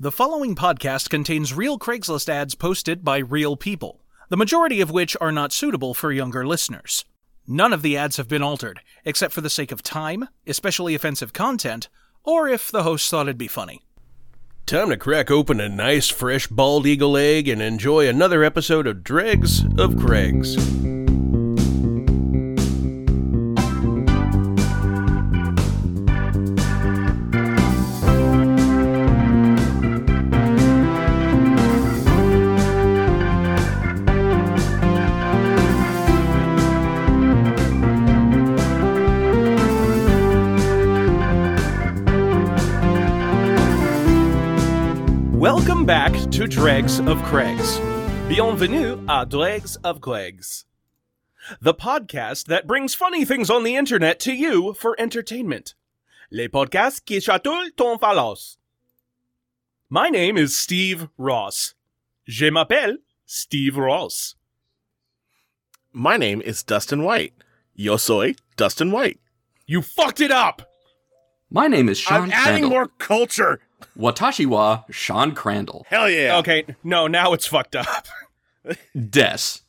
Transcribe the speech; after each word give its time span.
The 0.00 0.12
following 0.12 0.54
podcast 0.54 1.10
contains 1.10 1.52
real 1.52 1.76
Craigslist 1.76 2.28
ads 2.28 2.54
posted 2.54 3.04
by 3.04 3.18
real 3.18 3.56
people, 3.56 4.00
the 4.28 4.36
majority 4.36 4.80
of 4.80 4.92
which 4.92 5.16
are 5.20 5.32
not 5.32 5.52
suitable 5.52 5.92
for 5.92 6.12
younger 6.12 6.46
listeners. 6.46 7.04
None 7.48 7.72
of 7.72 7.82
the 7.82 7.96
ads 7.96 8.16
have 8.16 8.28
been 8.28 8.40
altered, 8.40 8.78
except 9.04 9.34
for 9.34 9.40
the 9.40 9.50
sake 9.50 9.72
of 9.72 9.82
time, 9.82 10.28
especially 10.46 10.94
offensive 10.94 11.32
content, 11.32 11.88
or 12.22 12.46
if 12.46 12.70
the 12.70 12.84
host 12.84 13.10
thought 13.10 13.26
it'd 13.26 13.38
be 13.38 13.48
funny. 13.48 13.82
Time 14.66 14.90
to 14.90 14.96
crack 14.96 15.32
open 15.32 15.58
a 15.60 15.68
nice 15.68 16.08
fresh 16.08 16.46
bald 16.46 16.86
eagle 16.86 17.16
egg 17.16 17.48
and 17.48 17.60
enjoy 17.60 18.08
another 18.08 18.44
episode 18.44 18.86
of 18.86 19.02
Dregs 19.02 19.64
of 19.76 19.98
Craigs. 19.98 20.87
Dregs 46.48 46.98
of 47.00 47.22
Craigs. 47.24 47.78
Bienvenue 48.28 48.96
à 49.06 49.28
Dregs 49.28 49.76
of 49.84 50.00
Craigs. 50.00 50.64
The 51.60 51.74
podcast 51.74 52.46
that 52.46 52.66
brings 52.66 52.94
funny 52.94 53.24
things 53.24 53.50
on 53.50 53.64
the 53.64 53.76
internet 53.76 54.18
to 54.20 54.32
you 54.32 54.72
for 54.74 54.96
entertainment. 54.98 55.74
Les 56.30 56.48
podcasts 56.48 57.04
qui 57.04 57.20
chatouillent 57.20 57.76
ton 57.76 57.98
phalos. 57.98 58.56
My 59.90 60.08
name 60.08 60.36
is 60.38 60.56
Steve 60.56 61.08
Ross. 61.18 61.74
Je 62.26 62.50
m'appelle 62.50 62.96
Steve 63.26 63.76
Ross. 63.76 64.34
My 65.92 66.16
name 66.16 66.40
is 66.42 66.62
Dustin 66.62 67.02
White. 67.02 67.34
Yo 67.74 67.96
soy 67.96 68.34
Dustin 68.56 68.90
White. 68.90 69.20
You 69.66 69.82
fucked 69.82 70.20
it 70.20 70.30
up! 70.30 70.62
My 71.50 71.66
name 71.66 71.88
is 71.88 71.98
Sean 71.98 72.24
I'm 72.24 72.32
adding 72.32 72.62
Crandall. 72.62 72.70
more 72.70 72.86
culture. 72.98 73.60
Watashi 73.96 74.46
wa 74.46 74.84
Sean 74.90 75.34
Crandall. 75.34 75.86
Hell 75.88 76.08
yeah. 76.10 76.38
Okay, 76.38 76.64
no, 76.84 77.06
now 77.06 77.32
it's 77.32 77.46
fucked 77.46 77.76
up. 77.76 78.06
Des. 78.94 79.60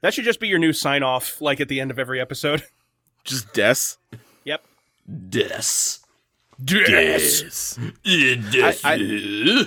That 0.00 0.14
should 0.14 0.24
just 0.24 0.40
be 0.40 0.48
your 0.48 0.58
new 0.58 0.72
sign 0.72 1.02
off, 1.02 1.40
like 1.40 1.60
at 1.60 1.68
the 1.68 1.80
end 1.80 1.90
of 1.90 1.98
every 1.98 2.20
episode. 2.20 2.62
Just 3.24 3.52
des. 3.52 3.74
Yep. 4.44 4.64
Des. 5.28 5.98
Des. 6.64 7.42
Des. 8.04 9.66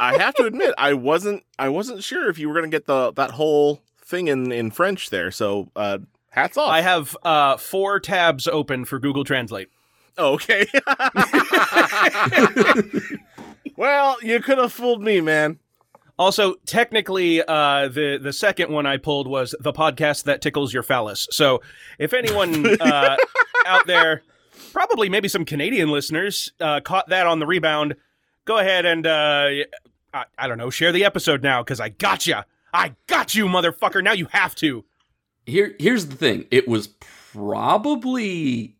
I 0.00 0.16
have 0.16 0.34
to 0.36 0.44
admit, 0.44 0.74
I 0.78 0.94
wasn't. 0.94 1.42
I 1.58 1.68
wasn't 1.68 2.04
sure 2.04 2.30
if 2.30 2.38
you 2.38 2.48
were 2.48 2.54
gonna 2.54 2.68
get 2.68 2.86
the 2.86 3.12
that 3.14 3.32
whole 3.32 3.82
thing 4.04 4.28
in 4.28 4.52
in 4.52 4.70
French 4.70 5.10
there. 5.10 5.32
So, 5.32 5.70
uh, 5.74 5.98
hats 6.36 6.56
off. 6.56 6.70
I 6.70 6.82
have 6.82 7.16
uh, 7.22 7.56
four 7.56 7.98
tabs 7.98 8.46
open 8.46 8.84
for 8.84 8.98
Google 8.98 9.24
Translate. 9.24 9.68
okay. 10.18 10.66
well, 13.76 14.16
you 14.22 14.40
could 14.40 14.58
have 14.58 14.72
fooled 14.72 15.02
me, 15.02 15.20
man. 15.20 15.58
Also, 16.18 16.54
technically, 16.64 17.42
uh, 17.42 17.88
the 17.88 18.18
the 18.22 18.32
second 18.32 18.72
one 18.72 18.86
I 18.86 18.96
pulled 18.96 19.28
was 19.28 19.54
the 19.60 19.72
podcast 19.72 20.24
that 20.24 20.40
tickles 20.40 20.72
your 20.72 20.82
phallus. 20.82 21.28
So, 21.30 21.60
if 21.98 22.14
anyone 22.14 22.80
uh, 22.80 23.16
out 23.66 23.86
there, 23.86 24.22
probably 24.72 25.10
maybe 25.10 25.28
some 25.28 25.44
Canadian 25.44 25.90
listeners, 25.90 26.52
uh, 26.58 26.80
caught 26.80 27.10
that 27.10 27.26
on 27.26 27.38
the 27.38 27.46
rebound, 27.46 27.96
go 28.46 28.56
ahead 28.56 28.86
and 28.86 29.06
uh, 29.06 29.48
I, 30.14 30.24
I 30.38 30.48
don't 30.48 30.56
know, 30.56 30.70
share 30.70 30.92
the 30.92 31.04
episode 31.04 31.42
now 31.42 31.62
because 31.62 31.80
I 31.80 31.90
got 31.90 32.26
you. 32.26 32.36
I 32.72 32.94
got 33.06 33.34
you, 33.34 33.46
motherfucker. 33.46 34.02
Now 34.02 34.12
you 34.12 34.26
have 34.30 34.54
to. 34.56 34.86
Here, 35.46 35.74
here's 35.78 36.06
the 36.06 36.16
thing. 36.16 36.46
It 36.50 36.68
was 36.68 36.88
probably 37.32 38.76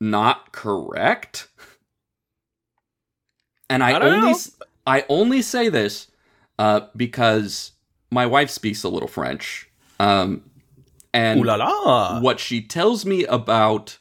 not 0.00 0.52
correct. 0.52 1.48
And 3.68 3.82
I, 3.82 3.92
I 3.92 4.00
only 4.00 4.32
know. 4.32 4.38
I 4.86 5.04
only 5.08 5.42
say 5.42 5.68
this 5.68 6.08
uh, 6.58 6.80
because 6.96 7.72
my 8.10 8.26
wife 8.26 8.50
speaks 8.50 8.82
a 8.82 8.88
little 8.88 9.08
French. 9.08 9.70
Um, 10.00 10.42
and 11.12 11.44
la 11.44 11.56
la. 11.56 12.20
what 12.20 12.40
she 12.40 12.62
tells 12.62 13.04
me 13.04 13.24
about 13.26 13.98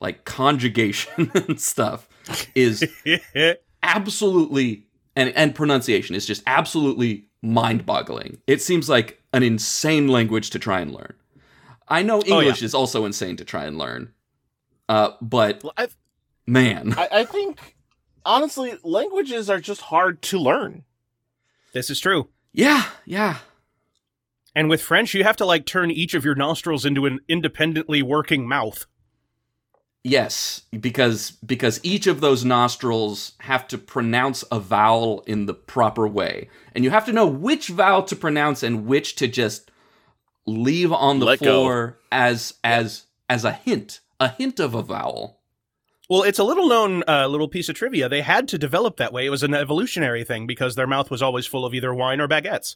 like 0.00 0.24
conjugation 0.24 1.30
and 1.34 1.60
stuff 1.60 2.08
is 2.54 2.84
absolutely 3.82 4.86
and 5.14 5.32
and 5.36 5.54
pronunciation 5.54 6.14
is 6.14 6.26
just 6.26 6.42
absolutely 6.46 7.26
mind-boggling. 7.42 8.38
It 8.46 8.62
seems 8.62 8.88
like 8.88 9.21
an 9.32 9.42
insane 9.42 10.08
language 10.08 10.50
to 10.50 10.58
try 10.58 10.80
and 10.80 10.92
learn. 10.92 11.14
I 11.88 12.02
know 12.02 12.22
Oh, 12.28 12.40
English 12.40 12.62
is 12.62 12.74
also 12.74 13.04
insane 13.04 13.36
to 13.36 13.44
try 13.44 13.64
and 13.64 13.76
learn. 13.78 14.12
Uh, 14.88 15.10
but 15.20 15.62
Well, 15.62 15.72
I, 15.76 15.88
man, 16.46 16.94
I, 16.96 17.08
I 17.12 17.24
think 17.24 17.76
honestly, 18.24 18.74
languages 18.82 19.48
are 19.50 19.60
just 19.60 19.82
hard 19.82 20.22
to 20.22 20.38
learn. 20.38 20.84
this 21.72 21.90
is 21.90 22.00
true. 22.00 22.28
yeah, 22.52 22.84
yeah. 23.04 23.38
And 24.54 24.68
with 24.68 24.82
French, 24.82 25.14
you 25.14 25.24
have 25.24 25.38
to 25.38 25.46
like 25.46 25.64
turn 25.64 25.90
each 25.90 26.12
of 26.12 26.24
your 26.26 26.34
nostrils 26.34 26.84
into 26.84 27.06
an 27.06 27.20
independently 27.26 28.02
working 28.02 28.46
mouth. 28.46 28.84
Yes, 30.04 30.62
because 30.78 31.30
because 31.46 31.78
each 31.84 32.08
of 32.08 32.20
those 32.20 32.44
nostrils 32.44 33.32
have 33.38 33.68
to 33.68 33.78
pronounce 33.78 34.42
a 34.50 34.58
vowel 34.58 35.22
in 35.28 35.46
the 35.46 35.54
proper 35.54 36.08
way. 36.08 36.48
And 36.74 36.82
you 36.82 36.90
have 36.90 37.06
to 37.06 37.12
know 37.12 37.26
which 37.26 37.68
vowel 37.68 38.02
to 38.04 38.16
pronounce 38.16 38.64
and 38.64 38.86
which 38.86 39.14
to 39.16 39.28
just 39.28 39.70
leave 40.44 40.92
on 40.92 41.20
the 41.20 41.26
Let 41.26 41.38
go. 41.38 41.44
floor 41.44 41.98
as 42.10 42.54
as 42.64 43.04
as 43.30 43.44
a 43.44 43.52
hint, 43.52 44.00
a 44.18 44.28
hint 44.28 44.58
of 44.58 44.74
a 44.74 44.82
vowel. 44.82 45.38
Well, 46.10 46.24
it's 46.24 46.40
a 46.40 46.44
little 46.44 46.68
known 46.68 47.04
uh, 47.06 47.28
little 47.28 47.48
piece 47.48 47.68
of 47.68 47.76
trivia. 47.76 48.08
They 48.08 48.22
had 48.22 48.48
to 48.48 48.58
develop 48.58 48.96
that 48.96 49.12
way. 49.12 49.24
It 49.24 49.30
was 49.30 49.44
an 49.44 49.54
evolutionary 49.54 50.24
thing 50.24 50.48
because 50.48 50.74
their 50.74 50.88
mouth 50.88 51.12
was 51.12 51.22
always 51.22 51.46
full 51.46 51.64
of 51.64 51.74
either 51.74 51.94
wine 51.94 52.20
or 52.20 52.26
baguettes. 52.26 52.74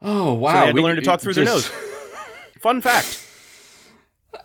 Oh 0.00 0.32
wow. 0.32 0.52
so 0.52 0.60
they 0.60 0.66
had 0.66 0.74
we 0.74 0.80
to 0.80 0.86
learn 0.86 0.96
to 0.96 1.02
talk 1.02 1.20
through 1.20 1.34
their 1.34 1.44
nose. 1.44 1.66
Fun 2.60 2.80
fact. 2.80 3.23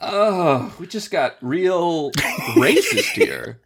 Oh, 0.02 0.76
we 0.80 0.88
just 0.88 1.12
got 1.12 1.38
real 1.42 2.12
racist 2.12 3.12
here. 3.14 3.62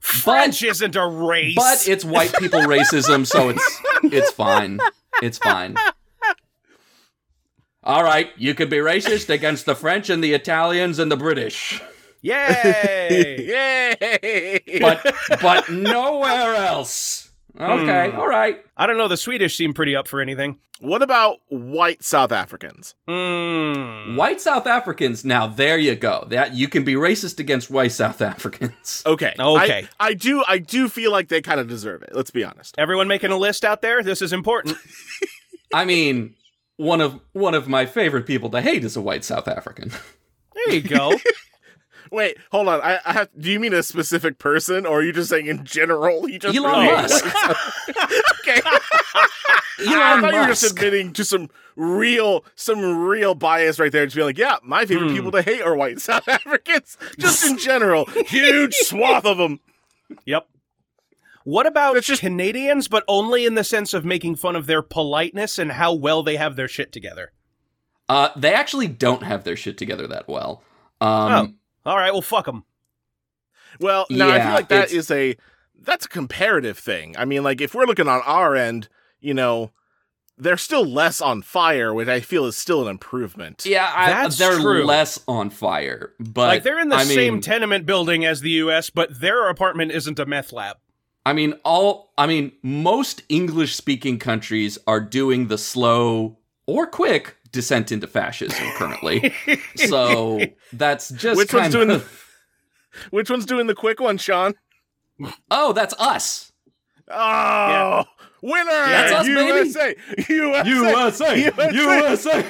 French 0.00 0.62
isn't 0.62 0.94
a 0.94 1.06
race. 1.06 1.54
But 1.56 1.88
it's 1.88 2.04
white 2.04 2.32
people 2.34 2.60
racism, 2.60 3.26
so 3.26 3.48
it's 3.48 3.80
it's 4.04 4.30
fine. 4.30 4.78
It's 5.22 5.38
fine. 5.38 5.76
All 7.84 8.04
right, 8.04 8.30
you 8.36 8.54
could 8.54 8.70
be 8.70 8.76
racist 8.76 9.28
against 9.28 9.66
the 9.66 9.74
French 9.74 10.08
and 10.10 10.22
the 10.22 10.34
Italians 10.34 10.98
and 11.00 11.10
the 11.10 11.16
British, 11.16 11.82
Yay! 12.22 13.96
Yay! 14.00 14.78
but 14.80 15.14
but 15.42 15.68
nowhere 15.68 16.54
else. 16.54 17.21
Okay, 17.62 18.10
Hmm. 18.10 18.18
all 18.18 18.28
right. 18.28 18.64
I 18.76 18.86
don't 18.86 18.98
know. 18.98 19.08
The 19.08 19.16
Swedish 19.16 19.56
seem 19.56 19.72
pretty 19.74 19.94
up 19.96 20.08
for 20.08 20.20
anything. 20.20 20.58
what 20.80 21.00
about 21.02 21.38
white 21.48 22.02
South 22.02 22.32
Africans? 22.32 22.94
Mm. 23.08 24.16
White 24.16 24.40
South 24.40 24.66
Africans. 24.66 25.24
Now 25.24 25.46
there 25.46 25.78
you 25.78 25.94
go. 25.94 26.26
That 26.28 26.54
you 26.54 26.66
can 26.66 26.82
be 26.82 26.94
racist 26.94 27.38
against 27.38 27.70
white 27.70 27.92
South 27.92 28.20
Africans. 28.20 29.02
Okay. 29.06 29.34
Okay. 29.38 29.86
I, 30.00 30.08
I 30.08 30.14
do. 30.14 30.42
I 30.48 30.58
do 30.58 30.88
feel 30.88 31.12
like 31.12 31.28
they 31.28 31.40
kind 31.40 31.60
of 31.60 31.68
deserve 31.68 32.02
it. 32.02 32.10
Let's 32.14 32.30
be 32.32 32.42
honest. 32.44 32.74
Everyone 32.78 33.06
making 33.06 33.30
a 33.30 33.36
list 33.36 33.64
out 33.64 33.80
there. 33.82 34.02
This 34.02 34.22
is 34.22 34.32
important. 34.32 34.76
I 35.74 35.84
mean, 35.84 36.34
one 36.78 37.00
of 37.00 37.20
one 37.32 37.54
of 37.54 37.68
my 37.68 37.86
favorite 37.86 38.26
people 38.26 38.50
to 38.50 38.60
hate 38.60 38.82
is 38.84 38.96
a 38.96 39.00
white 39.00 39.24
South 39.24 39.46
African. 39.48 39.92
There 40.54 40.74
you 40.74 40.80
go. 40.82 41.12
Wait, 42.12 42.36
hold 42.50 42.68
on. 42.68 42.80
I, 42.82 42.98
I 43.04 43.12
have. 43.14 43.30
Do 43.38 43.50
you 43.50 43.58
mean 43.58 43.72
a 43.72 43.82
specific 43.82 44.38
person, 44.38 44.84
or 44.86 44.98
are 44.98 45.02
you 45.02 45.12
just 45.12 45.30
saying 45.30 45.46
in 45.46 45.64
general? 45.64 46.28
You 46.28 46.38
just 46.38 46.54
Elon 46.56 46.70
really- 46.86 46.92
Musk. 46.92 47.24
okay. 48.40 48.60
I 48.64 49.84
Elon 49.86 50.20
thought 50.20 50.32
you 50.34 50.40
were 50.40 50.46
just 50.46 50.62
Musk. 50.62 50.76
admitting 50.76 51.12
to 51.14 51.24
some 51.24 51.48
real, 51.74 52.44
some 52.54 52.98
real 53.06 53.34
bias 53.34 53.78
right 53.80 53.90
there. 53.90 54.04
Just 54.06 54.14
be 54.16 54.22
like, 54.22 54.38
yeah, 54.38 54.56
my 54.62 54.84
favorite 54.84 55.08
Hmm. 55.08 55.14
people 55.16 55.30
to 55.32 55.42
hate 55.42 55.62
are 55.62 55.74
white 55.74 56.00
South 56.02 56.28
Africans, 56.28 56.96
just 57.18 57.44
in 57.46 57.56
general. 57.58 58.04
Huge 58.26 58.74
swath 58.74 59.24
of 59.24 59.38
them. 59.38 59.60
Yep. 60.26 60.46
What 61.44 61.66
about 61.66 61.96
It's 61.96 62.06
just- 62.06 62.20
Canadians, 62.20 62.86
but 62.88 63.02
only 63.08 63.46
in 63.46 63.54
the 63.54 63.64
sense 63.64 63.94
of 63.94 64.04
making 64.04 64.36
fun 64.36 64.54
of 64.54 64.66
their 64.66 64.82
politeness 64.82 65.58
and 65.58 65.72
how 65.72 65.92
well 65.94 66.22
they 66.22 66.36
have 66.36 66.56
their 66.56 66.68
shit 66.68 66.92
together? 66.92 67.32
Uh, 68.08 68.28
they 68.36 68.52
actually 68.52 68.86
don't 68.88 69.22
have 69.22 69.42
their 69.44 69.56
shit 69.56 69.78
together 69.78 70.06
that 70.06 70.28
well. 70.28 70.62
Um, 71.00 71.56
All 71.84 71.96
right, 71.96 72.12
well, 72.12 72.22
fuck 72.22 72.46
them. 72.46 72.64
Well, 73.80 74.06
no, 74.10 74.30
I 74.30 74.40
feel 74.40 74.50
like 74.52 74.68
that 74.68 74.84
it's- 74.84 74.92
is 74.92 75.10
a 75.10 75.36
that's 75.80 76.06
a 76.06 76.08
comparative 76.08 76.78
thing. 76.78 77.16
I 77.18 77.24
mean, 77.24 77.42
like 77.42 77.60
if 77.60 77.74
we're 77.74 77.86
looking 77.86 78.06
on 78.08 78.20
our 78.24 78.54
end, 78.54 78.88
you 79.20 79.34
know, 79.34 79.72
they're 80.38 80.56
still 80.56 80.84
less 80.84 81.20
on 81.20 81.42
fire, 81.42 81.92
which 81.92 82.08
I 82.08 82.20
feel 82.20 82.46
is 82.46 82.56
still 82.56 82.82
an 82.82 82.88
improvement. 82.88 83.64
Yeah, 83.66 83.90
I, 83.94 84.06
That's 84.10 84.38
they're 84.38 84.58
true. 84.58 84.84
less 84.84 85.20
on 85.26 85.50
fire, 85.50 86.12
but 86.20 86.48
like 86.48 86.62
they're 86.62 86.78
in 86.80 86.88
the 86.88 86.96
I 86.96 87.04
same 87.04 87.34
mean, 87.34 87.42
tenement 87.42 87.84
building 87.86 88.24
as 88.24 88.40
the 88.40 88.50
U.S., 88.50 88.90
but 88.90 89.20
their 89.20 89.48
apartment 89.48 89.90
isn't 89.92 90.18
a 90.18 90.26
meth 90.26 90.52
lab. 90.52 90.76
I 91.26 91.32
mean, 91.32 91.54
all 91.64 92.12
I 92.18 92.26
mean, 92.26 92.52
most 92.62 93.22
English-speaking 93.28 94.18
countries 94.18 94.78
are 94.86 95.00
doing 95.00 95.48
the 95.48 95.58
slow 95.58 96.38
or 96.66 96.86
quick 96.86 97.36
descent 97.52 97.92
into 97.92 98.06
fascism 98.06 98.66
currently. 98.76 99.32
so 99.76 100.40
that's 100.72 101.10
just 101.10 101.38
Which 101.38 101.54
one's 101.54 101.72
doing 101.72 101.90
of, 101.90 102.02
the 102.02 103.08
Which 103.10 103.30
one's 103.30 103.46
doing 103.46 103.66
the 103.66 103.74
quick 103.74 104.00
one, 104.00 104.18
Sean? 104.18 104.54
Oh, 105.50 105.72
that's 105.72 105.94
us. 105.98 106.52
Oh, 107.08 108.04
winner! 108.42 108.70
That's 108.70 109.12
us, 109.12 109.26
baby. 109.26 109.38
USA! 109.38 109.94
USA! 110.28 111.72
USA. 111.72 112.44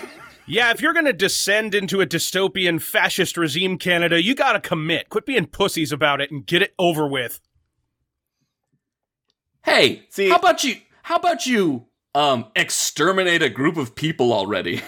Yeah, 0.47 0.71
if 0.71 0.81
you're 0.81 0.93
gonna 0.93 1.13
descend 1.13 1.75
into 1.75 2.01
a 2.01 2.07
dystopian 2.07 2.81
fascist 2.81 3.37
regime, 3.37 3.79
Canada, 3.79 4.23
you 4.23 4.35
gotta 4.35 4.61
commit. 4.61 5.09
Quit 5.09 5.27
being 5.27 5.47
pussies 5.47 5.93
about 5.93 6.21
it 6.21 6.31
and 6.31 6.47
get 6.47 6.63
it 6.63 6.75
over 6.79 7.07
with. 7.07 7.41
Hey, 9.65 10.07
See- 10.11 10.29
how 10.29 10.37
about 10.37 10.65
you? 10.65 10.77
How 11.03 11.17
about 11.17 11.47
you? 11.47 11.87
Um, 12.15 12.47
exterminate 12.55 13.43
a 13.43 13.49
group 13.49 13.77
of 13.77 13.95
people 13.95 14.33
already. 14.33 14.83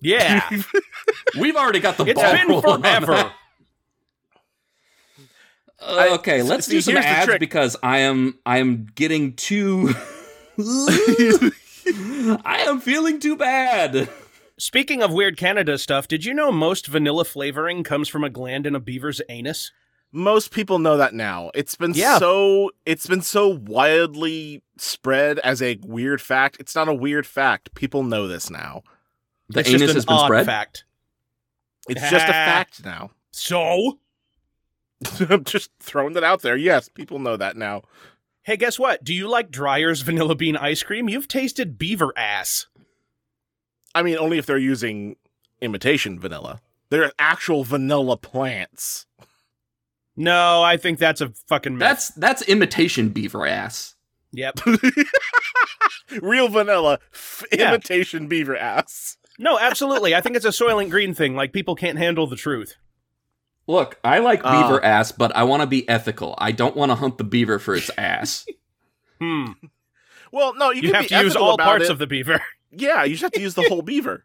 Yeah, 0.00 0.48
We've 1.38 1.56
already 1.56 1.80
got 1.80 1.96
the 1.96 2.04
it's 2.04 2.20
ball 2.20 2.32
been 2.32 2.82
forever. 2.82 3.32
Uh, 5.80 6.08
okay, 6.12 6.42
let's 6.42 6.66
see, 6.66 6.72
do 6.72 6.80
some 6.82 6.98
ads 6.98 7.38
because 7.38 7.76
I 7.82 8.00
am 8.00 8.38
I 8.44 8.58
am 8.58 8.86
getting 8.94 9.34
too. 9.34 9.94
I 10.58 11.50
am 12.66 12.80
feeling 12.80 13.18
too 13.18 13.36
bad. 13.36 14.10
Speaking 14.58 15.02
of 15.02 15.10
weird 15.10 15.38
Canada 15.38 15.78
stuff, 15.78 16.06
did 16.06 16.26
you 16.26 16.34
know 16.34 16.52
most 16.52 16.86
vanilla 16.86 17.24
flavoring 17.24 17.82
comes 17.82 18.10
from 18.10 18.22
a 18.22 18.28
gland 18.28 18.66
in 18.66 18.74
a 18.74 18.80
beaver's 18.80 19.22
anus? 19.30 19.72
Most 20.12 20.50
people 20.50 20.78
know 20.80 20.96
that 20.96 21.14
now. 21.14 21.50
It's 21.54 21.76
been 21.76 21.92
Yeah. 21.94 22.18
so 22.18 22.72
it's 22.84 23.06
been 23.06 23.22
so 23.22 23.48
wildly 23.48 24.62
spread 24.76 25.38
as 25.40 25.62
a 25.62 25.78
weird 25.82 26.20
fact. 26.20 26.56
It's 26.58 26.74
not 26.74 26.88
a 26.88 26.94
weird 26.94 27.26
fact. 27.26 27.74
People 27.74 28.02
know 28.02 28.26
this 28.26 28.50
now. 28.50 28.82
The 29.48 29.60
it's 29.60 29.70
just 29.70 29.82
anus 29.82 29.90
an 29.90 29.96
has 29.96 30.06
been 30.06 30.16
odd 30.16 30.26
spread. 30.26 30.46
fact. 30.46 30.84
It's 31.88 32.00
just 32.10 32.24
a 32.28 32.32
fact 32.32 32.84
now. 32.84 33.10
So, 33.30 33.98
I'm 35.30 35.44
just 35.44 35.70
throwing 35.80 36.12
that 36.14 36.24
out 36.24 36.42
there. 36.42 36.56
Yes, 36.56 36.88
people 36.88 37.18
know 37.18 37.36
that 37.36 37.56
now. 37.56 37.82
hey, 38.42 38.56
guess 38.56 38.78
what? 38.78 39.04
Do 39.04 39.14
you 39.14 39.28
like 39.28 39.50
Dreyer's 39.50 40.00
vanilla 40.02 40.34
bean 40.34 40.56
ice 40.56 40.82
cream? 40.82 41.08
You've 41.08 41.28
tasted 41.28 41.78
beaver 41.78 42.12
ass. 42.16 42.66
I 43.94 44.02
mean, 44.02 44.16
only 44.18 44.38
if 44.38 44.46
they're 44.46 44.58
using 44.58 45.16
imitation 45.60 46.18
vanilla. 46.18 46.60
They're 46.90 47.12
actual 47.18 47.62
vanilla 47.64 48.16
plants. 48.16 49.06
No, 50.22 50.62
I 50.62 50.76
think 50.76 50.98
that's 50.98 51.20
a 51.22 51.30
fucking 51.48 51.74
myth. 51.78 51.80
That's 51.80 52.08
that's 52.08 52.42
imitation 52.42 53.08
beaver 53.08 53.46
ass. 53.46 53.94
yep. 54.32 54.58
Real 56.20 56.48
vanilla, 56.48 56.98
f- 57.14 57.44
Yeah. 57.52 57.68
imitation 57.70 58.26
beaver 58.26 58.56
ass. 58.56 59.16
No, 59.38 59.58
absolutely. 59.58 60.14
I 60.14 60.20
think 60.20 60.36
it's 60.36 60.44
a 60.44 60.48
Soylent 60.50 60.90
Green 60.90 61.14
thing. 61.14 61.34
Like 61.36 61.52
people 61.52 61.74
can't 61.74 61.98
handle 61.98 62.26
the 62.26 62.36
truth. 62.36 62.74
Look, 63.66 63.98
I 64.04 64.18
like 64.18 64.40
Uh, 64.44 64.50
beaver 64.62 64.84
ass, 64.84 65.12
but 65.12 65.34
I 65.36 65.44
want 65.44 65.62
to 65.62 65.66
be 65.66 65.88
ethical. 65.88 66.34
I 66.38 66.52
don't 66.52 66.76
want 66.76 66.90
to 66.90 66.96
hunt 66.96 67.16
the 67.18 67.24
beaver 67.24 67.58
for 67.58 67.74
its 67.74 67.90
ass. 67.96 68.46
Hmm. 69.22 69.52
Well, 70.32 70.54
no, 70.54 70.70
you, 70.70 70.76
You, 70.80 70.88
can 70.88 70.94
have 70.94 71.02
be 71.02 71.08
to 71.14 71.22
use 71.24 71.36
all 71.36 71.58
parts 71.58 71.84
it. 71.84 71.90
of 71.90 71.98
the 71.98 72.06
beaver. 72.06 72.40
Yeah, 72.72 73.04
you 73.04 73.10
just 73.16 73.22
have 73.22 73.32
to 73.32 73.40
use 73.40 73.52
the 73.54 73.64
whole 73.68 73.82
beaver. 73.82 74.24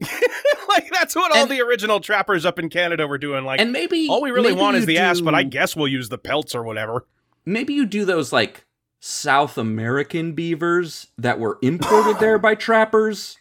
like 0.68 0.90
that's 0.92 1.14
what 1.16 1.36
all 1.36 1.46
the 1.46 1.60
original 1.60 2.00
trappers 2.00 2.44
up 2.46 2.58
in 2.58 2.68
Canada 2.68 3.06
were 3.06 3.18
doing. 3.18 3.44
Like 3.44 3.60
and 3.60 3.72
maybe 3.72 4.08
all 4.08 4.22
we 4.22 4.30
really 4.30 4.52
want 4.52 4.76
is 4.76 4.86
the 4.86 4.98
ass, 4.98 5.20
but 5.20 5.34
I 5.34 5.42
guess 5.42 5.74
we'll 5.74 5.88
use 5.88 6.08
the 6.08 6.18
pelts 6.18 6.54
or 6.54 6.62
whatever. 6.62 7.06
maybe 7.44 7.74
you 7.74 7.84
do 7.86 8.04
those 8.04 8.32
like 8.32 8.64
South 9.00 9.58
American 9.58 10.32
beavers 10.32 11.08
that 11.18 11.38
were 11.40 11.58
imported 11.62 12.18
there 12.20 12.38
by 12.38 12.54
trappers. 12.54 13.38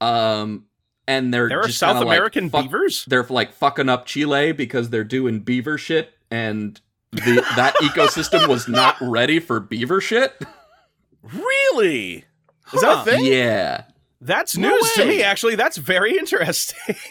Um, 0.00 0.64
and 1.06 1.32
they're 1.34 1.48
There 1.48 1.60
are 1.60 1.68
South 1.70 1.96
like, 1.96 2.06
American 2.06 2.50
fuck- 2.50 2.64
beavers. 2.64 3.04
They're 3.06 3.24
like 3.28 3.52
fucking 3.52 3.88
up 3.88 4.06
Chile 4.06 4.52
because 4.52 4.90
they're 4.90 5.04
doing 5.04 5.40
beaver 5.40 5.78
shit, 5.78 6.12
and 6.30 6.80
the 7.12 7.44
that 7.56 7.74
ecosystem 7.82 8.46
was 8.46 8.68
not 8.68 8.96
ready 9.00 9.40
for 9.40 9.58
beaver 9.58 10.00
shit. 10.00 10.34
Really? 11.22 12.16
Is 12.18 12.24
Huh. 12.82 13.02
that 13.04 13.08
a 13.08 13.10
thing? 13.10 13.24
Yeah, 13.24 13.84
That's 14.20 14.56
No 14.56 14.70
news 14.70 14.92
to 14.94 15.04
me. 15.06 15.22
Actually, 15.22 15.54
that's 15.54 15.76
very 15.76 16.16
interesting. 16.18 17.06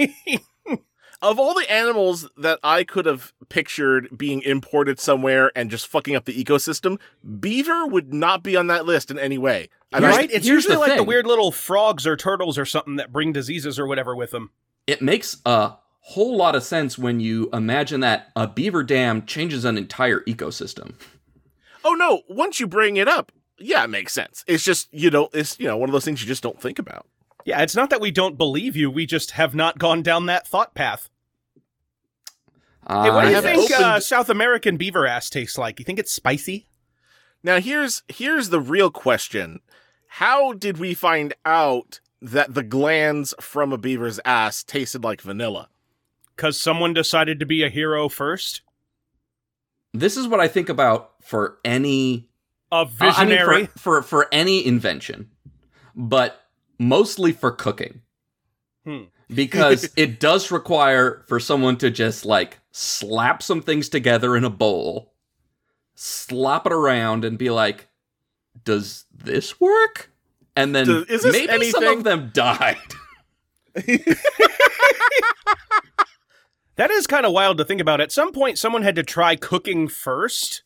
Of 1.19 1.39
all 1.39 1.55
the 1.55 1.69
animals 1.71 2.29
that 2.37 2.59
I 2.63 2.83
could 2.83 3.07
have 3.07 3.33
pictured 3.49 4.07
being 4.15 4.43
imported 4.43 4.99
somewhere 4.99 5.51
and 5.55 5.71
just 5.71 5.87
fucking 5.87 6.15
up 6.15 6.25
the 6.25 6.43
ecosystem, 6.43 6.99
beaver 7.39 7.87
would 7.87 8.13
not 8.13 8.43
be 8.43 8.55
on 8.55 8.67
that 8.67 8.85
list 8.85 9.09
in 9.09 9.17
any 9.17 9.39
way. 9.39 9.69
And 9.91 10.05
I- 10.05 10.09
right? 10.11 10.29
It's 10.31 10.45
usually 10.45 10.75
the 10.75 10.79
like 10.81 10.95
the 10.97 11.03
weird 11.03 11.25
little 11.25 11.51
frogs 11.51 12.05
or 12.05 12.15
turtles 12.17 12.55
or 12.59 12.65
something 12.65 12.97
that 12.97 13.11
bring 13.11 13.33
diseases 13.33 13.79
or 13.79 13.87
whatever 13.87 14.15
with 14.15 14.29
them. 14.29 14.51
it 14.85 15.01
makes 15.01 15.37
a 15.45 15.73
whole 16.01 16.37
lot 16.37 16.55
of 16.55 16.61
sense 16.63 16.97
when 16.99 17.19
you 17.19 17.49
imagine 17.51 17.99
that 18.01 18.27
a 18.35 18.47
beaver 18.47 18.83
dam 18.83 19.25
changes 19.25 19.65
an 19.65 19.75
entire 19.77 20.21
ecosystem. 20.21 20.93
oh 21.83 21.93
no, 21.95 22.21
once 22.29 22.59
you 22.59 22.67
bring 22.67 22.95
it 22.95 23.07
up, 23.07 23.31
yeah, 23.59 23.83
it 23.83 23.89
makes 23.89 24.13
sense. 24.13 24.43
It's 24.47 24.63
just 24.63 24.87
you 24.91 25.09
don't. 25.09 25.33
It's 25.33 25.59
you 25.59 25.67
know 25.67 25.77
one 25.77 25.89
of 25.89 25.93
those 25.93 26.05
things 26.05 26.21
you 26.21 26.27
just 26.27 26.43
don't 26.43 26.61
think 26.61 26.79
about. 26.79 27.07
Yeah, 27.45 27.61
it's 27.61 27.75
not 27.75 27.89
that 27.91 28.01
we 28.01 28.11
don't 28.11 28.37
believe 28.37 28.75
you. 28.75 28.91
We 28.91 29.05
just 29.05 29.31
have 29.31 29.55
not 29.55 29.79
gone 29.79 30.03
down 30.03 30.25
that 30.25 30.47
thought 30.47 30.75
path. 30.75 31.09
Hey, 32.87 33.09
what 33.09 33.25
I 33.25 33.29
do 33.29 33.35
you 33.35 33.41
think 33.41 33.71
opened- 33.71 33.85
uh, 33.85 33.99
South 33.99 34.29
American 34.29 34.77
beaver 34.77 35.05
ass 35.05 35.29
tastes 35.29 35.57
like? 35.57 35.79
You 35.79 35.85
think 35.85 35.99
it's 35.99 36.11
spicy? 36.11 36.67
Now 37.43 37.59
here's 37.59 38.03
here's 38.07 38.49
the 38.49 38.61
real 38.61 38.91
question: 38.91 39.61
How 40.07 40.53
did 40.53 40.77
we 40.77 40.93
find 40.93 41.33
out 41.45 41.99
that 42.21 42.53
the 42.53 42.63
glands 42.63 43.33
from 43.39 43.71
a 43.71 43.77
beaver's 43.77 44.19
ass 44.25 44.63
tasted 44.63 45.03
like 45.03 45.21
vanilla? 45.21 45.69
Because 46.35 46.59
someone 46.59 46.93
decided 46.93 47.39
to 47.39 47.45
be 47.45 47.63
a 47.63 47.69
hero 47.69 48.09
first? 48.09 48.61
This 49.93 50.17
is 50.17 50.27
what 50.27 50.39
I 50.39 50.47
think 50.47 50.69
about 50.69 51.13
for 51.21 51.57
any 51.65 52.27
A 52.71 52.75
Uh, 52.75 52.85
I 52.99 53.25
mean, 53.25 53.29
visionary? 53.29 53.65
for, 53.67 53.77
for 53.79 54.01
for 54.03 54.27
any 54.31 54.65
invention, 54.65 55.29
but 55.95 56.41
mostly 56.79 57.31
for 57.31 57.51
cooking. 57.51 58.01
Hmm. 58.85 59.03
Because 59.33 59.89
it 59.97 60.21
does 60.21 60.51
require 60.51 61.25
for 61.27 61.37
someone 61.37 61.75
to 61.79 61.91
just 61.91 62.23
like 62.25 62.59
slap 62.71 63.43
some 63.43 63.61
things 63.61 63.89
together 63.89 64.37
in 64.37 64.45
a 64.45 64.49
bowl, 64.49 65.13
slop 65.95 66.65
it 66.65 66.71
around, 66.71 67.25
and 67.25 67.37
be 67.37 67.49
like, 67.49 67.89
"Does 68.63 69.03
this 69.13 69.59
work?" 69.59 70.11
And 70.55 70.73
then 70.73 70.85
Does- 70.87 71.05
is 71.07 71.23
this 71.23 71.33
maybe 71.33 71.71
some 71.71 71.83
of 71.97 72.03
them 72.05 72.31
died. 72.33 72.77
That 76.77 76.91
is 76.91 77.07
kind 77.07 77.25
of 77.25 77.31
wild 77.31 77.57
to 77.57 77.65
think 77.65 77.81
about. 77.81 78.01
At 78.01 78.11
some 78.11 78.31
point, 78.31 78.59
someone 78.59 78.83
had 78.83 78.95
to 78.97 79.03
try 79.03 79.35
cooking 79.35 79.87
first, 79.87 80.61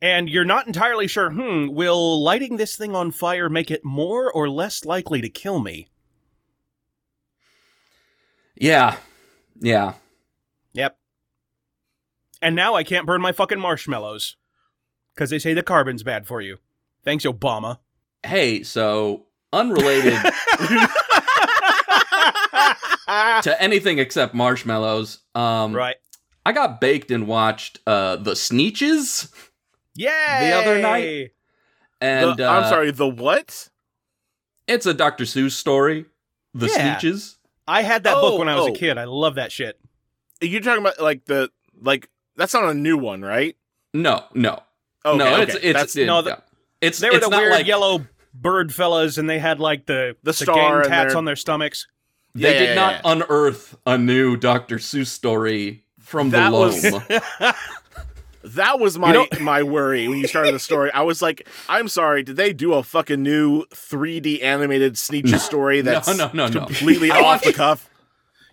and 0.00 0.28
you're 0.28 0.44
not 0.44 0.66
entirely 0.66 1.06
sure, 1.06 1.30
hmm, 1.30 1.68
will 1.68 2.22
lighting 2.22 2.56
this 2.56 2.76
thing 2.76 2.94
on 2.94 3.10
fire 3.10 3.48
make 3.48 3.70
it 3.70 3.84
more 3.84 4.30
or 4.30 4.48
less 4.48 4.84
likely 4.84 5.20
to 5.20 5.28
kill 5.28 5.58
me? 5.60 5.88
yeah, 8.60 8.96
yeah. 9.60 9.94
Yep. 10.72 10.98
And 12.42 12.54
now 12.56 12.74
I 12.74 12.84
can't 12.84 13.06
burn 13.06 13.20
my 13.20 13.32
fucking 13.32 13.58
marshmallows. 13.58 14.36
Because 15.14 15.30
they 15.30 15.38
say 15.38 15.54
the 15.54 15.62
carbon's 15.62 16.02
bad 16.04 16.26
for 16.26 16.40
you. 16.40 16.58
Thanks, 17.04 17.24
Obama. 17.24 17.78
Hey, 18.24 18.62
so 18.62 19.26
unrelated 19.52 20.12
to 23.42 23.56
anything 23.58 23.98
except 23.98 24.34
marshmallows. 24.34 25.18
Um, 25.34 25.74
right. 25.74 25.96
I 26.46 26.52
got 26.52 26.80
baked 26.80 27.10
and 27.10 27.26
watched 27.26 27.80
uh 27.86 28.16
the 28.16 28.32
Sneetches 28.32 29.32
Yay! 29.98 30.38
The 30.40 30.52
other 30.52 30.78
night? 30.80 31.30
and 32.00 32.36
The- 32.38 32.48
uh, 32.50 32.52
I'm 32.60 32.68
sorry, 32.68 32.90
the 32.92 33.08
what? 33.08 33.68
it's 34.66 34.86
a 34.86 34.94
Dr. 34.94 35.24
Seuss 35.24 35.52
story. 35.52 36.04
The 36.54 36.66
Yeah. 36.68 36.96
Sneetches. 36.96 37.36
I 37.66 37.82
had 37.82 38.04
that 38.04 38.14
book 38.14 38.34
Oh, 38.34 38.38
when 38.38 38.48
I 38.48 38.54
was 38.56 38.66
oh. 38.68 38.72
a 38.72 38.76
kid. 38.76 38.96
I 38.98 39.04
love 39.04 39.34
that 39.34 39.50
shit. 39.52 39.78
You're 40.40 40.60
talking 40.60 40.80
about 40.82 41.00
like 41.00 41.24
the 41.26 41.50
like 41.80 42.08
that's 42.36 42.54
not 42.54 42.64
a 42.64 42.74
new 42.74 42.96
one, 42.96 43.20
right? 43.22 43.56
No, 43.92 44.24
no, 44.34 44.62
Okay, 45.04 45.18
no. 45.18 45.26
okay. 45.34 45.42
It's 45.42 45.54
it's 45.56 45.78
that's 45.78 45.96
it- 45.96 46.06
no, 46.06 46.22
the- 46.22 46.30
yeah. 46.30 46.36
it's 46.80 46.98
They 46.98 47.10
were 47.10 47.16
it's 47.16 47.24
the 47.26 47.30
not 47.30 47.40
weird 47.40 47.52
like 47.52 47.66
yellow 47.66 48.06
bird 48.34 48.72
fellas, 48.72 49.18
and 49.18 49.28
they 49.28 49.38
had 49.38 49.58
like 49.58 49.86
the, 49.86 50.14
The 50.22 50.30
the 50.30 50.32
star 50.32 50.82
gang 50.82 50.90
tats 50.90 51.10
their- 51.12 51.18
on 51.18 51.24
their 51.24 51.36
stomachs. 51.36 51.86
they 52.34 52.52
Yeah, 52.52 52.58
did 52.58 52.68
yeah, 52.70 52.74
not 52.74 52.92
yeah. 53.04 53.12
unearth 53.12 53.76
a 53.86 53.98
new 53.98 54.36
Dr. 54.36 54.76
Seuss 54.76 55.08
story 55.08 55.84
from 55.98 56.30
That 56.30 56.50
the 56.50 56.56
was- 56.56 56.84
loam. 56.84 57.02
That 58.54 58.80
was 58.80 58.98
my 58.98 59.08
You 59.08 59.14
know- 59.14 59.40
my 59.40 59.62
worry 59.62 60.08
when 60.08 60.18
you 60.18 60.26
started 60.26 60.54
the 60.54 60.58
story. 60.58 60.90
I 60.92 61.02
was 61.02 61.20
like, 61.22 61.48
I'm 61.68 61.88
sorry, 61.88 62.22
did 62.22 62.36
they 62.36 62.52
do 62.52 62.74
a 62.74 62.82
fucking 62.82 63.22
new 63.22 63.64
3D 63.66 64.42
animated 64.42 64.94
Sneetches 64.94 65.40
story 65.40 65.80
that's 65.80 66.08
no, 66.08 66.14
no, 66.16 66.30
no, 66.32 66.46
no. 66.48 66.66
completely 66.66 67.10
I 67.10 67.20
off 67.20 67.42
the 67.42 67.52
cuff? 67.52 67.88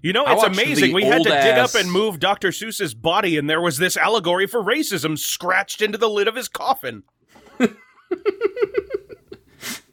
You 0.02 0.14
know, 0.14 0.24
it's 0.28 0.44
amazing. 0.44 0.94
We 0.94 1.04
had 1.04 1.24
to 1.24 1.30
dig 1.30 1.58
up 1.58 1.74
and 1.74 1.92
move 1.92 2.20
Dr. 2.20 2.50
Seuss's 2.50 2.94
body, 2.94 3.38
and 3.38 3.50
there 3.50 3.62
was 3.62 3.78
this 3.78 3.98
allegory 3.98 4.46
for 4.46 4.62
racism 4.62 5.18
scratched 5.18 5.82
into 5.82 5.98
the 5.98 6.10
lid 6.10 6.28
of 6.28 6.36
his 6.36 6.48
coffin. 6.48 7.04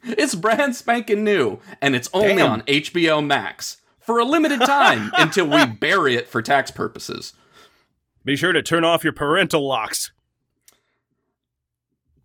It's 0.05 0.35
brand 0.35 0.75
spanking 0.75 1.23
new, 1.23 1.59
and 1.81 1.95
it's 1.95 2.09
only 2.13 2.35
Damn. 2.35 2.51
on 2.51 2.61
HBO 2.63 3.25
Max 3.25 3.77
for 4.01 4.19
a 4.19 4.25
limited 4.25 4.59
time 4.59 5.11
until 5.17 5.47
we 5.47 5.65
bury 5.65 6.15
it 6.15 6.27
for 6.27 6.41
tax 6.41 6.71
purposes. 6.71 7.33
Be 8.25 8.35
sure 8.35 8.53
to 8.53 8.61
turn 8.63 8.83
off 8.83 9.03
your 9.03 9.13
parental 9.13 9.67
locks. 9.67 10.11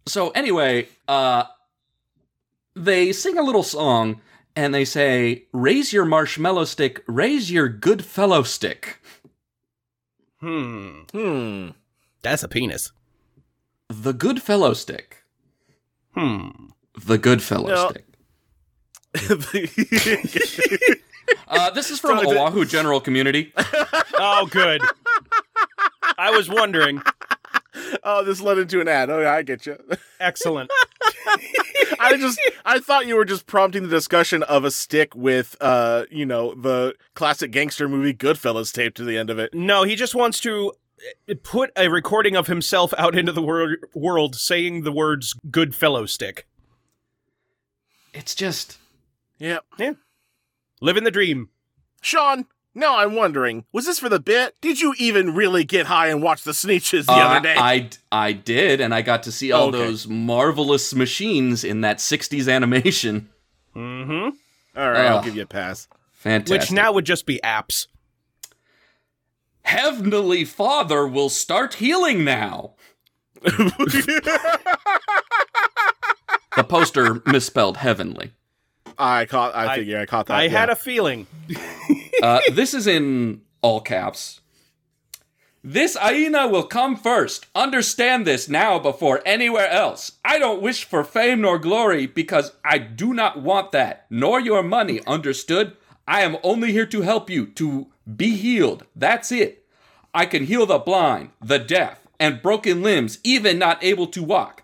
So 0.06 0.30
anyway, 0.30 0.88
uh 1.06 1.44
they 2.74 3.12
sing 3.12 3.36
a 3.38 3.42
little 3.42 3.62
song 3.64 4.20
and 4.54 4.72
they 4.74 4.84
say, 4.84 5.44
"Raise 5.52 5.92
your 5.92 6.04
marshmallow 6.04 6.64
stick, 6.64 7.02
raise 7.06 7.50
your 7.50 7.68
good 7.68 8.04
fellow 8.04 8.42
stick." 8.42 9.00
Hmm. 10.40 11.00
Hmm. 11.12 11.68
That's 12.22 12.42
a 12.44 12.48
penis. 12.48 12.92
The 13.88 14.12
good 14.12 14.40
fellow 14.42 14.72
stick. 14.74 15.24
Hmm. 16.14 16.50
The 16.96 17.18
good 17.18 17.42
fellow 17.42 17.68
No. 17.68 17.90
stick. 17.90 18.04
Uh, 21.46 21.68
this 21.70 21.90
is 21.90 21.98
from 22.00 22.18
Oahu 22.18 22.64
General 22.64 23.00
Community. 23.02 23.52
Oh, 24.14 24.48
good. 24.50 24.80
I 26.16 26.30
was 26.30 26.48
wondering. 26.48 27.02
oh, 28.02 28.24
this 28.24 28.40
led 28.40 28.58
into 28.58 28.80
an 28.80 28.88
ad. 28.88 29.10
Oh, 29.10 29.20
yeah, 29.20 29.32
I 29.34 29.42
get 29.42 29.66
you. 29.66 29.76
Excellent. 30.20 30.70
I 32.00 32.16
just 32.16 32.40
I 32.64 32.78
thought 32.78 33.06
you 33.06 33.16
were 33.16 33.24
just 33.24 33.46
prompting 33.46 33.82
the 33.82 33.88
discussion 33.88 34.42
of 34.44 34.64
a 34.64 34.70
stick 34.70 35.14
with 35.14 35.56
uh, 35.60 36.04
you 36.10 36.24
know, 36.26 36.54
the 36.54 36.94
classic 37.14 37.50
gangster 37.50 37.88
movie 37.88 38.14
Goodfellas 38.14 38.72
taped 38.72 38.96
to 38.98 39.04
the 39.04 39.16
end 39.16 39.30
of 39.30 39.38
it. 39.38 39.52
No, 39.54 39.82
he 39.84 39.96
just 39.96 40.14
wants 40.14 40.40
to 40.40 40.72
uh, 41.28 41.34
put 41.42 41.70
a 41.76 41.88
recording 41.88 42.36
of 42.36 42.46
himself 42.46 42.92
out 42.98 43.16
into 43.16 43.32
the 43.32 43.42
wor- 43.42 43.78
world 43.94 44.36
saying 44.36 44.82
the 44.82 44.92
words 44.92 45.34
good 45.50 45.74
fellow 45.74 46.06
stick. 46.06 46.46
It's 48.14 48.34
just 48.34 48.78
Yeah. 49.38 49.58
Yeah. 49.78 49.92
Living 50.80 51.04
the 51.04 51.10
dream. 51.10 51.48
Sean, 52.00 52.46
now 52.78 52.98
I'm 52.98 53.14
wondering, 53.14 53.64
was 53.72 53.84
this 53.86 53.98
for 53.98 54.08
the 54.08 54.20
bit? 54.20 54.54
Did 54.60 54.80
you 54.80 54.94
even 54.98 55.34
really 55.34 55.64
get 55.64 55.86
high 55.86 56.08
and 56.08 56.22
watch 56.22 56.44
the 56.44 56.52
Sneetches 56.52 57.06
the 57.06 57.12
Uh, 57.12 57.16
other 57.16 57.40
day? 57.40 57.54
I 57.58 57.90
I 58.10 58.32
did, 58.32 58.80
and 58.80 58.94
I 58.94 59.02
got 59.02 59.22
to 59.24 59.32
see 59.32 59.52
all 59.52 59.68
Okay. 59.68 59.78
those 59.78 60.06
marvelous 60.08 60.94
machines 60.94 61.64
in 61.64 61.80
that 61.82 61.98
'60s 61.98 62.48
animation. 62.52 63.28
Mm-hmm. 63.76 64.30
All 64.80 64.90
right, 64.90 65.06
I'll 65.06 65.22
give 65.22 65.36
you 65.36 65.42
a 65.42 65.46
pass. 65.46 65.88
Fantastic. 66.12 66.60
Which 66.60 66.72
now 66.72 66.92
would 66.92 67.04
just 67.04 67.26
be 67.26 67.40
apps. 67.44 67.86
Heavenly 69.62 70.44
Father 70.44 71.06
will 71.06 71.28
start 71.28 71.74
healing 71.74 72.24
now. 72.24 72.74
The 76.56 76.64
poster 76.64 77.22
misspelled 77.26 77.76
heavenly. 77.76 78.32
I 78.98 79.26
caught. 79.26 79.54
I 79.54 79.74
I- 79.74 79.76
figure 79.76 80.00
I, 80.00 80.06
caught 80.06 80.26
that. 80.26 80.34
I 80.36 80.48
had 80.48 80.70
a 80.70 80.74
feeling. 80.76 81.26
Uh, 82.22 82.40
this 82.52 82.74
is 82.74 82.86
in 82.86 83.42
all 83.62 83.80
caps. 83.80 84.40
This 85.62 85.96
Aina 86.00 86.46
will 86.46 86.62
come 86.62 86.96
first. 86.96 87.46
Understand 87.54 88.26
this 88.26 88.48
now 88.48 88.78
before 88.78 89.20
anywhere 89.26 89.68
else. 89.68 90.12
I 90.24 90.38
don't 90.38 90.62
wish 90.62 90.84
for 90.84 91.02
fame 91.02 91.40
nor 91.40 91.58
glory 91.58 92.06
because 92.06 92.52
I 92.64 92.78
do 92.78 93.12
not 93.12 93.42
want 93.42 93.72
that, 93.72 94.06
nor 94.08 94.40
your 94.40 94.62
money, 94.62 95.00
understood? 95.06 95.76
I 96.06 96.22
am 96.22 96.38
only 96.42 96.72
here 96.72 96.86
to 96.86 97.02
help 97.02 97.28
you 97.28 97.46
to 97.46 97.88
be 98.16 98.36
healed. 98.36 98.84
That's 98.96 99.30
it. 99.32 99.66
I 100.14 100.26
can 100.26 100.46
heal 100.46 100.64
the 100.64 100.78
blind, 100.78 101.30
the 101.42 101.58
deaf, 101.58 102.06
and 102.18 102.40
broken 102.40 102.82
limbs, 102.82 103.18
even 103.22 103.58
not 103.58 103.82
able 103.84 104.06
to 104.08 104.22
walk. 104.22 104.62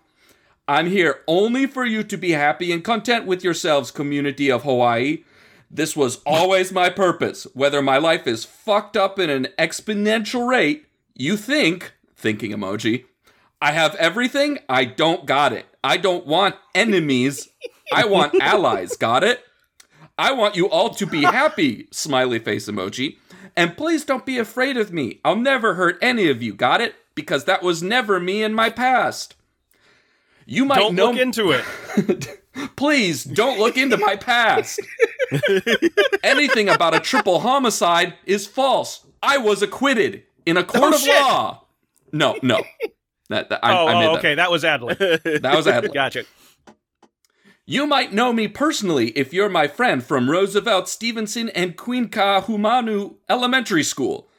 I'm 0.67 0.87
here 0.87 1.21
only 1.27 1.67
for 1.67 1.85
you 1.85 2.03
to 2.03 2.17
be 2.17 2.31
happy 2.31 2.71
and 2.71 2.83
content 2.83 3.27
with 3.27 3.43
yourselves, 3.43 3.91
community 3.91 4.49
of 4.49 4.63
Hawaii. 4.63 5.23
This 5.69 5.95
was 5.95 6.21
always 6.25 6.71
my 6.71 6.89
purpose. 6.89 7.47
Whether 7.53 7.81
my 7.81 7.97
life 7.97 8.27
is 8.27 8.45
fucked 8.45 8.95
up 8.95 9.19
in 9.19 9.29
an 9.29 9.47
exponential 9.57 10.47
rate, 10.47 10.85
you 11.13 11.37
think, 11.37 11.93
thinking 12.15 12.51
emoji, 12.51 13.05
I 13.61 13.71
have 13.71 13.95
everything, 13.95 14.59
I 14.69 14.85
don't 14.85 15.25
got 15.25 15.53
it. 15.53 15.65
I 15.83 15.97
don't 15.97 16.25
want 16.25 16.55
enemies, 16.73 17.49
I 17.91 18.05
want 18.05 18.35
allies, 18.41 18.95
got 18.97 19.23
it? 19.23 19.43
I 20.17 20.31
want 20.31 20.55
you 20.55 20.69
all 20.69 20.91
to 20.91 21.05
be 21.05 21.23
happy, 21.23 21.87
smiley 21.91 22.39
face 22.39 22.67
emoji. 22.67 23.17
And 23.55 23.77
please 23.77 24.05
don't 24.05 24.25
be 24.25 24.37
afraid 24.37 24.77
of 24.77 24.91
me. 24.91 25.19
I'll 25.23 25.35
never 25.35 25.75
hurt 25.75 25.97
any 26.01 26.29
of 26.29 26.41
you, 26.41 26.53
got 26.53 26.81
it? 26.81 26.95
Because 27.15 27.45
that 27.45 27.63
was 27.63 27.81
never 27.81 28.19
me 28.19 28.43
in 28.43 28.53
my 28.53 28.69
past. 28.69 29.35
You 30.45 30.65
might 30.65 30.77
Don't 30.77 30.95
know 30.95 31.11
look 31.11 31.19
into 31.19 31.51
it. 31.51 32.41
Please 32.75 33.23
don't 33.23 33.59
look 33.59 33.77
into 33.77 33.97
my 33.97 34.15
past. 34.15 34.79
Anything 36.23 36.69
about 36.69 36.93
a 36.95 36.99
triple 36.99 37.39
homicide 37.39 38.13
is 38.25 38.47
false. 38.47 39.05
I 39.21 39.37
was 39.37 39.61
acquitted 39.61 40.23
in 40.45 40.57
a 40.57 40.63
court 40.63 40.93
Oh, 40.93 40.95
of 40.95 41.01
shit. 41.01 41.15
law. 41.21 41.65
No, 42.11 42.37
no. 42.41 42.63
That, 43.29 43.49
that- 43.49 43.65
I, 43.65 43.77
oh, 43.77 43.87
I 43.87 43.93
made 43.99 44.05
oh, 44.07 44.11
that. 44.13 44.19
okay. 44.19 44.35
That 44.35 44.51
was 44.51 44.63
Adley. 44.63 44.97
That 45.41 45.55
was 45.55 45.67
Adler. 45.67 45.89
gotcha. 45.93 46.25
You 47.65 47.87
might 47.87 48.13
know 48.13 48.31
me 48.31 48.47
personally 48.47 49.07
if 49.17 49.33
you're 49.33 49.49
my 49.49 49.67
friend 49.67 50.03
from 50.03 50.29
Roosevelt, 50.29 50.87
Stevenson, 50.87 51.49
and 51.49 51.75
Queen 51.75 52.07
Kahumanu 52.09 53.15
Elementary 53.27 53.83
School. 53.83 54.29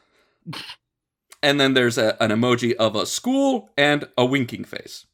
And 1.42 1.60
then 1.60 1.74
there's 1.74 1.98
a, 1.98 2.16
an 2.22 2.30
emoji 2.30 2.74
of 2.74 2.94
a 2.94 3.04
school 3.04 3.70
and 3.76 4.06
a 4.16 4.24
winking 4.24 4.64
face. 4.64 5.06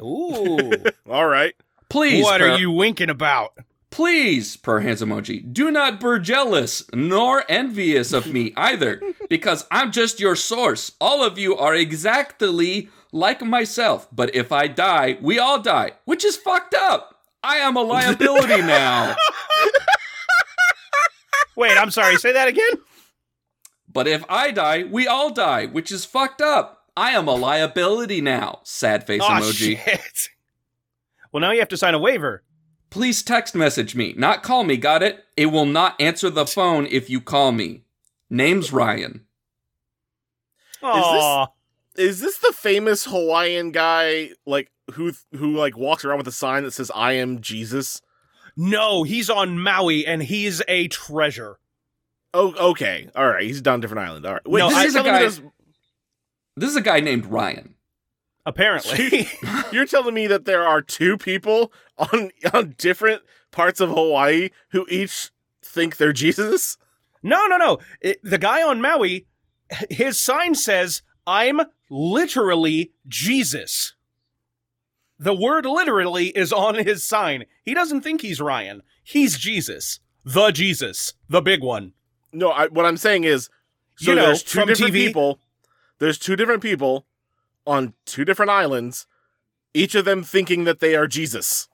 Ooh. 0.00 0.72
All 1.10 1.26
right. 1.28 1.54
Please, 1.92 2.24
what 2.24 2.40
per- 2.40 2.50
are 2.50 2.58
you 2.58 2.70
winking 2.70 3.10
about? 3.10 3.52
Please, 3.90 4.56
per 4.56 4.80
hands 4.80 5.02
emoji, 5.02 5.52
do 5.52 5.70
not 5.70 6.00
be 6.00 6.18
jealous 6.20 6.82
nor 6.94 7.44
envious 7.48 8.12
of 8.14 8.32
me 8.32 8.52
either, 8.56 9.02
because 9.28 9.66
I'm 9.70 9.92
just 9.92 10.18
your 10.18 10.34
source. 10.34 10.92
All 11.00 11.22
of 11.22 11.38
you 11.38 11.54
are 11.56 11.74
exactly 11.74 12.88
like 13.12 13.42
myself, 13.42 14.08
but 14.10 14.34
if 14.34 14.50
I 14.50 14.66
die, 14.68 15.18
we 15.20 15.38
all 15.38 15.60
die, 15.60 15.92
which 16.06 16.24
is 16.24 16.36
fucked 16.36 16.74
up. 16.74 17.20
I 17.44 17.56
am 17.58 17.76
a 17.76 17.82
liability 17.82 18.62
now. 18.62 19.14
Wait, 21.56 21.76
I'm 21.76 21.90
sorry. 21.90 22.16
Say 22.16 22.32
that 22.32 22.48
again. 22.48 22.72
But 23.92 24.08
if 24.08 24.24
I 24.30 24.50
die, 24.52 24.84
we 24.84 25.06
all 25.06 25.28
die, 25.30 25.66
which 25.66 25.92
is 25.92 26.06
fucked 26.06 26.40
up. 26.40 26.86
I 26.96 27.10
am 27.10 27.28
a 27.28 27.34
liability 27.34 28.22
now. 28.22 28.60
Sad 28.64 29.06
face 29.06 29.20
Oh, 29.22 29.28
emoji. 29.28 29.76
shit. 29.84 30.28
Well, 31.32 31.40
now 31.40 31.50
you 31.52 31.60
have 31.60 31.68
to 31.68 31.76
sign 31.76 31.94
a 31.94 31.98
waiver. 31.98 32.42
Please 32.90 33.22
text 33.22 33.54
message 33.54 33.94
me, 33.94 34.12
not 34.18 34.42
call 34.42 34.64
me, 34.64 34.76
got 34.76 35.02
it? 35.02 35.24
It 35.36 35.46
will 35.46 35.64
not 35.66 35.98
answer 36.00 36.28
the 36.28 36.46
phone 36.46 36.86
if 36.90 37.08
you 37.08 37.20
call 37.22 37.50
me. 37.52 37.82
Name's 38.28 38.70
Ryan. 38.72 39.24
Aw. 40.82 41.46
Is 41.96 42.20
this 42.20 42.38
the 42.38 42.52
famous 42.52 43.04
Hawaiian 43.04 43.70
guy 43.70 44.30
like 44.46 44.70
who 44.94 45.12
who 45.36 45.54
like 45.56 45.76
walks 45.76 46.04
around 46.04 46.18
with 46.18 46.26
a 46.28 46.32
sign 46.32 46.64
that 46.64 46.72
says 46.72 46.90
"I 46.94 47.12
am 47.12 47.40
Jesus"? 47.40 48.00
No, 48.56 49.02
he's 49.02 49.30
on 49.30 49.58
Maui 49.58 50.04
and 50.06 50.22
he's 50.22 50.62
a 50.68 50.88
treasure. 50.88 51.58
Oh, 52.34 52.54
okay. 52.70 53.08
All 53.14 53.28
right. 53.28 53.42
He's 53.44 53.60
down 53.60 53.78
a 53.78 53.82
different 53.82 54.06
island. 54.06 54.26
All 54.26 54.32
right. 54.34 54.48
Wait, 54.48 54.60
No, 54.60 54.68
this 54.70 54.78
I- 54.78 54.84
is 54.86 54.94
a 54.96 55.02
guy. 55.02 55.18
there's- 55.20 55.40
This 56.56 56.70
is 56.70 56.76
a 56.76 56.80
guy 56.82 57.00
named 57.00 57.26
Ryan. 57.26 57.74
Apparently. 58.44 59.28
You're 59.72 59.86
telling 59.86 60.14
me 60.14 60.26
that 60.26 60.44
there 60.44 60.66
are 60.66 60.82
two 60.82 61.16
people 61.16 61.72
on 61.98 62.30
on 62.52 62.74
different 62.78 63.22
parts 63.50 63.80
of 63.80 63.90
Hawaii 63.90 64.50
who 64.70 64.86
each 64.88 65.30
think 65.62 65.96
they're 65.96 66.12
Jesus? 66.12 66.76
no, 67.22 67.46
no, 67.46 67.56
no. 67.56 67.78
It- 68.00 68.18
the 68.22 68.38
guy 68.38 68.62
on 68.62 68.80
Maui, 68.80 69.26
his 69.90 70.18
sign 70.18 70.54
says, 70.56 71.02
I'm 71.26 71.60
literally 71.88 72.92
Jesus. 73.06 73.94
The 75.18 75.34
word 75.34 75.64
literally 75.66 76.28
is 76.28 76.52
on 76.52 76.74
his 76.84 77.04
sign. 77.04 77.44
He 77.62 77.74
doesn't 77.74 78.00
think 78.00 78.22
he's 78.22 78.40
Ryan. 78.40 78.82
He's 79.04 79.38
Jesus. 79.38 80.00
The 80.24 80.50
Jesus. 80.50 81.14
The 81.28 81.40
big 81.40 81.62
one. 81.62 81.92
No, 82.32 82.50
I, 82.50 82.66
what 82.68 82.86
I'm 82.86 82.96
saying 82.96 83.22
is, 83.24 83.48
so 83.96 84.10
You 84.10 84.16
know, 84.16 84.26
there's 84.26 84.42
two 84.42 84.64
different 84.64 84.92
TV. 84.94 85.06
people. 85.06 85.38
There's 86.00 86.18
two 86.18 86.34
different 86.34 86.62
people 86.62 87.06
on 87.66 87.94
two 88.06 88.24
different 88.24 88.50
islands, 88.50 89.06
each 89.74 89.94
of 89.94 90.04
them 90.04 90.22
thinking 90.22 90.64
that 90.64 90.80
they 90.80 90.94
are 90.94 91.06
Jesus. 91.06 91.68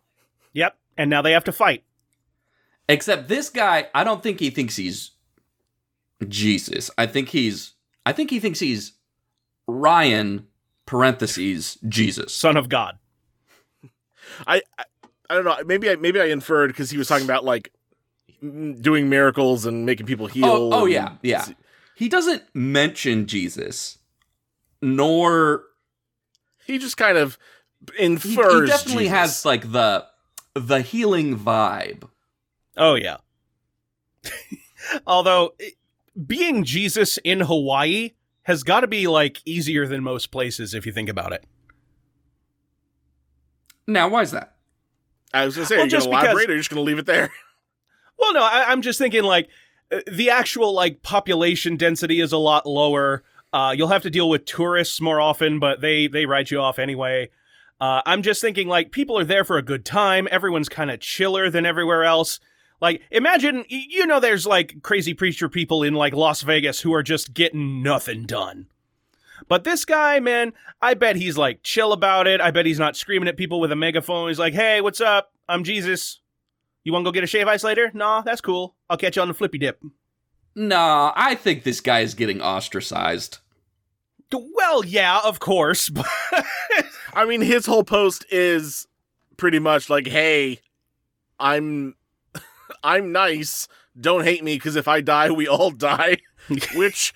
Yep. 0.52 0.76
And 0.96 1.10
now 1.10 1.22
they 1.22 1.32
have 1.32 1.44
to 1.44 1.52
fight. 1.52 1.84
Except 2.88 3.28
this 3.28 3.50
guy, 3.50 3.88
I 3.94 4.04
don't 4.04 4.22
think 4.22 4.40
he 4.40 4.50
thinks 4.50 4.76
he's 4.76 5.12
Jesus. 6.26 6.90
I 6.96 7.06
think 7.06 7.28
he's 7.28 7.74
I 8.06 8.12
think 8.12 8.30
he 8.30 8.40
thinks 8.40 8.60
he's 8.60 8.94
Ryan 9.66 10.46
parentheses 10.86 11.76
Jesus. 11.86 12.34
Son 12.34 12.56
of 12.56 12.68
God. 12.68 12.98
I, 14.46 14.62
I 14.78 14.84
I 15.30 15.34
don't 15.34 15.44
know. 15.44 15.56
Maybe 15.66 15.90
I 15.90 15.96
maybe 15.96 16.20
I 16.20 16.26
inferred 16.26 16.68
because 16.68 16.90
he 16.90 16.96
was 16.98 17.08
talking 17.08 17.26
about 17.26 17.44
like 17.44 17.72
doing 18.40 19.08
miracles 19.08 19.66
and 19.66 19.84
making 19.84 20.06
people 20.06 20.26
heal. 20.26 20.46
Oh, 20.46 20.70
oh 20.72 20.84
and- 20.84 20.92
yeah, 20.92 21.12
yeah. 21.22 21.46
He 21.94 22.08
doesn't 22.08 22.44
mention 22.54 23.26
Jesus, 23.26 23.98
nor 24.80 25.64
He 26.68 26.78
just 26.78 26.96
kind 26.96 27.18
of 27.18 27.36
infers. 27.98 28.34
he 28.34 28.36
definitely 28.66 29.04
Jesus. 29.04 29.18
has 29.18 29.44
like 29.44 29.72
the 29.72 30.06
the 30.54 30.80
healing 30.82 31.36
vibe. 31.36 32.08
Oh 32.76 32.94
yeah. 32.94 33.16
Although 35.06 35.54
it- 35.58 35.74
being 36.26 36.64
Jesus 36.64 37.18
in 37.18 37.40
Hawaii 37.40 38.10
has 38.42 38.62
got 38.64 38.80
to 38.80 38.86
be 38.88 39.06
like 39.06 39.40
easier 39.44 39.86
than 39.86 40.02
most 40.02 40.30
places 40.30 40.74
if 40.74 40.84
you 40.86 40.92
think 40.92 41.08
about 41.08 41.32
it. 41.32 41.44
Now, 43.86 44.08
why 44.08 44.22
is 44.22 44.32
that? 44.32 44.54
I 45.32 45.44
was 45.44 45.54
gonna 45.56 45.66
say, 45.66 45.76
Well, 45.76 45.82
are 45.82 45.86
you 45.86 45.90
just 45.90 46.06
gonna 46.06 46.16
because- 46.18 46.26
elaborate 46.32 46.50
or 46.50 46.52
are 46.52 46.56
you 46.56 46.60
just 46.60 46.70
gonna 46.70 46.82
leave 46.82 46.98
it 46.98 47.06
there? 47.06 47.30
Well, 48.20 48.32
no, 48.32 48.42
I, 48.42 48.64
I'm 48.72 48.82
just 48.82 48.98
thinking 48.98 49.22
like 49.22 49.48
uh, 49.92 50.00
the 50.10 50.30
actual 50.30 50.72
like 50.74 51.02
population 51.04 51.76
density 51.76 52.20
is 52.20 52.32
a 52.32 52.36
lot 52.36 52.66
lower. 52.66 53.22
Uh, 53.52 53.74
you'll 53.76 53.88
have 53.88 54.02
to 54.02 54.10
deal 54.10 54.28
with 54.28 54.44
tourists 54.44 55.00
more 55.00 55.20
often, 55.20 55.58
but 55.58 55.80
they 55.80 56.06
they 56.06 56.26
write 56.26 56.50
you 56.50 56.60
off 56.60 56.78
anyway. 56.78 57.30
Uh, 57.80 58.02
I'm 58.04 58.22
just 58.22 58.40
thinking 58.40 58.68
like 58.68 58.90
people 58.90 59.18
are 59.18 59.24
there 59.24 59.44
for 59.44 59.56
a 59.56 59.62
good 59.62 59.84
time. 59.84 60.28
Everyone's 60.30 60.68
kind 60.68 60.90
of 60.90 61.00
chiller 61.00 61.48
than 61.50 61.64
everywhere 61.64 62.04
else. 62.04 62.40
Like 62.80 63.02
imagine 63.10 63.64
you 63.68 64.06
know 64.06 64.20
there's 64.20 64.46
like 64.46 64.82
crazy 64.82 65.14
preacher 65.14 65.48
people 65.48 65.82
in 65.82 65.94
like 65.94 66.12
Las 66.12 66.42
Vegas 66.42 66.80
who 66.80 66.92
are 66.92 67.02
just 67.02 67.34
getting 67.34 67.82
nothing 67.82 68.24
done. 68.24 68.66
But 69.48 69.64
this 69.64 69.84
guy, 69.84 70.20
man, 70.20 70.52
I 70.82 70.94
bet 70.94 71.16
he's 71.16 71.38
like 71.38 71.62
chill 71.62 71.92
about 71.92 72.26
it. 72.26 72.40
I 72.40 72.50
bet 72.50 72.66
he's 72.66 72.78
not 72.78 72.96
screaming 72.96 73.28
at 73.28 73.36
people 73.36 73.60
with 73.60 73.72
a 73.72 73.76
megaphone. 73.76 74.28
He's 74.28 74.38
like, 74.38 74.54
"Hey, 74.54 74.80
what's 74.80 75.00
up? 75.00 75.32
I'm 75.48 75.64
Jesus. 75.64 76.20
You 76.84 76.92
want 76.92 77.04
to 77.04 77.08
go 77.08 77.12
get 77.12 77.24
a 77.24 77.28
shave 77.28 77.48
ice 77.48 77.64
later? 77.64 77.90
Nah, 77.94 78.22
that's 78.22 78.40
cool. 78.40 78.74
I'll 78.90 78.96
catch 78.96 79.16
you 79.16 79.22
on 79.22 79.28
the 79.28 79.34
flippy 79.34 79.58
dip." 79.58 79.80
Nah, 80.58 81.12
I 81.14 81.36
think 81.36 81.62
this 81.62 81.80
guy 81.80 82.00
is 82.00 82.14
getting 82.14 82.42
ostracized. 82.42 83.38
Well, 84.32 84.84
yeah, 84.84 85.20
of 85.24 85.38
course. 85.40 85.88
But 85.98 86.06
I 87.14 87.24
mean, 87.24 87.40
his 87.40 87.64
whole 87.66 87.84
post 87.84 88.24
is 88.30 88.86
pretty 89.36 89.58
much 89.60 89.88
like, 89.88 90.06
"Hey, 90.06 90.60
I'm, 91.40 91.94
I'm 92.84 93.12
nice. 93.12 93.66
Don't 93.98 94.24
hate 94.24 94.42
me 94.44 94.56
because 94.56 94.76
if 94.76 94.86
I 94.88 95.00
die, 95.00 95.30
we 95.30 95.46
all 95.48 95.70
die," 95.70 96.18
which 96.74 97.14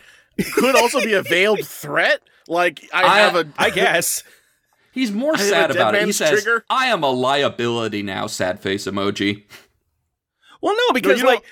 could 0.55 0.75
also 0.77 1.01
be 1.01 1.13
a 1.15 1.23
veiled 1.23 1.67
threat. 1.67 2.21
Like, 2.49 2.89
I, 2.93 3.03
I- 3.05 3.19
have 3.21 3.35
a, 3.37 3.47
I 3.59 3.71
guess. 3.71 4.23
He's 4.93 5.11
more 5.11 5.35
I 5.35 5.39
sad 5.39 5.71
about 5.71 5.95
it. 5.95 6.01
He 6.01 6.05
man's 6.07 6.17
says, 6.17 6.31
trigger. 6.31 6.65
"I 6.71 6.87
am 6.87 7.03
a 7.03 7.11
liability 7.11 8.03
now." 8.03 8.27
Sad 8.29 8.61
face 8.61 8.87
emoji. 8.87 9.45
Well, 10.61 10.75
no, 10.89 10.93
because 10.95 11.19
you 11.19 11.25
know- 11.25 11.31
like 11.35 11.45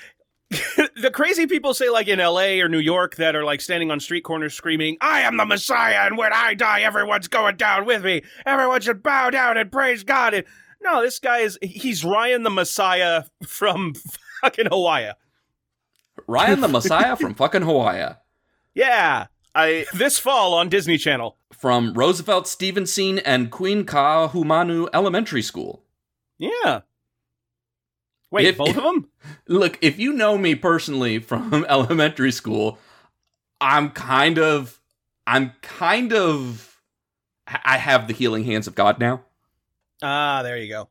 the 0.51 1.11
crazy 1.13 1.47
people 1.47 1.75
say 1.75 1.89
like 1.91 2.09
in 2.09 2.19
LA 2.19 2.61
or 2.61 2.69
New 2.69 2.81
York 2.81 3.17
that 3.17 3.37
are 3.37 3.45
like 3.45 3.61
standing 3.61 3.91
on 3.91 4.01
street 4.01 4.25
corners 4.25 4.55
screaming, 4.55 4.97
"I 5.01 5.21
am 5.21 5.37
the 5.37 5.45
Messiah, 5.45 6.07
and 6.07 6.19
when 6.19 6.33
I 6.33 6.55
die, 6.55 6.81
everyone's 6.81 7.29
going 7.29 7.57
down 7.57 7.87
with 7.87 8.05
me. 8.05 8.23
Everyone 8.45 8.81
should 8.81 9.03
bow 9.03 9.31
down 9.31 9.57
and 9.57 9.71
praise 9.71 10.03
God." 10.03 10.35
And 10.35 10.45
no, 10.83 11.03
this 11.03 11.21
guy 11.21 11.39
is 11.39 11.57
he's 11.63 12.05
Ryan 12.05 12.43
the 12.43 12.51
Messiah 12.51 13.25
from 13.47 13.95
fucking 14.41 14.67
Hawaii. 14.67 15.13
Ryan 16.27 16.61
the 16.61 16.69
Messiah 16.69 17.17
from 17.17 17.35
fucking 17.35 17.63
Hawaii. 17.63 18.15
Yeah, 18.75 19.27
I, 19.55 19.87
this 19.95 20.19
fall 20.19 20.55
on 20.55 20.69
Disney 20.69 20.99
Channel. 20.99 21.37
From 21.53 21.95
Roosevelt 21.95 22.49
Stevenson 22.49 23.19
and 23.21 23.51
Queen 23.51 23.85
Kahumanu 23.85 24.89
Elementary 24.93 25.43
School. 25.43 25.85
Yeah. 26.39 26.81
Wait, 28.31 28.47
If- 28.47 28.57
both 28.59 28.77
of 28.77 28.83
them? 28.83 29.09
Look, 29.49 29.79
if 29.83 29.99
you 29.99 30.13
know 30.13 30.39
me 30.39 30.55
personally 30.55 31.19
from 31.19 31.65
elementary 31.69 32.33
school, 32.33 32.79
I'm 33.61 33.91
kind 33.91 34.39
of, 34.39 34.81
I'm 35.27 35.53
kind 35.63 36.13
of, 36.13 36.81
I 37.47 37.77
have 37.79 38.07
the 38.07 38.15
healing 38.15 38.45
hands 38.45 38.67
of 38.67 38.75
God 38.75 38.99
now. 38.99 39.23
Ah, 40.03 40.43
there 40.43 40.57
you 40.57 40.69
go. 40.69 40.89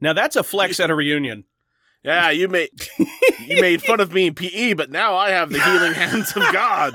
Now 0.00 0.12
that's 0.12 0.36
a 0.36 0.42
flex 0.42 0.78
at 0.78 0.90
a 0.90 0.94
reunion. 0.94 1.44
yeah, 2.04 2.30
you 2.30 2.48
made, 2.48 2.70
you 3.40 3.60
made 3.60 3.82
fun 3.82 3.98
of 4.00 4.12
me 4.12 4.26
in 4.28 4.34
PE, 4.34 4.74
but 4.74 4.90
now 4.90 5.16
I 5.16 5.30
have 5.30 5.50
the 5.50 5.60
healing 5.60 5.94
hands 5.94 6.30
of 6.36 6.42
God. 6.52 6.94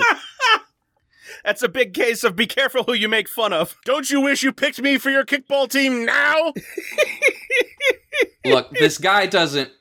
That's 1.44 1.64
a 1.64 1.70
big 1.70 1.94
case 1.94 2.24
of 2.24 2.36
be 2.36 2.46
careful 2.48 2.84
who 2.84 2.94
you 2.94 3.08
make 3.10 3.28
fun 3.28 3.52
of. 3.54 3.78
Don't 3.86 4.10
you 4.10 4.22
wish 4.22 4.44
you 4.44 4.52
picked 4.54 4.82
me 4.82 4.98
for 4.98 5.10
your 5.10 5.26
kickball 5.26 5.70
team 5.70 6.06
now? 6.06 6.54
Look, 8.46 8.72
this 8.72 8.98
guy 8.98 9.26
doesn't. 9.28 9.72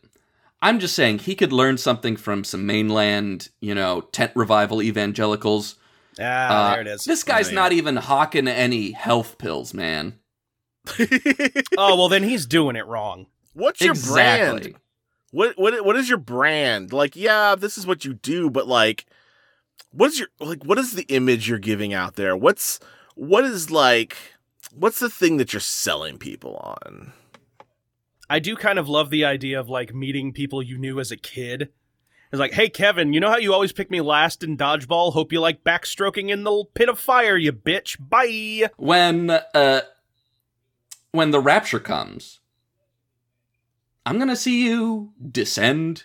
I'm 0.63 0.79
just 0.79 0.95
saying 0.95 1.21
he 1.21 1.35
could 1.35 1.53
learn 1.53 1.79
something 1.79 2.17
from 2.17 2.45
some 2.45 2.67
mainland, 2.67 3.49
you 3.61 3.75
know, 3.75 4.03
tent 4.03 4.33
revival 4.35 4.83
evangelicals. 4.83 5.77
Ah, 6.21 6.23
Uh, 6.23 6.71
there 6.73 6.81
it 6.83 6.87
is. 6.87 7.05
This 7.05 7.23
guy's 7.25 7.49
Oh, 7.49 7.51
yeah. 7.51 7.55
not 7.55 7.73
even 7.73 7.97
hawking 7.97 8.47
any 8.47 8.93
health 8.93 9.39
pills, 9.39 9.73
man. 9.73 10.19
oh, 11.79 11.97
well, 11.97 12.09
then 12.09 12.23
he's 12.23 12.45
doing 12.47 12.77
it 12.77 12.87
wrong. 12.87 13.27
What's 13.55 13.81
your 13.81 13.93
exactly. 13.93 14.61
brand? 14.73 14.77
What 15.33 15.57
what 15.59 15.85
what 15.85 15.97
is 15.97 16.09
your 16.09 16.19
brand? 16.19 16.93
Like, 16.93 17.15
yeah, 17.17 17.55
this 17.55 17.79
is 17.79 17.87
what 17.87 18.05
you 18.05 18.15
do, 18.15 18.51
but 18.51 18.67
like 18.67 19.07
what 19.93 20.11
is 20.11 20.19
your 20.19 20.29
like 20.39 20.65
what 20.65 20.79
is 20.79 20.93
the 20.93 21.07
image 21.09 21.49
you're 21.49 21.59
giving 21.59 21.93
out 21.93 22.17
there? 22.17 22.37
What's 22.37 22.79
what 23.15 23.45
is 23.45 23.71
like 23.71 24.17
what's 24.75 25.01
the 25.01 25.11
thing 25.11 25.37
that 25.39 25.53
you're 25.53 25.61
selling 25.61 26.19
people 26.19 26.57
on? 26.57 27.13
I 28.29 28.39
do 28.39 28.55
kind 28.55 28.79
of 28.79 28.89
love 28.89 29.11
the 29.11 29.25
idea 29.25 29.59
of 29.59 29.69
like 29.69 29.95
meeting 29.95 30.33
people 30.33 30.63
you 30.63 30.79
knew 30.79 31.01
as 31.01 31.11
a 31.11 31.17
kid. 31.17 31.71
It's 32.33 32.39
like, 32.39 32.53
hey, 32.53 32.69
Kevin, 32.69 33.13
you 33.13 33.19
know 33.19 33.29
how 33.29 33.39
you 33.39 33.53
always 33.53 33.73
pick 33.73 33.91
me 33.91 34.01
last 34.01 34.45
in 34.45 34.57
dodgeball? 34.57 35.13
Hope 35.13 35.33
you 35.33 35.41
like 35.41 35.65
backstroking 35.65 36.31
in 36.31 36.45
the 36.45 36.65
pit 36.75 36.89
of 36.89 37.01
fire, 37.01 37.37
you 37.37 37.53
bitch. 37.53 37.97
Bye. 37.99 38.71
When 38.77 39.31
uh 39.31 39.81
when 41.11 41.33
the 41.33 41.41
rapture 41.41 41.81
comes, 41.81 42.39
I'm 44.07 44.19
gonna 44.19 44.37
see 44.37 44.65
you 44.65 45.13
descend 45.31 46.05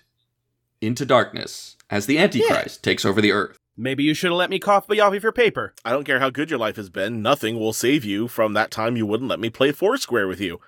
into 0.82 1.06
darkness 1.06 1.78
as 1.92 2.08
the 2.08 2.18
Antichrist 2.18 2.84
takes 2.84 3.06
over 3.06 3.22
the 3.22 3.32
earth. 3.32 3.60
Maybe 3.78 4.04
you 4.04 4.14
should 4.14 4.32
have 4.32 4.38
let 4.38 4.50
me 4.50 4.60
copy 4.60 5.00
off 5.02 5.14
of 5.14 5.24
your 5.24 5.32
paper. 5.34 5.74
I 5.84 5.92
don't 5.92 6.06
care 6.06 6.20
how 6.20 6.30
good 6.30 6.50
your 6.50 6.60
life 6.60 6.78
has 6.78 6.90
been, 6.90 7.22
nothing 7.22 7.60
will 7.60 7.74
save 7.74 8.06
you 8.06 8.28
from 8.28 8.54
that 8.54 8.72
time 8.72 8.96
you 8.96 9.06
wouldn't 9.06 9.30
let 9.30 9.40
me 9.40 9.50
play 9.50 9.72
Foursquare 9.74 10.28
with 10.28 10.40
you. 10.40 10.62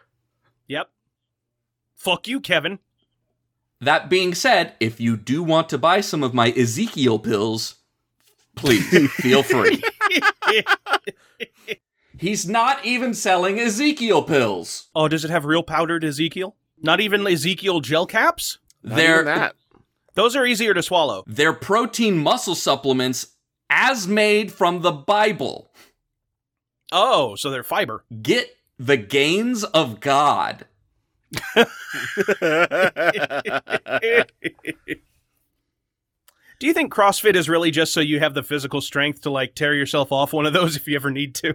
Yep. 0.68 0.90
Fuck 1.96 2.28
you, 2.28 2.42
Kevin. 2.42 2.80
That 3.80 4.10
being 4.10 4.34
said, 4.36 4.74
if 4.80 5.00
you 5.00 5.16
do 5.16 5.42
want 5.44 5.70
to 5.70 5.78
buy 5.78 6.02
some 6.02 6.22
of 6.24 6.34
my 6.34 6.50
Ezekiel 6.52 7.20
pills, 7.20 7.76
please 8.56 8.86
feel 9.14 9.44
free. 9.44 9.82
He's 12.18 12.50
not 12.50 12.84
even 12.84 13.14
selling 13.14 13.60
Ezekiel 13.60 14.24
pills. 14.24 14.88
oh, 14.96 15.08
does 15.08 15.24
it 15.24 15.30
have 15.30 15.46
real 15.46 15.62
powdered 15.64 16.04
Ezekiel? 16.04 16.56
Not 16.82 17.00
even 17.00 17.26
Ezekiel 17.26 17.80
gel 17.80 18.06
caps? 18.08 18.58
Not 18.84 18.96
They're 18.96 19.22
even 19.22 19.26
that. 19.26 19.56
Those 20.18 20.36
are 20.36 20.48
easier 20.48 20.74
to 20.74 20.82
swallow. 20.82 21.24
they're 21.28 21.54
protein 21.54 22.18
muscle 22.18 22.56
supplements 22.56 23.36
as 23.70 24.08
made 24.08 24.52
from 24.52 24.82
the 24.82 24.92
Bible. 24.92 25.72
Oh, 26.92 27.36
so 27.36 27.52
they're 27.52 27.62
fiber. 27.62 28.04
Get 28.24 28.50
the 28.80 28.98
gains 28.98 29.64
of 29.64 30.00
God. 30.00 30.66
Do 36.60 36.66
you 36.66 36.74
think 36.74 36.92
CrossFit 36.92 37.36
is 37.36 37.48
really 37.48 37.70
just 37.70 37.94
so 37.94 38.00
you 38.00 38.20
have 38.20 38.34
the 38.34 38.42
physical 38.42 38.82
strength 38.82 39.22
to 39.22 39.30
like 39.30 39.54
tear 39.54 39.76
yourself 39.76 40.12
off 40.12 40.34
one 40.34 40.48
of 40.48 40.54
those 40.54 40.76
if 40.76 40.88
you 40.88 40.96
ever 40.96 41.12
need 41.12 41.36
to? 41.36 41.54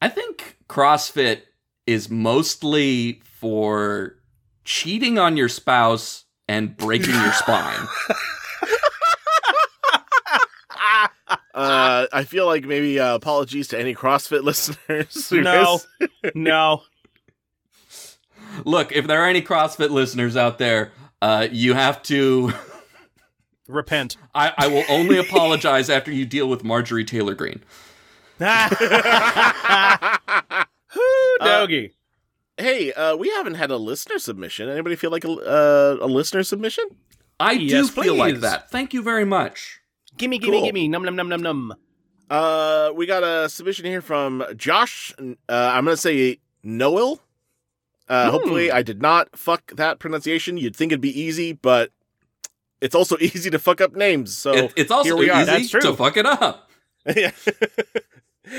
I 0.00 0.08
think 0.08 0.56
CrossFit 0.66 1.42
is 1.86 2.08
mostly 2.08 3.20
for 3.22 4.16
cheating 4.64 5.18
on 5.18 5.36
your 5.36 5.50
spouse 5.50 6.24
and 6.50 6.76
breaking 6.76 7.14
your 7.14 7.32
spine. 7.32 7.86
uh, 11.54 12.06
I 12.12 12.24
feel 12.26 12.44
like 12.44 12.64
maybe 12.64 12.98
uh, 12.98 13.14
apologies 13.14 13.68
to 13.68 13.78
any 13.78 13.94
CrossFit 13.94 14.42
listeners. 14.90 15.30
No. 15.30 15.78
no. 16.34 16.82
Look, 18.64 18.90
if 18.90 19.06
there 19.06 19.22
are 19.22 19.28
any 19.28 19.42
CrossFit 19.42 19.90
listeners 19.90 20.36
out 20.36 20.58
there, 20.58 20.90
uh, 21.22 21.46
you 21.52 21.74
have 21.74 22.02
to. 22.04 22.52
Repent. 23.68 24.16
I, 24.34 24.52
I 24.58 24.66
will 24.66 24.82
only 24.88 25.18
apologize 25.18 25.88
after 25.88 26.10
you 26.10 26.26
deal 26.26 26.48
with 26.48 26.64
Marjorie 26.64 27.04
Taylor 27.04 27.36
Greene. 27.36 27.62
Whoo, 28.40 28.48
doggy. 31.38 31.92
Hey, 32.60 32.92
uh, 32.92 33.16
we 33.16 33.30
haven't 33.30 33.54
had 33.54 33.70
a 33.70 33.76
listener 33.76 34.18
submission. 34.18 34.68
Anybody 34.68 34.96
feel 34.96 35.10
like 35.10 35.24
a, 35.24 35.30
uh, 35.32 35.98
a 36.00 36.06
listener 36.06 36.42
submission? 36.42 36.84
I 37.38 37.56
do 37.56 37.64
Yes, 37.64 37.90
feel 37.90 38.14
like 38.14 38.40
that. 38.40 38.70
Thank 38.70 38.92
you 38.92 39.02
very 39.02 39.24
much. 39.24 39.80
gimme, 40.16 40.38
gimme, 40.38 40.58
cool. 40.58 40.66
gimme. 40.66 40.88
Num, 40.88 41.02
num, 41.02 41.16
num, 41.16 41.28
num, 41.28 41.42
num. 41.42 41.74
Uh, 42.28 42.92
we 42.94 43.06
got 43.06 43.24
a 43.24 43.48
submission 43.48 43.86
here 43.86 44.02
from 44.02 44.44
Josh. 44.56 45.12
Uh, 45.18 45.32
I'm 45.48 45.84
gonna 45.84 45.96
say 45.96 46.38
Noel. 46.62 47.20
Uh, 48.08 48.26
Hmm. 48.26 48.30
Hopefully, 48.32 48.70
I 48.72 48.82
did 48.82 49.00
not 49.00 49.36
fuck 49.38 49.72
that 49.76 49.98
pronunciation. 49.98 50.56
You'd 50.56 50.76
think 50.76 50.92
it'd 50.92 51.00
be 51.00 51.18
easy, 51.18 51.52
but 51.52 51.90
it's 52.80 52.94
also 52.94 53.16
easy 53.20 53.50
to 53.50 53.58
fuck 53.58 53.80
up 53.80 53.94
names. 53.94 54.36
So 54.36 54.52
It- 54.52 54.72
it's 54.76 54.90
also 54.90 55.04
here 55.04 55.16
we 55.16 55.30
easy 55.32 55.44
That's 55.44 55.70
true. 55.70 55.80
to 55.80 55.94
fuck 55.94 56.16
it 56.16 56.26
up. 56.26 56.70
yeah. 57.16 57.30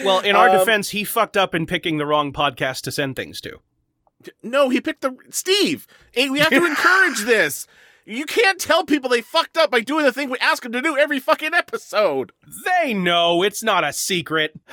Well, 0.06 0.20
in 0.22 0.36
our 0.36 0.50
Um, 0.50 0.58
defense, 0.58 0.90
he 0.90 1.04
fucked 1.04 1.36
up 1.38 1.54
in 1.54 1.66
picking 1.66 1.98
the 1.98 2.06
wrong 2.06 2.32
podcast 2.34 2.82
to 2.84 2.92
send 2.92 3.16
things 3.16 3.40
to. 3.42 3.60
No, 4.43 4.69
he 4.69 4.81
picked 4.81 5.01
the 5.01 5.15
Steve. 5.29 5.88
We 6.15 6.39
have 6.39 6.49
to 6.49 6.65
encourage 6.65 7.23
this. 7.25 7.67
You 8.05 8.25
can't 8.25 8.60
tell 8.60 8.84
people 8.84 9.10
they 9.10 9.21
fucked 9.21 9.57
up 9.57 9.69
by 9.71 9.81
doing 9.81 10.05
the 10.05 10.12
thing 10.12 10.29
we 10.29 10.38
ask 10.39 10.63
them 10.63 10.71
to 10.71 10.81
do 10.81 10.97
every 10.97 11.19
fucking 11.19 11.53
episode. 11.53 12.31
They 12.65 12.93
know 12.93 13.43
it's 13.43 13.63
not 13.63 13.84
a 13.84 13.93
secret. 13.93 14.53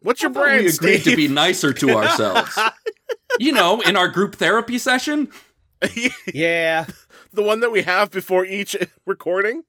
What's 0.00 0.20
your 0.20 0.30
brand, 0.30 0.64
we 0.64 0.68
agreed 0.70 1.00
Steve? 1.00 1.04
to 1.04 1.16
be 1.16 1.28
nicer 1.28 1.72
to 1.72 1.90
ourselves. 1.96 2.58
you 3.38 3.52
know, 3.52 3.80
in 3.80 3.96
our 3.96 4.08
group 4.08 4.36
therapy 4.36 4.78
session. 4.78 5.28
Yeah. 6.32 6.86
the 7.32 7.42
one 7.42 7.60
that 7.60 7.72
we 7.72 7.82
have 7.82 8.10
before 8.10 8.44
each 8.44 8.76
recording. 9.06 9.64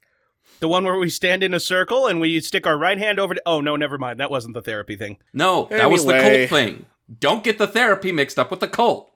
The 0.60 0.68
one 0.68 0.84
where 0.86 0.98
we 0.98 1.10
stand 1.10 1.44
in 1.44 1.54
a 1.54 1.60
circle 1.60 2.06
and 2.08 2.22
we 2.22 2.40
stick 2.40 2.68
our 2.68 2.78
right 2.78 2.98
hand 2.98 3.20
over 3.20 3.34
to. 3.34 3.42
Oh, 3.46 3.62
no, 3.62 3.76
never 3.76 3.98
mind. 3.98 4.20
That 4.20 4.30
wasn't 4.30 4.54
the 4.54 4.62
therapy 4.62 4.96
thing. 4.96 5.18
No, 5.34 5.68
that 5.72 5.90
was 5.90 6.06
the 6.06 6.16
Anyway. 6.16 6.48
cult 6.48 6.60
thing. 6.62 6.86
Don't 7.20 7.44
get 7.44 7.58
the 7.58 7.68
therapy 7.68 8.12
mixed 8.12 8.40
up 8.40 8.50
with 8.52 8.60
the 8.60 8.68
cult. 8.68 9.12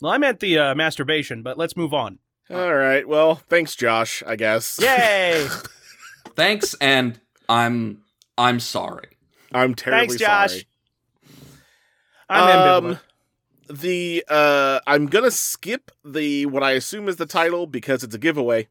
Well, 0.00 0.12
I 0.12 0.18
meant 0.18 0.40
the 0.40 0.58
uh, 0.58 0.74
masturbation, 0.74 1.42
but 1.42 1.56
let's 1.58 1.76
move 1.76 1.94
on. 1.94 2.18
All 2.50 2.74
right. 2.74 3.06
Well, 3.06 3.36
thanks, 3.36 3.76
Josh. 3.76 4.22
I 4.26 4.36
guess. 4.36 4.78
Yay! 4.80 5.46
Thanks, 6.36 6.74
and 6.80 7.20
I'm 7.48 8.02
I'm 8.38 8.58
sorry. 8.60 9.08
I'm 9.52 9.74
terribly 9.74 10.16
sorry. 10.16 10.18
Thanks, 10.18 10.20
Josh. 10.20 10.50
sorry. 10.50 10.66
I'm 12.28 12.84
Um, 12.84 12.84
ambivalent. 12.96 13.00
the 13.80 14.24
uh, 14.28 14.80
I'm 14.86 15.06
gonna 15.06 15.30
skip 15.30 15.90
the 16.04 16.46
what 16.46 16.62
I 16.62 16.72
assume 16.72 17.08
is 17.08 17.16
the 17.16 17.26
title 17.26 17.66
because 17.66 18.02
it's 18.02 18.14
a 18.14 18.18
giveaway. 18.18 18.68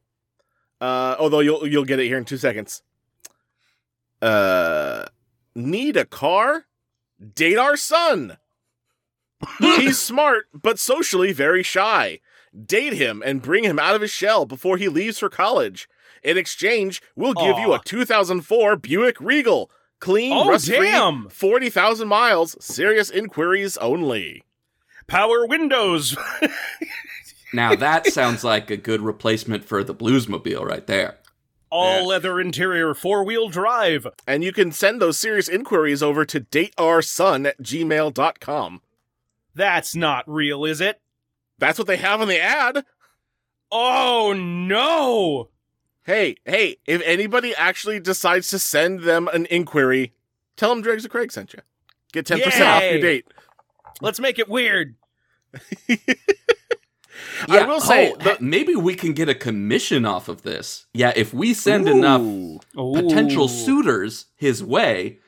Uh, 0.81 1.15
although 1.19 1.39
you'll 1.39 1.67
you'll 1.67 1.85
get 1.85 1.99
it 1.99 2.07
here 2.07 2.17
in 2.17 2.25
two 2.25 2.37
seconds. 2.37 2.81
Uh, 4.21 5.05
need 5.55 5.97
a 5.97 6.05
car? 6.05 6.65
Date 7.35 7.57
our 7.57 7.77
son. 7.77 8.37
He's 9.59 9.99
smart, 10.01 10.45
but 10.53 10.79
socially 10.79 11.31
very 11.33 11.63
shy. 11.63 12.19
Date 12.65 12.93
him 12.93 13.23
and 13.25 13.41
bring 13.41 13.63
him 13.63 13.79
out 13.79 13.95
of 13.95 14.01
his 14.01 14.11
shell 14.11 14.45
before 14.45 14.77
he 14.77 14.87
leaves 14.89 15.19
for 15.19 15.29
college. 15.29 15.87
In 16.23 16.37
exchange, 16.37 17.01
we'll 17.15 17.33
give 17.33 17.57
you 17.57 17.73
a 17.73 17.79
2004 17.83 18.75
Buick 18.75 19.19
Regal. 19.19 19.71
Clean, 19.99 20.33
Oh, 20.33 20.49
rust-free, 20.49 20.77
40,000 21.29 22.07
miles. 22.07 22.55
Serious 22.63 23.09
inquiries 23.09 23.77
only. 23.77 24.43
Power 25.07 25.45
windows. 25.45 26.17
Now 27.53 27.75
that 27.75 28.07
sounds 28.07 28.45
like 28.45 28.71
a 28.71 28.77
good 28.77 29.01
replacement 29.01 29.65
for 29.65 29.83
the 29.83 29.93
Bluesmobile 29.93 30.63
right 30.65 30.87
there. 30.87 31.17
All 31.71 32.07
leather 32.07 32.39
interior, 32.39 32.93
four 32.93 33.23
wheel 33.23 33.47
drive. 33.47 34.05
And 34.27 34.43
you 34.43 34.51
can 34.51 34.71
send 34.71 35.01
those 35.01 35.17
serious 35.17 35.47
inquiries 35.47 36.03
over 36.03 36.25
to 36.25 36.41
dateourson 36.41 37.47
at 37.47 37.61
gmail.com. 37.61 38.81
That's 39.55 39.95
not 39.95 40.23
real, 40.27 40.65
is 40.65 40.81
it? 40.81 41.01
That's 41.57 41.77
what 41.77 41.87
they 41.87 41.97
have 41.97 42.21
on 42.21 42.27
the 42.27 42.41
ad. 42.41 42.83
Oh 43.71 44.33
no! 44.35 45.49
Hey, 46.03 46.35
hey, 46.45 46.77
if 46.85 47.01
anybody 47.05 47.55
actually 47.55 47.99
decides 47.99 48.49
to 48.49 48.59
send 48.59 49.01
them 49.01 49.29
an 49.29 49.45
inquiry, 49.45 50.13
tell 50.57 50.71
them 50.71 50.81
Dregs 50.81 51.05
of 51.05 51.11
Craig 51.11 51.31
sent 51.31 51.53
you. 51.53 51.59
Get 52.11 52.25
10% 52.25 52.67
off 52.67 52.83
your 52.83 52.99
date. 52.99 53.27
Let's 54.01 54.19
make 54.19 54.39
it 54.39 54.49
weird. 54.49 54.95
I 57.47 57.65
will 57.65 57.75
oh, 57.75 57.79
say, 57.79 58.13
oh, 58.19 58.37
maybe 58.39 58.75
we 58.75 58.95
can 58.95 59.13
get 59.13 59.29
a 59.29 59.35
commission 59.35 60.05
off 60.05 60.27
of 60.27 60.41
this. 60.41 60.85
Yeah, 60.93 61.13
if 61.15 61.33
we 61.33 61.53
send 61.53 61.87
enough 61.87 62.21
Ooh. 62.21 62.59
potential 62.75 63.47
suitors 63.47 64.25
his 64.35 64.63
way, 64.63 65.19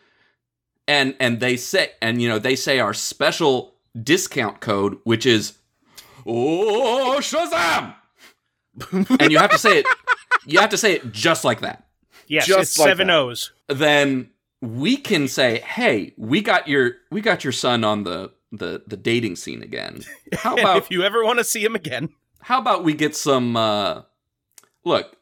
and 0.88 1.16
and 1.20 1.39
they 1.39 1.58
say 1.58 1.92
and 2.02 2.22
you 2.22 2.30
know 2.30 2.39
they 2.39 2.56
say 2.56 2.80
our 2.80 2.94
special 2.94 3.76
discount 4.02 4.60
code, 4.60 4.98
which 5.04 5.26
is 5.26 5.58
oh 6.26 7.18
Shazam, 7.20 7.96
and 9.20 9.32
you 9.32 9.38
have 9.38 9.52
to 9.52 9.58
say 9.58 9.80
it. 9.80 9.86
You 10.46 10.60
have 10.60 10.72
to 10.72 10.78
say 10.78 10.94
it 10.94 11.12
just 11.12 11.46
like 11.46 11.62
that. 11.62 11.88
Yes, 12.28 12.48
Just 12.48 12.62
it's 12.62 12.80
like 12.80 12.89
seven 12.89 13.08
that. 13.08 13.18
O's. 13.18 13.52
Then 13.68 14.30
we 14.62 14.98
can 14.98 15.28
say, 15.28 15.60
"Hey, 15.60 16.13
we 16.18 16.42
got 16.42 16.68
your 16.68 16.96
we 17.12 17.22
got 17.22 17.44
your 17.44 17.54
son 17.54 17.84
on 17.84 18.04
the 18.04 18.32
the 18.54 18.84
the 18.88 18.98
dating 18.98 19.36
scene 19.36 19.62
again. 19.62 20.04
How 20.34 20.56
about 20.56 20.78
if 20.78 20.92
you 20.92 21.04
ever 21.04 21.26
want 21.26 21.39
to 21.39 21.44
see 21.44 21.63
him 21.63 21.76
again, 21.76 22.10
how 22.44 22.60
about 22.60 22.84
we 22.84 22.94
get 22.94 23.16
some 23.16 23.56
uh 23.56 24.02
look 24.84 25.18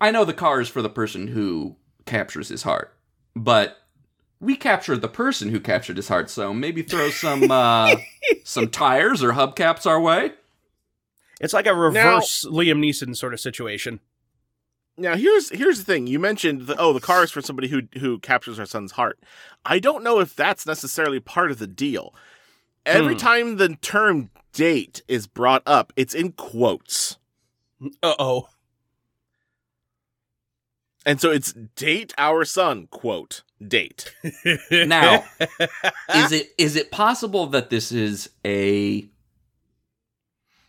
i 0.00 0.10
know 0.10 0.24
the 0.24 0.32
car 0.32 0.60
is 0.60 0.68
for 0.68 0.80
the 0.80 0.88
person 0.88 1.28
who 1.28 1.76
captures 2.06 2.48
his 2.48 2.62
heart 2.62 2.96
but 3.34 3.78
we 4.38 4.56
captured 4.56 5.02
the 5.02 5.08
person 5.08 5.50
who 5.50 5.58
captured 5.58 5.96
his 5.96 6.08
heart 6.08 6.30
so 6.30 6.54
maybe 6.54 6.82
throw 6.82 7.10
some 7.10 7.50
uh 7.50 7.94
some 8.44 8.68
tires 8.68 9.22
or 9.22 9.32
hubcaps 9.32 9.84
our 9.84 10.00
way 10.00 10.32
it's 11.40 11.52
like 11.52 11.66
a 11.66 11.74
reverse 11.74 12.44
Liam 12.48 12.78
Neeson 12.78 13.14
sort 13.14 13.34
of 13.34 13.40
situation. 13.40 14.00
Now 14.98 15.16
here's 15.16 15.50
here's 15.50 15.78
the 15.78 15.84
thing. 15.84 16.06
You 16.06 16.18
mentioned 16.18 16.62
the, 16.62 16.76
oh 16.78 16.92
the 16.92 17.00
car 17.00 17.22
is 17.22 17.30
for 17.30 17.42
somebody 17.42 17.68
who 17.68 17.82
who 17.98 18.18
captures 18.18 18.58
our 18.58 18.66
son's 18.66 18.92
heart. 18.92 19.18
I 19.64 19.78
don't 19.78 20.02
know 20.02 20.20
if 20.20 20.34
that's 20.34 20.66
necessarily 20.66 21.20
part 21.20 21.50
of 21.50 21.58
the 21.58 21.66
deal. 21.66 22.14
Every 22.86 23.14
Hmm. 23.14 23.18
time 23.18 23.56
the 23.56 23.76
term 23.76 24.30
date 24.52 25.02
is 25.08 25.26
brought 25.26 25.62
up, 25.66 25.92
it's 25.96 26.14
in 26.14 26.32
quotes. 26.32 27.18
Uh 28.02 28.14
oh. 28.18 28.48
And 31.04 31.20
so 31.20 31.30
it's 31.30 31.52
date 31.76 32.12
our 32.18 32.44
son, 32.44 32.88
quote, 32.90 33.42
date. 33.66 34.12
now 34.70 35.24
is 36.14 36.32
it 36.32 36.52
is 36.58 36.74
it 36.74 36.90
possible 36.90 37.46
that 37.48 37.70
this 37.70 37.92
is 37.92 38.30
a 38.44 39.08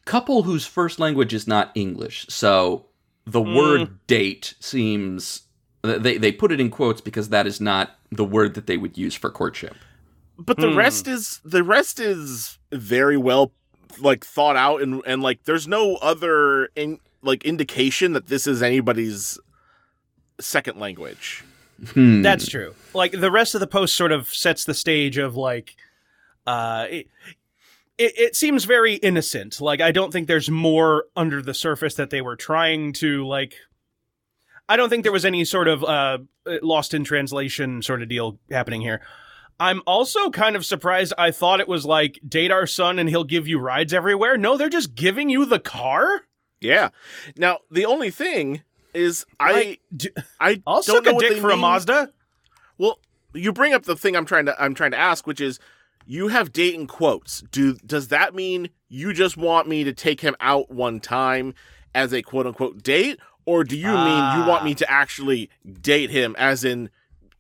couple 0.06 0.44
whose 0.44 0.66
first 0.66 1.00
language 1.00 1.34
is 1.34 1.48
not 1.48 1.70
english 1.76 2.26
so 2.30 2.86
the 3.28 3.44
Hmm. 3.44 3.56
word 3.56 4.08
date 4.08 4.56
seems 4.60 5.44
they 5.84 6.18
they 6.18 6.32
put 6.32 6.52
it 6.52 6.60
in 6.60 6.70
quotes 6.72 7.02
because 7.02 7.30
that 7.30 7.46
is 7.46 7.62
not 7.62 7.92
the 8.12 8.24
word 8.26 8.54
that 8.56 8.66
they 8.68 8.78
would 8.78 8.98
use 8.98 9.14
for 9.16 9.30
courtship 9.30 9.76
But 10.40 10.58
the 10.58 10.70
Hmm. 10.72 10.78
rest 10.78 11.08
is 11.08 11.40
the 11.46 11.64
rest 11.64 12.00
is 12.00 12.58
very 12.72 13.18
well 13.18 13.52
like 14.00 14.24
thought 14.26 14.56
out 14.56 14.82
and 14.82 15.02
and 15.06 15.22
like 15.22 15.44
there's 15.46 15.68
no 15.68 15.96
other 15.98 16.70
in 16.76 17.00
like 17.22 17.44
indication 17.44 18.14
that 18.14 18.28
this 18.28 18.48
is 18.48 18.62
anybody's 18.64 19.38
second 20.40 20.80
language. 20.80 21.44
Hmm. 21.94 22.22
That's 22.22 22.48
true. 22.48 22.74
Like 22.94 23.12
the 23.20 23.32
rest 23.32 23.54
of 23.56 23.60
the 23.60 23.68
post 23.68 23.96
sort 23.96 24.12
of 24.12 24.34
sets 24.34 24.66
the 24.66 24.74
stage 24.74 25.18
of 25.18 25.36
like, 25.36 25.76
uh, 26.46 26.86
it, 26.90 27.08
it, 27.98 28.18
it 28.18 28.36
seems 28.36 28.66
very 28.66 28.96
innocent. 28.96 29.60
Like 29.62 29.82
I 29.82 29.92
don't 29.92 30.12
think 30.12 30.28
there's 30.28 30.50
more 30.50 31.06
under 31.16 31.42
the 31.42 31.54
surface 31.54 31.96
that 31.96 32.10
they 32.10 32.22
were 32.22 32.36
trying 32.36 32.94
to 32.94 33.26
like. 33.26 33.56
I 34.70 34.76
don't 34.76 34.90
think 34.90 35.04
there 35.04 35.14
was 35.14 35.26
any 35.26 35.46
sort 35.46 35.68
of 35.70 35.84
uh, 35.84 36.18
lost 36.62 36.94
in 36.94 37.04
translation 37.04 37.82
sort 37.82 38.02
of 38.02 38.10
deal 38.10 38.38
happening 38.52 38.82
here. 38.82 39.02
I'm 39.60 39.82
also 39.88 40.30
kind 40.30 40.56
of 40.56 40.66
surprised. 40.66 41.14
I 41.18 41.32
thought 41.32 41.60
it 41.60 41.68
was 41.68 41.86
like 41.86 42.20
date 42.28 42.52
our 42.52 42.68
son 42.68 43.00
and 43.00 43.10
he'll 43.10 43.24
give 43.24 43.48
you 43.48 43.60
rides 43.60 43.94
everywhere. 43.94 44.38
No, 44.38 44.58
they're 44.58 44.70
just 44.70 44.94
giving 44.94 45.30
you 45.30 45.46
the 45.46 45.60
car. 45.60 46.24
Yeah. 46.60 46.90
Now 47.38 47.60
the 47.72 47.86
only 47.86 48.12
thing 48.12 48.62
is 48.94 49.26
I 49.40 49.52
I 49.54 49.78
d- 49.96 50.10
I 50.40 50.62
I'll 50.68 50.82
don't 50.82 51.06
know 51.06 51.12
a 51.12 51.14
what 51.16 51.22
dick 51.22 51.34
they 51.36 51.40
for 51.40 51.50
a. 51.50 51.58
Mazda. 51.58 52.12
Well, 52.78 53.00
you 53.34 53.52
bring 53.54 53.74
up 53.74 53.84
the 53.84 53.96
thing 53.96 54.16
I'm 54.16 54.26
trying 54.26 54.46
to 54.48 54.62
I'm 54.62 54.74
trying 54.76 54.92
to 54.92 54.98
ask, 54.98 55.26
which 55.26 55.42
is 55.42 55.60
you 56.08 56.30
have 56.30 56.52
date 56.54 56.74
in 56.74 56.88
quotes. 56.88 57.42
Do 57.52 57.76
does 57.86 58.08
that 58.08 58.34
mean 58.34 58.70
you 58.90 59.14
just 59.14 59.36
want 59.38 59.68
me 59.68 59.84
to 59.84 59.94
take 59.94 60.22
him 60.22 60.36
out 60.40 60.72
one 60.72 61.00
time 61.02 61.54
as 61.94 62.14
a 62.14 62.22
quote 62.22 62.48
unquote 62.48 62.82
date, 62.82 63.20
or 63.46 63.64
do 63.64 63.78
you 63.78 63.88
mean 63.88 64.38
you 64.38 64.46
want 64.46 64.62
Ah. 64.62 64.66
me 64.66 64.74
to 64.76 64.90
actually 64.90 65.50
date 65.82 66.10
him, 66.10 66.36
as 66.40 66.64
in, 66.64 66.90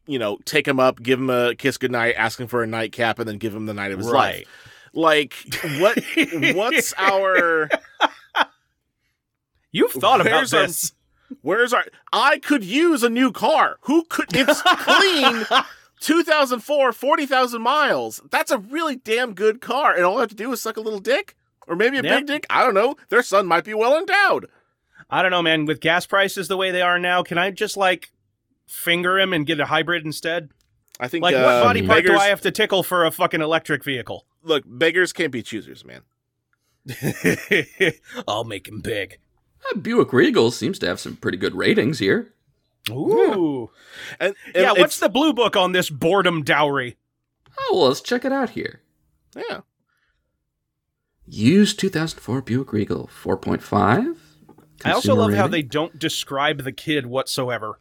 you 0.06 0.20
know, 0.20 0.38
take 0.46 0.68
him 0.68 0.80
up, 0.80 1.02
give 1.02 1.20
him 1.20 1.30
a 1.30 1.56
kiss 1.56 1.78
goodnight, 1.78 2.16
ask 2.18 2.40
him 2.40 2.48
for 2.48 2.62
a 2.62 2.68
nightcap, 2.68 3.20
and 3.20 3.28
then 3.28 3.38
give 3.38 3.56
him 3.56 3.66
the 3.68 3.74
night 3.74 3.92
of 3.92 3.98
his 4.00 4.08
life? 4.10 4.46
Like 4.94 5.34
what? 5.80 5.98
what's 6.56 6.94
our? 6.98 7.70
You've 9.72 9.92
thought 9.92 10.22
about 10.22 10.32
Where's 10.34 10.54
our- 10.54 10.68
this. 10.68 10.92
Where's 11.42 11.74
our? 11.74 11.84
I 12.14 12.40
could 12.40 12.64
use 12.64 13.04
a 13.04 13.10
new 13.10 13.32
car. 13.34 13.78
Who 13.82 14.06
could? 14.06 14.28
It's 14.34 14.62
clean. 14.62 15.46
2004, 16.00 16.94
40,000 16.94 17.62
miles. 17.62 18.22
That's 18.30 18.52
a 18.52 18.58
really 18.58 18.96
damn 18.96 19.34
good 19.34 19.62
car. 19.62 19.96
And 19.96 20.06
all 20.06 20.18
I 20.18 20.22
have 20.22 20.30
to 20.30 20.36
do 20.36 20.52
is 20.52 20.62
suck 20.62 20.78
a 20.78 20.82
little 20.82 21.00
dick? 21.00 21.36
Or 21.68 21.76
maybe 21.76 21.98
a 21.98 22.04
Yep. 22.04 22.18
big 22.20 22.26
dick? 22.28 22.46
I 22.50 22.64
don't 22.64 22.74
know. 22.74 22.96
Their 23.10 23.22
son 23.24 23.46
might 23.46 23.64
be 23.66 23.74
well 23.74 23.98
endowed. 23.98 24.48
I 25.10 25.22
don't 25.22 25.32
know, 25.32 25.42
man. 25.42 25.66
With 25.66 25.80
gas 25.82 26.06
prices 26.06 26.48
the 26.48 26.58
way 26.58 26.72
they 26.72 26.82
are 26.82 27.00
now, 27.00 27.24
can 27.24 27.38
I 27.38 27.52
just 27.52 27.76
like 27.78 28.12
finger 28.68 29.20
him 29.20 29.34
and 29.34 29.46
get 29.46 29.60
a 29.60 29.66
hybrid 29.66 30.06
instead? 30.06 30.50
I 31.00 31.08
think 31.08 31.24
Like, 31.24 31.36
uh, 31.36 31.44
what 31.44 31.64
body 31.64 31.86
part 31.86 32.06
do 32.06 32.14
I 32.18 32.28
have 32.28 32.42
to 32.42 32.52
tickle 32.52 32.84
for 32.84 33.06
a 33.06 33.12
fucking 33.12 33.42
electric 33.42 33.84
vehicle? 33.84 34.26
look 34.44 34.64
beggars 34.66 35.12
can't 35.12 35.32
be 35.32 35.44
choosers, 35.44 35.84
man. 35.84 36.02
I'll 38.28 38.44
make 38.46 38.68
him 38.68 38.80
big. 38.80 39.18
Uh, 39.70 39.78
Buick 39.78 40.14
Regal 40.14 40.52
seems 40.52 40.80
to 40.80 40.88
have 40.88 41.00
some 41.00 41.18
pretty 41.18 41.38
good 41.38 41.54
ratings 41.56 42.00
here. 42.00 42.34
Ooh. 42.90 43.70
And, 44.20 44.36
and 44.54 44.64
Yeah, 44.64 44.72
what's 44.74 45.00
the 45.00 45.10
blue 45.10 45.34
book 45.34 45.56
on 45.56 45.72
this 45.72 45.90
boredom 45.90 46.44
dowry? 46.44 46.98
Oh, 47.58 47.70
well, 47.74 47.88
let's 47.88 48.02
check 48.02 48.24
it 48.26 48.32
out 48.32 48.52
here. 48.52 48.82
yeah? 49.36 49.62
Used 51.26 51.80
2004 51.80 52.42
Buick 52.42 52.72
Regal 52.72 53.10
4.5. 53.24 54.18
I 54.86 54.92
also 54.92 55.10
Consumer 55.10 55.22
love 55.22 55.34
how 55.34 55.48
they 55.48 55.62
don't 55.62 55.98
describe 55.98 56.64
the 56.64 56.72
kid 56.72 57.06
whatsoever. 57.06 57.80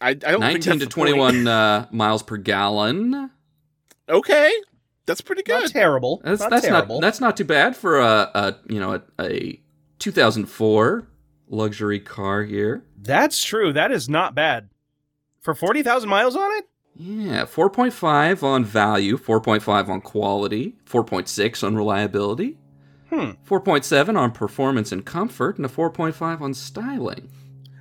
I, 0.00 0.10
I 0.10 0.14
don't 0.14 0.40
19 0.40 0.78
that's 0.78 0.84
to 0.84 0.86
21 0.86 1.46
uh, 1.46 1.86
miles 1.90 2.22
per 2.22 2.36
gallon. 2.36 3.30
Okay, 4.08 4.52
that's 5.06 5.20
pretty 5.20 5.42
good. 5.42 5.52
Not 5.52 5.62
good. 5.64 5.72
terrible. 5.72 6.20
That's 6.24 6.40
not 6.40 6.50
that's 6.50 6.66
terrible. 6.66 6.96
not 6.96 7.02
that's 7.02 7.20
not 7.20 7.36
too 7.36 7.44
bad 7.44 7.76
for 7.76 8.00
a, 8.00 8.30
a 8.34 8.56
you 8.68 8.80
know 8.80 8.94
a, 8.94 9.02
a 9.20 9.60
2004 9.98 11.06
luxury 11.52 12.00
car 12.00 12.42
here. 12.42 12.82
That's 13.00 13.44
true. 13.44 13.72
That 13.72 13.92
is 13.92 14.08
not 14.08 14.34
bad. 14.34 14.70
For 15.40 15.54
40,000 15.54 16.08
miles 16.08 16.34
on 16.34 16.50
it? 16.58 16.64
Yeah, 16.96 17.44
4.5 17.44 18.42
on 18.42 18.64
value, 18.64 19.16
4.5 19.16 19.88
on 19.88 20.00
quality, 20.00 20.76
4.6 20.84 21.64
on 21.64 21.76
reliability, 21.76 22.58
Hmm. 23.10 23.32
4.7 23.46 24.16
on 24.16 24.30
performance 24.32 24.90
and 24.90 25.04
comfort, 25.04 25.58
and 25.58 25.66
a 25.66 25.68
4.5 25.68 26.40
on 26.40 26.54
styling. 26.54 27.28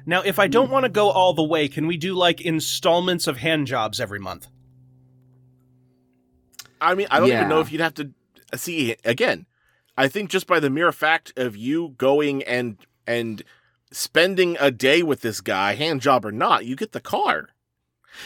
Now, 0.05 0.21
if 0.23 0.37
I 0.39 0.47
don't 0.47 0.69
want 0.69 0.83
to 0.83 0.89
go 0.89 1.09
all 1.09 1.33
the 1.33 1.43
way, 1.43 1.69
can 1.69 1.87
we 1.87 1.95
do 1.95 2.13
like 2.15 2.41
installments 2.41 3.27
of 3.27 3.37
hand 3.37 3.67
jobs 3.67 4.01
every 4.01 4.19
month? 4.19 4.47
I 6.81 6.95
mean, 6.95 7.07
I 7.09 7.19
don't 7.19 7.29
even 7.29 7.47
know 7.47 7.61
if 7.61 7.71
you'd 7.71 7.79
have 7.79 7.93
to 7.95 8.11
see 8.55 8.95
again. 9.05 9.45
I 9.95 10.07
think 10.09 10.29
just 10.29 10.47
by 10.47 10.59
the 10.59 10.69
mere 10.69 10.91
fact 10.91 11.31
of 11.37 11.55
you 11.55 11.93
going 11.97 12.43
and 12.43 12.77
and 13.07 13.41
spending 13.91 14.57
a 14.59 14.71
day 14.71 15.03
with 15.03 15.21
this 15.21 15.41
guy, 15.41 15.75
hand 15.75 16.01
job 16.01 16.25
or 16.25 16.31
not, 16.31 16.65
you 16.65 16.75
get 16.75 16.91
the 16.91 16.99
car. 17.01 17.49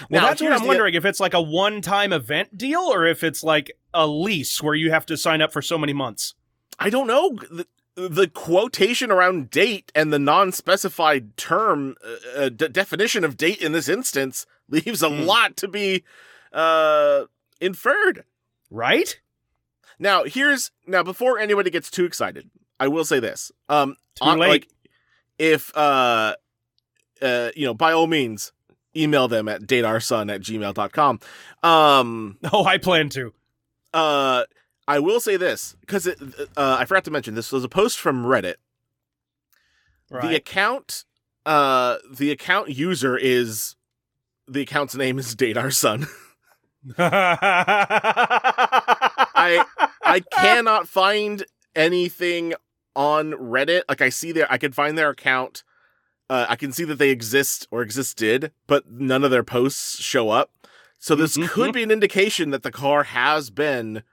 Well, 0.10 0.21
Now, 0.21 0.28
that's 0.28 0.41
what 0.41 0.51
I'm 0.51 0.62
the- 0.62 0.67
wondering 0.67 0.95
if 0.95 1.06
it's 1.06 1.19
like 1.19 1.34
a 1.34 1.41
one 1.41 1.82
time 1.82 2.12
event 2.12 2.58
deal 2.58 2.82
or 2.82 3.06
if 3.06 3.23
it's 3.23 3.43
like 3.43 3.71
a 3.93 4.08
lease 4.08 4.62
where 4.63 4.75
you 4.75 4.91
have 4.91 5.06
to 5.08 5.17
sign 5.17 5.41
up 5.41 5.54
for 5.54 5.62
so 5.62 5.78
many 5.78 5.93
months. 5.93 6.34
I 6.80 6.89
don't 6.89 7.08
know. 7.08 7.38
The, 7.51 7.67
the 7.95 8.28
quotation 8.28 9.10
around 9.12 9.49
date 9.51 9.91
and 9.95 10.12
the 10.12 10.19
non-specified 10.19 11.38
term 11.38 11.95
uh, 12.04 12.39
uh, 12.41 12.49
de- 12.49 12.67
definition 12.69 13.23
of 13.23 13.38
date 13.38 13.62
in 13.62 13.71
this 13.71 13.88
instance 13.88 14.45
leaves 14.67 15.01
a 15.04 15.10
Hmm. 15.10 15.21
lot 15.23 15.56
to 15.58 15.67
be 15.67 16.04
uh, 16.51 17.25
inferred. 17.62 18.23
Right? 18.71 19.19
Now, 19.99 20.23
here's 20.25 20.71
now 20.88 21.04
before 21.04 21.38
anybody 21.39 21.69
gets 21.69 21.89
too 21.91 22.04
excited, 22.06 22.49
I 22.80 22.88
will 22.89 23.06
say 23.06 23.19
this. 23.19 23.51
Um 23.69 23.95
Too 24.15 24.25
on- 24.25 24.39
late. 24.39 24.49
like 24.49 24.67
if 25.39 25.76
uh 25.76 26.36
uh 27.21 27.50
you 27.56 27.65
know, 27.65 27.74
by 27.74 27.91
all 27.91 28.08
means, 28.08 28.52
email 28.95 29.28
them 29.28 29.48
at 29.48 29.62
dateourson 29.63 30.34
at 30.34 30.41
gmail.com. 30.41 31.19
Um 31.63 32.38
Oh, 32.52 32.65
I 32.65 32.78
plan 32.78 33.10
to. 33.10 33.34
uh 33.93 34.43
I 34.88 35.00
will 35.00 35.19
say 35.19 35.36
this, 35.38 35.76
because 35.82 36.06
it 36.08 36.19
uh 36.56 36.78
I 36.80 36.86
forgot 36.86 37.04
to 37.06 37.12
mention 37.12 37.36
this 37.36 37.52
was 37.52 37.63
a 37.63 37.69
post 37.69 38.00
from 38.00 38.24
Reddit. 38.26 38.56
The 40.21 40.36
account 40.36 41.04
uh 41.45 41.98
the 42.12 42.32
account 42.32 42.69
user 42.69 43.17
is 43.17 43.76
the 44.48 44.62
account's 44.62 44.95
name 44.95 45.17
is 45.19 45.36
Date 45.36 45.58
Our 45.58 45.71
Son. 45.71 46.08
I 47.00 47.15
I 50.04 50.19
cannot 50.32 50.88
find 50.88 51.43
anything 51.76 52.54
on 52.96 53.32
Reddit. 53.34 53.84
Like 53.90 54.02
I 54.02 54.10
see 54.10 54.32
their 54.32 54.52
I 54.52 54.58
can 54.58 54.72
find 54.72 54.98
their 54.98 55.10
account. 55.10 55.64
Uh, 56.30 56.46
I 56.50 56.56
can 56.56 56.72
see 56.72 56.84
that 56.86 56.98
they 56.98 57.10
exist 57.12 57.68
or 57.70 57.82
existed, 57.82 58.52
but 58.68 58.90
none 58.92 59.24
of 59.24 59.32
their 59.32 59.44
posts 59.44 60.02
show 60.02 60.30
up. 60.30 60.52
So 60.98 61.14
this 61.16 61.38
Mhm. 61.38 61.50
could 61.50 61.74
be 61.74 61.84
an 61.84 61.92
indication 61.92 62.50
that 62.50 62.64
the 62.64 62.72
car 62.72 63.04
has 63.04 63.50
been 63.50 64.04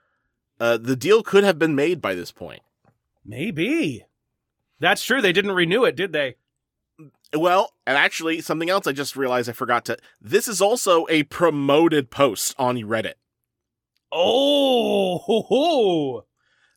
uh, 0.59 0.77
the 0.77 0.95
deal 0.95 1.23
could 1.23 1.43
have 1.43 1.57
been 1.57 1.75
made 1.75 1.99
by 2.01 2.13
this 2.13 2.31
point. 2.31 2.61
Maybe. 3.25 4.05
That's 4.79 5.03
true. 5.03 5.21
They 5.21 5.33
didn't 5.33 5.51
renew 5.53 5.83
it, 5.85 5.95
did 5.95 6.13
they? 6.13 6.35
Well, 7.35 7.73
and 7.87 7.97
actually 7.97 8.39
something 8.41 8.69
else 8.69 8.85
I 8.85 8.91
just 8.91 9.15
realized 9.15 9.49
I 9.49 9.53
forgot 9.53 9.85
to 9.85 9.97
this 10.21 10.47
is 10.47 10.61
also 10.61 11.07
a 11.09 11.23
promoted 11.23 12.11
post 12.11 12.53
on 12.59 12.77
Reddit. 12.77 13.15
Oh, 14.11 15.17
ho, 15.17 15.41
ho. 15.41 16.25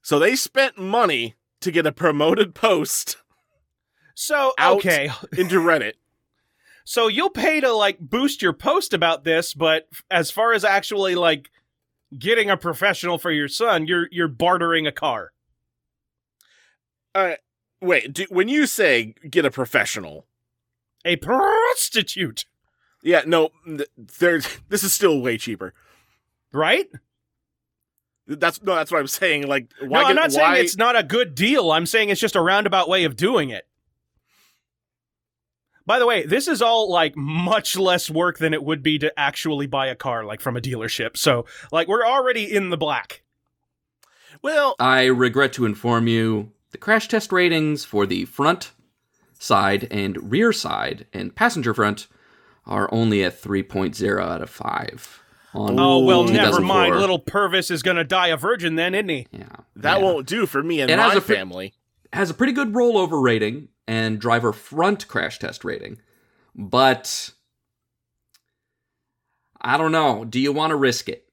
So 0.03 0.19
they 0.19 0.37
spent 0.37 0.79
money 0.79 1.35
to 1.61 1.71
get 1.71 1.87
a 1.87 1.92
promoted 1.92 2.55
post 2.55 3.16
so 4.14 4.53
Out. 4.59 4.79
okay. 4.79 5.11
into 5.37 5.57
Reddit. 5.57 5.95
So 6.85 7.09
you'll 7.09 7.31
pay 7.31 7.61
to 7.61 7.73
like 7.73 7.99
boost 8.01 8.42
your 8.42 8.53
post 8.53 8.95
about 8.95 9.25
this, 9.25 9.55
but 9.55 9.88
as 10.11 10.31
far 10.31 10.53
as 10.53 10.64
actually 10.64 11.14
like 11.14 11.51
getting 12.16 12.49
a 12.49 12.57
professional 12.57 13.19
for 13.19 13.31
your 13.31 13.49
son, 13.49 13.87
you're 13.87 14.09
you're 14.11 14.29
bartering 14.29 14.87
a 14.87 14.92
car. 14.92 15.33
Uh, 17.14 17.35
wait, 17.81 18.12
do, 18.12 18.27
when 18.29 18.49
you 18.49 18.66
say 18.66 19.14
get 19.29 19.45
a 19.45 19.51
professional, 19.51 20.27
A 21.05 21.16
prostitute, 21.16 22.45
yeah, 23.03 23.23
no, 23.27 23.51
there's 23.97 24.47
this 24.69 24.85
is 24.85 24.92
still 24.92 25.21
way 25.21 25.38
cheaper. 25.38 25.75
right? 26.53 26.87
That's 28.26 28.62
no, 28.62 28.74
that's 28.74 28.90
what 28.90 28.98
I'm 29.00 29.06
saying. 29.06 29.46
Like, 29.46 29.68
why? 29.80 30.00
no, 30.02 30.06
I'm 30.08 30.14
get- 30.14 30.14
not 30.14 30.32
why, 30.32 30.54
saying 30.54 30.64
it's 30.64 30.76
not 30.76 30.96
a 30.96 31.02
good 31.02 31.34
deal. 31.34 31.70
I'm 31.70 31.86
saying 31.86 32.08
it's 32.08 32.20
just 32.20 32.36
a 32.36 32.40
roundabout 32.40 32.88
way 32.88 33.04
of 33.04 33.16
doing 33.16 33.50
it. 33.50 33.66
By 35.86 36.00
the 36.00 36.06
way, 36.06 36.26
this 36.26 36.48
is 36.48 36.60
all 36.60 36.90
like 36.90 37.16
much 37.16 37.76
less 37.76 38.10
work 38.10 38.38
than 38.38 38.52
it 38.52 38.64
would 38.64 38.82
be 38.82 38.98
to 38.98 39.16
actually 39.18 39.68
buy 39.68 39.86
a 39.86 39.94
car 39.94 40.24
like 40.24 40.40
from 40.40 40.56
a 40.56 40.60
dealership. 40.60 41.16
So, 41.16 41.46
like 41.70 41.86
we're 41.86 42.04
already 42.04 42.52
in 42.52 42.70
the 42.70 42.76
black. 42.76 43.22
Well, 44.42 44.74
I 44.80 45.04
regret 45.04 45.52
to 45.54 45.64
inform 45.64 46.08
you 46.08 46.50
the 46.72 46.78
crash 46.78 47.06
test 47.06 47.30
ratings 47.30 47.84
for 47.84 48.04
the 48.04 48.24
front 48.24 48.72
side 49.38 49.86
and 49.90 50.30
rear 50.30 50.52
side 50.52 51.06
and 51.12 51.34
passenger 51.34 51.72
front 51.72 52.08
are 52.66 52.88
only 52.92 53.22
at 53.22 53.40
3.0 53.40 54.20
out 54.20 54.42
of 54.42 54.50
5. 54.50 55.22
On 55.57 55.79
Oh, 55.81 56.01
well, 56.01 56.25
never 56.25 56.61
mind. 56.61 56.95
Little 56.97 57.19
Purvis 57.19 57.71
is 57.71 57.83
going 57.83 57.97
to 57.97 58.05
die 58.05 58.29
a 58.29 58.37
virgin 58.37 58.77
then, 58.77 58.95
isn't 58.95 59.09
he? 59.09 59.27
Yeah. 59.33 59.45
that 59.77 59.99
yeah. 59.99 60.05
won't 60.05 60.27
do 60.27 60.47
for 60.47 60.62
me 60.62 60.81
and 60.81 60.90
It 60.90 60.99
has 60.99 61.12
my 61.12 61.19
a 61.19 61.21
fr- 61.21 61.33
family. 61.35 61.75
has 62.12 62.29
a 62.31 62.35
pretty 62.35 62.53
good 62.53 62.73
rollover 62.75 63.23
rating 63.23 63.69
and 63.88 64.19
driver 64.19 64.53
front 64.53 65.09
crash 65.09 65.38
test 65.38 65.64
rating. 65.64 65.99
But 66.55 67.31
I 69.61 69.77
don't 69.77 69.92
know. 69.92 70.25
Do 70.25 70.38
you 70.40 70.53
want 70.53 70.71
to 70.71 70.77
risk 70.77 71.09
it? 71.09 71.25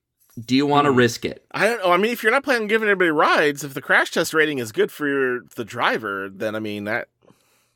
Do 0.43 0.55
you 0.55 0.65
want 0.65 0.85
to 0.85 0.91
Hmm. 0.91 0.97
risk 0.97 1.25
it? 1.25 1.45
I 1.51 1.67
don't 1.67 1.79
know. 1.83 1.91
I 1.91 1.97
mean, 1.97 2.11
if 2.11 2.23
you're 2.23 2.31
not 2.31 2.43
planning 2.43 2.63
on 2.63 2.67
giving 2.67 2.87
anybody 2.89 3.11
rides, 3.11 3.63
if 3.63 3.73
the 3.73 3.81
crash 3.81 4.09
test 4.11 4.33
rating 4.33 4.57
is 4.59 4.71
good 4.71 4.91
for 4.91 5.07
your, 5.07 5.41
the 5.55 5.65
driver, 5.65 6.29
then 6.33 6.55
I 6.55 6.59
mean 6.59 6.85
that. 6.85 7.09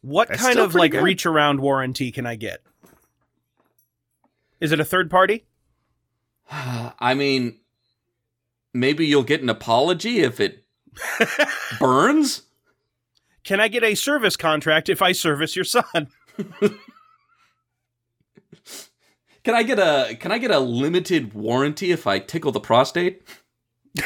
What 0.01 0.29
kind 0.29 0.57
of 0.59 0.73
like 0.75 0.91
good. 0.93 1.03
reach 1.03 1.25
around 1.25 1.59
warranty 1.59 2.11
can 2.11 2.25
I 2.25 2.35
get? 2.35 2.61
Is 4.61 4.71
it 4.71 4.79
a 4.79 4.85
third 4.85 5.11
party? 5.11 5.45
I 6.51 7.13
mean, 7.13 7.59
maybe 8.73 9.05
you'll 9.05 9.23
get 9.23 9.41
an 9.41 9.49
apology 9.49 10.19
if 10.19 10.39
it 10.39 10.65
burns. 11.79 12.43
Can 13.43 13.59
I 13.59 13.67
get 13.67 13.83
a 13.83 13.95
service 13.95 14.35
contract 14.35 14.89
if 14.89 15.01
I 15.01 15.11
service 15.13 15.55
your 15.55 15.65
son? 15.65 16.07
Can 19.43 19.55
I 19.55 19.63
get 19.63 19.79
a 19.79 20.15
Can 20.19 20.33
I 20.33 20.37
get 20.37 20.51
a 20.51 20.59
limited 20.59 21.33
warranty 21.33 21.91
if 21.91 22.05
I 22.05 22.19
tickle 22.19 22.51
the 22.51 22.59
prostate? 22.59 23.23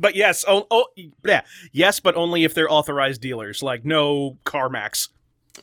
But 0.00 0.16
yes, 0.16 0.46
oh, 0.48 0.66
oh 0.70 0.86
yeah, 1.26 1.42
yes, 1.72 2.00
but 2.00 2.16
only 2.16 2.44
if 2.44 2.54
they're 2.54 2.72
authorized 2.72 3.20
dealers, 3.20 3.62
like 3.62 3.84
no 3.84 4.38
CarMax. 4.46 5.08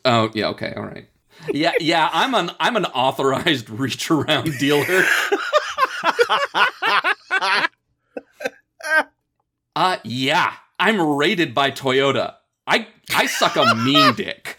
Oh 0.06 0.30
yeah, 0.36 0.50
okay, 0.50 0.74
all 0.78 0.84
right. 0.84 1.10
Yeah, 1.52 1.72
yeah. 1.80 2.10
I'm 2.12 2.36
an 2.36 2.52
I'm 2.60 2.76
an 2.76 2.86
authorized 2.86 3.70
reach 3.70 4.12
around 4.12 4.52
dealer. 4.60 4.86
uh 9.76 9.98
yeah. 10.04 10.54
I'm 10.80 11.02
rated 11.02 11.56
by 11.56 11.72
Toyota. 11.72 12.36
I 12.66 12.88
I 13.16 13.28
suck 13.28 13.56
a 13.56 13.76
mean 13.76 14.16
dick. 14.16 14.58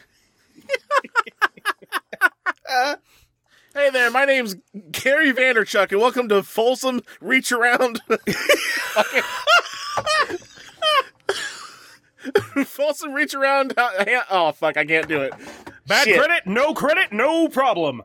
Hey 3.75 3.91
there, 3.91 4.11
my 4.11 4.25
name's 4.25 4.57
Gary 4.91 5.33
Vanderchuck, 5.33 5.93
and 5.93 6.01
welcome 6.01 6.29
to 6.31 6.43
Folsom 6.43 7.03
Reach 7.21 7.53
Around. 7.53 8.01
Folsom 12.65 13.13
Reach 13.13 13.35
Around. 13.35 13.75
Oh 14.31 14.51
fuck, 14.53 14.77
I 14.77 14.85
can't 14.85 15.07
do 15.07 15.21
it. 15.23 15.33
Bad 15.89 16.05
Shit. 16.05 16.19
credit, 16.19 16.47
no 16.47 16.75
credit, 16.75 17.13
no 17.13 17.49
problem. 17.49 18.03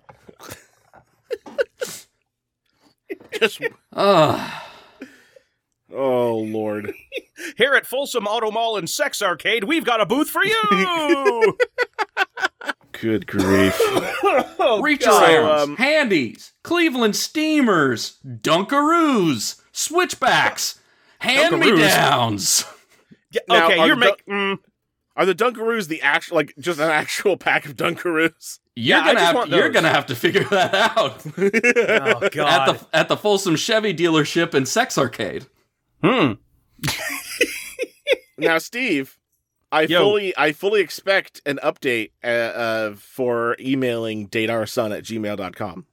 Just 3.40 3.62
Ugh. 3.92 4.52
oh 5.94 6.38
lord. 6.38 6.94
Here 7.58 7.74
at 7.74 7.86
Folsom 7.86 8.26
Auto 8.26 8.52
Mall 8.52 8.78
and 8.78 8.90
Sex 8.90 9.22
Arcade, 9.22 9.66
we've 9.66 9.84
got 9.84 10.00
a 10.00 10.06
booth 10.06 10.30
for 10.30 10.46
you. 10.46 11.58
Good 12.94 13.28
grief. 13.28 13.76
oh, 13.82 14.80
Reach 14.82 15.04
God. 15.04 15.30
arounds, 15.30 15.64
um, 15.64 15.76
handies, 15.76 16.54
Cleveland 16.64 17.18
Steamers, 17.18 18.18
Dunkaroos, 18.26 19.62
switchbacks, 19.74 20.80
hand 21.20 21.60
me 21.60 21.76
downs. 21.76 22.64
Yeah, 23.32 23.42
okay, 23.50 23.78
are 23.80 23.88
you're 23.88 23.96
making. 23.98 24.26
Mm, 24.30 24.60
Are 25.16 25.26
the 25.28 25.36
Dunkaroos 25.36 25.88
the 25.88 26.02
actual 26.02 26.36
like 26.38 26.54
just 26.58 26.80
an 26.80 26.90
actual 26.90 27.38
pack 27.38 27.66
of 27.66 27.76
Dunkaroos? 27.76 28.60
You're 28.76 28.98
Yeah, 28.98 29.00
gonna 29.02 29.14
just 29.14 29.26
have 29.26 29.36
want 29.36 29.50
you're 29.52 29.70
gonna 29.70 29.90
have 29.90 30.08
to 30.08 30.16
figure 30.16 30.44
that 30.46 30.74
out 30.74 31.24
oh 31.38 32.30
God. 32.30 32.70
at 32.70 32.80
the 32.80 32.88
at 32.94 33.08
the 33.10 33.18
Folsom 33.18 33.56
Chevy 33.56 33.94
dealership 33.94 34.54
and 34.54 34.68
Sex 34.68 34.98
Arcade. 34.98 35.46
hmm. 36.04 36.34
now, 38.38 38.58
Steve, 38.58 39.18
I 39.72 39.84
Yo. 39.84 40.00
fully 40.00 40.34
I 40.38 40.52
fully 40.52 40.82
expect 40.82 41.42
an 41.46 41.60
update 41.64 42.12
uh, 42.24 42.28
uh, 42.28 42.96
for 42.96 43.56
emailing 43.60 44.30
dateourson 44.30 44.96
at 44.96 45.04
gmail.com. 45.04 45.86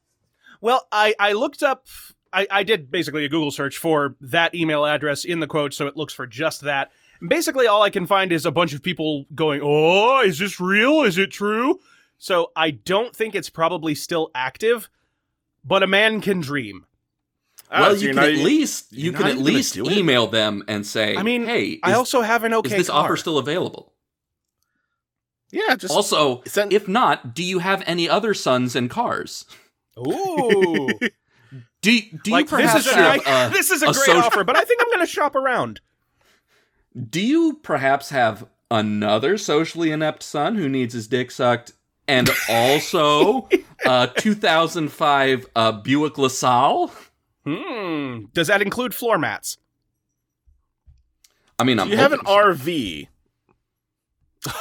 Well, 0.63 0.87
I, 0.93 1.15
I 1.19 1.33
looked 1.33 1.63
up, 1.63 1.87
I, 2.35 2.47
I 2.51 2.63
did 2.65 2.91
basically 2.91 3.25
a 3.25 3.31
Google 3.31 3.51
search 3.51 3.79
for 3.79 4.17
that 4.21 4.55
email 4.55 4.85
address 4.85 5.25
in 5.25 5.41
the 5.41 5.47
quote, 5.47 5.73
so 5.73 5.87
it 5.87 5.97
looks 5.97 6.13
for 6.13 6.27
just 6.27 6.61
that. 6.63 6.91
Basically, 7.27 7.67
all 7.67 7.83
I 7.83 7.91
can 7.91 8.07
find 8.07 8.33
is 8.33 8.47
a 8.47 8.51
bunch 8.51 8.73
of 8.75 8.83
people 8.83 9.27
going, 9.35 9.61
Oh, 9.63 10.21
is 10.23 10.39
this 10.39 10.59
real? 10.61 11.03
Is 11.03 11.19
it 11.19 11.31
true? 11.31 11.79
So 12.19 12.51
I 12.57 12.71
don't 12.71 13.15
think 13.15 13.35
it's 13.35 13.51
probably 13.51 13.95
still 13.95 14.31
active, 14.35 14.89
but 15.65 15.83
a 15.83 15.87
man 15.87 16.21
can 16.21 16.41
dream. 16.41 16.87
Well, 17.71 17.95
so 17.95 18.01
you 18.03 18.09
can 18.09 18.17
not 18.17 18.25
at 18.25 18.35
least 18.39 18.93
you're 18.93 19.05
you 19.07 19.13
not 19.13 19.21
can 19.21 19.31
at 19.31 19.39
least 19.39 19.75
do 19.75 19.87
it? 19.87 19.93
email 19.97 20.27
them 20.27 20.65
and 20.67 20.85
say, 20.85 21.17
I 21.17 21.23
mean, 21.23 21.45
hey, 21.45 21.65
is, 21.65 21.79
I 21.85 21.93
also 21.93 22.21
have 22.23 22.43
an 22.45 22.53
okay 22.55 22.71
is 22.71 22.77
this 22.77 22.89
car. 22.91 23.05
offer 23.05 23.17
still 23.17 23.39
available? 23.39 23.93
Yeah, 25.53 25.75
just 25.77 25.95
Also, 25.95 26.43
send- 26.47 26.73
if 26.73 26.87
not, 26.89 27.35
do 27.35 27.43
you 27.43 27.59
have 27.61 27.83
any 27.87 28.09
other 28.09 28.35
sons 28.35 28.75
and 28.77 28.89
cars? 28.91 29.45
Ooh. 29.99 30.89
Do 31.83 31.99
do 32.25 32.31
you 32.37 32.45
perhaps 32.45 32.75
this 32.85 32.87
is 32.89 32.93
a, 32.93 32.97
have 32.97 33.25
nice- 33.27 33.53
this 33.57 33.71
is 33.71 33.83
a 33.83 33.87
a 33.87 33.93
great 33.93 34.05
social- 34.05 34.21
offer, 34.23 34.45
but 34.45 34.55
I 34.57 34.65
think 34.65 34.83
I'm 34.83 34.89
going 34.89 35.01
to 35.01 35.07
shop 35.11 35.35
around. 35.35 35.81
Do 37.09 37.21
you 37.21 37.61
perhaps 37.63 38.11
have 38.11 38.47
another 38.71 39.37
socially 39.39 39.91
inept 39.91 40.23
son 40.23 40.57
who 40.57 40.69
needs 40.69 40.95
his 40.95 41.07
dick 41.09 41.31
sucked, 41.31 41.73
and 42.09 42.29
also 42.49 43.49
a 43.87 44.11
2005 44.17 45.47
uh, 45.55 45.73
Buick 45.73 46.19
LaSalle? 46.19 46.93
Hmm. 47.45 48.25
Does 48.35 48.49
that 48.49 48.61
include 48.63 48.95
floor 48.95 49.19
mats? 49.19 49.57
I 51.59 51.65
mean, 51.65 51.79
I'm 51.79 51.89
you 51.91 51.97
have 51.97 52.13
an 52.13 52.21
so. 52.25 52.33
RV. 52.33 53.09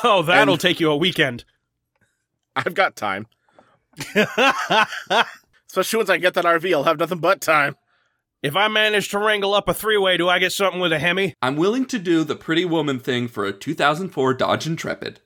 Oh, 0.04 0.22
that'll 0.24 0.54
And- 0.56 0.62
take 0.62 0.80
you 0.80 0.92
a 0.92 0.98
weekend. 0.98 1.46
I've 2.56 2.74
got 2.74 2.96
time. 2.96 3.28
Especially 4.16 5.98
once 5.98 6.10
I 6.10 6.18
get 6.18 6.34
that 6.34 6.46
RV, 6.46 6.74
I'll 6.74 6.84
have 6.84 7.00
nothing 7.00 7.20
but 7.20 7.40
time. 7.42 7.76
If 8.42 8.56
I 8.56 8.70
manage 8.70 9.10
to 9.10 9.20
wrangle 9.20 9.54
up 9.54 9.68
a 9.68 9.74
three 9.74 9.98
way, 9.98 10.16
do 10.16 10.30
I 10.30 10.40
get 10.40 10.54
something 10.54 10.80
with 10.80 10.94
a 10.94 11.00
Hemi? 11.00 11.36
I'm 11.42 11.58
willing 11.58 11.86
to 11.88 12.00
do 12.00 12.24
the 12.24 12.38
pretty 12.38 12.64
woman 12.64 13.00
thing 13.00 13.28
for 13.28 13.46
a 13.46 13.52
2004 13.52 14.34
Dodge 14.34 14.66
Intrepid. 14.66 15.20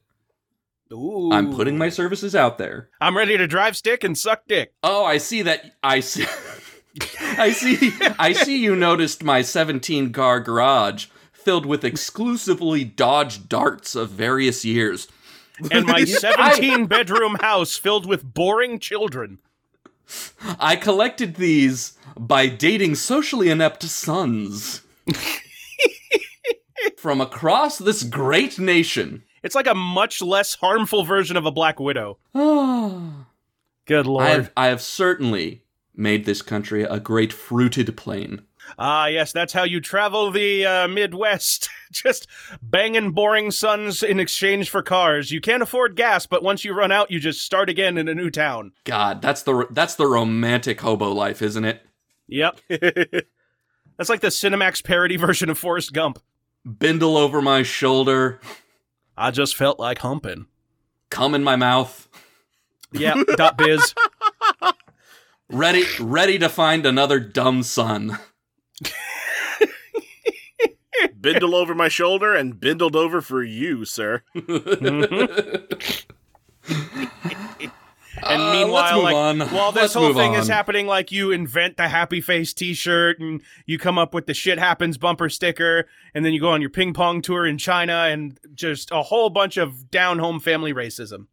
Ooh. 0.92 1.32
I'm 1.32 1.54
putting 1.54 1.78
my 1.78 1.90
services 1.90 2.36
out 2.36 2.58
there. 2.58 2.90
I'm 3.00 3.16
ready 3.16 3.38
to 3.38 3.48
drive 3.48 3.78
stick 3.78 4.04
and 4.04 4.18
suck 4.18 4.48
dick. 4.48 4.74
Oh, 4.82 5.06
I 5.06 5.18
see 5.18 5.44
that. 5.44 5.76
I 5.84 6.00
see. 6.00 6.26
I 7.22 7.52
see. 7.52 7.92
I 8.18 8.34
see. 8.34 8.58
You 8.58 8.76
noticed 8.76 9.24
my 9.24 9.42
17 9.44 10.12
car 10.12 10.40
garage 10.40 11.08
filled 11.32 11.66
with 11.66 11.84
exclusively 11.84 12.84
Dodge 12.84 13.48
darts 13.48 13.96
of 13.96 14.10
various 14.10 14.66
years. 14.66 15.08
And 15.72 15.86
my 15.86 16.04
17 16.06 16.88
bedroom 16.88 17.38
house 17.42 17.78
filled 17.78 18.08
with 18.08 18.34
boring 18.34 18.80
children. 18.80 19.40
I 20.60 20.76
collected 20.76 21.36
these 21.36 21.98
by 22.18 22.48
dating 22.48 22.96
socially 22.96 23.50
inept 23.50 23.84
sons 23.84 24.82
from 26.98 27.22
across 27.22 27.78
this 27.78 28.04
great 28.04 28.60
nation. 28.60 29.24
It's 29.42 29.56
like 29.56 29.68
a 29.68 29.76
much 29.76 30.22
less 30.22 30.56
harmful 30.56 31.04
version 31.04 31.38
of 31.38 31.46
a 31.46 31.52
Black 31.52 31.80
Widow. 31.80 32.18
I 32.34 33.26
Good 33.86 34.08
lord. 34.08 34.26
have, 34.26 34.52
I 34.56 34.68
have 34.68 34.82
certainly 34.82 35.64
made 35.96 36.26
this 36.26 36.42
country 36.42 36.84
a 36.84 37.00
great 37.00 37.34
fruited 37.34 37.98
plain. 37.98 38.44
Ah, 38.78 39.06
yes, 39.08 39.32
that's 39.32 39.54
how 39.54 39.64
you 39.64 39.80
travel 39.80 40.32
the 40.32 40.66
uh, 40.66 40.88
Midwest. 40.88 41.70
Just 41.92 42.28
banging 42.62 43.12
boring 43.12 43.52
sons 43.52 44.02
in 44.02 44.20
exchange 44.20 44.70
for 44.70 44.82
cars. 44.82 45.32
You 45.32 45.42
can't 45.42 45.62
afford 45.62 45.96
gas, 45.96 46.26
but 46.26 46.42
once 46.44 46.66
you 46.66 46.74
run 46.74 46.92
out, 46.92 47.12
you 47.12 47.20
just 47.20 47.42
start 47.44 47.70
again 47.70 48.00
in 48.00 48.08
a 48.08 48.16
new 48.16 48.32
town. 48.32 48.72
God, 48.84 49.22
that's 49.22 49.44
the 49.44 49.68
that's 49.70 49.94
the 49.94 50.08
romantic 50.08 50.82
hobo 50.82 51.12
life, 51.12 51.42
isn't 51.44 51.66
it? 51.66 51.86
Yep. 52.28 52.60
That's 53.98 54.10
like 54.10 54.22
the 54.22 54.30
Cinemax 54.30 54.84
parody 54.84 55.18
version 55.18 55.52
of 55.52 55.60
Forrest 55.60 55.94
Gump. 55.94 56.18
Bindle 56.66 57.16
over 57.16 57.44
my 57.44 57.62
shoulder, 57.62 58.40
I 59.16 59.30
just 59.30 59.56
felt 59.56 59.78
like 59.80 60.00
humping. 60.00 60.48
Come 61.12 61.36
in 61.36 61.44
my 61.44 61.56
mouth, 61.56 62.08
Yep. 62.94 63.18
dot 63.38 63.56
biz. 63.58 63.94
ready 65.50 65.84
ready 66.00 66.40
to 66.40 66.50
find 66.50 66.86
another 66.88 67.20
dumb 67.20 67.62
son. 67.62 68.18
Bindle 71.20 71.56
over 71.56 71.74
my 71.74 71.88
shoulder 71.88 72.36
and 72.36 72.60
bindled 72.60 72.96
over 72.96 73.22
for 73.22 73.44
you, 73.44 73.86
sir. 73.86 74.24
And 78.26 78.42
Uh, 78.42 78.54
meanwhile, 78.54 79.00
let's 79.02 79.04
like 79.04 79.16
on. 79.16 79.40
while 79.50 79.72
this 79.72 79.82
Let's 79.82 79.94
whole 79.96 80.14
thing 80.14 80.34
is 80.36 80.48
happening, 80.48 80.88
like 80.88 81.12
you 81.12 81.32
invent 81.32 81.78
the 81.78 81.88
happy 81.90 82.22
face 82.22 82.54
T-shirt, 82.54 83.20
and 83.20 83.42
you 83.66 83.78
come 83.78 83.98
up 83.98 84.14
with 84.14 84.28
the 84.28 84.34
shit 84.34 84.60
happens 84.60 84.98
bumper 84.98 85.30
sticker, 85.30 85.88
and 86.14 86.24
then 86.24 86.32
you 86.32 86.40
go 86.40 86.50
on 86.50 86.62
your 86.62 86.70
ping 86.70 86.94
pong 86.94 87.22
tour 87.22 87.46
in 87.46 87.58
China, 87.58 87.94
and 88.10 88.40
just 88.54 88.92
a 88.92 89.02
whole 89.04 89.30
bunch 89.30 89.58
of 89.58 89.90
down 89.92 90.20
home 90.20 90.40
family 90.40 90.74
racism. 90.74 91.28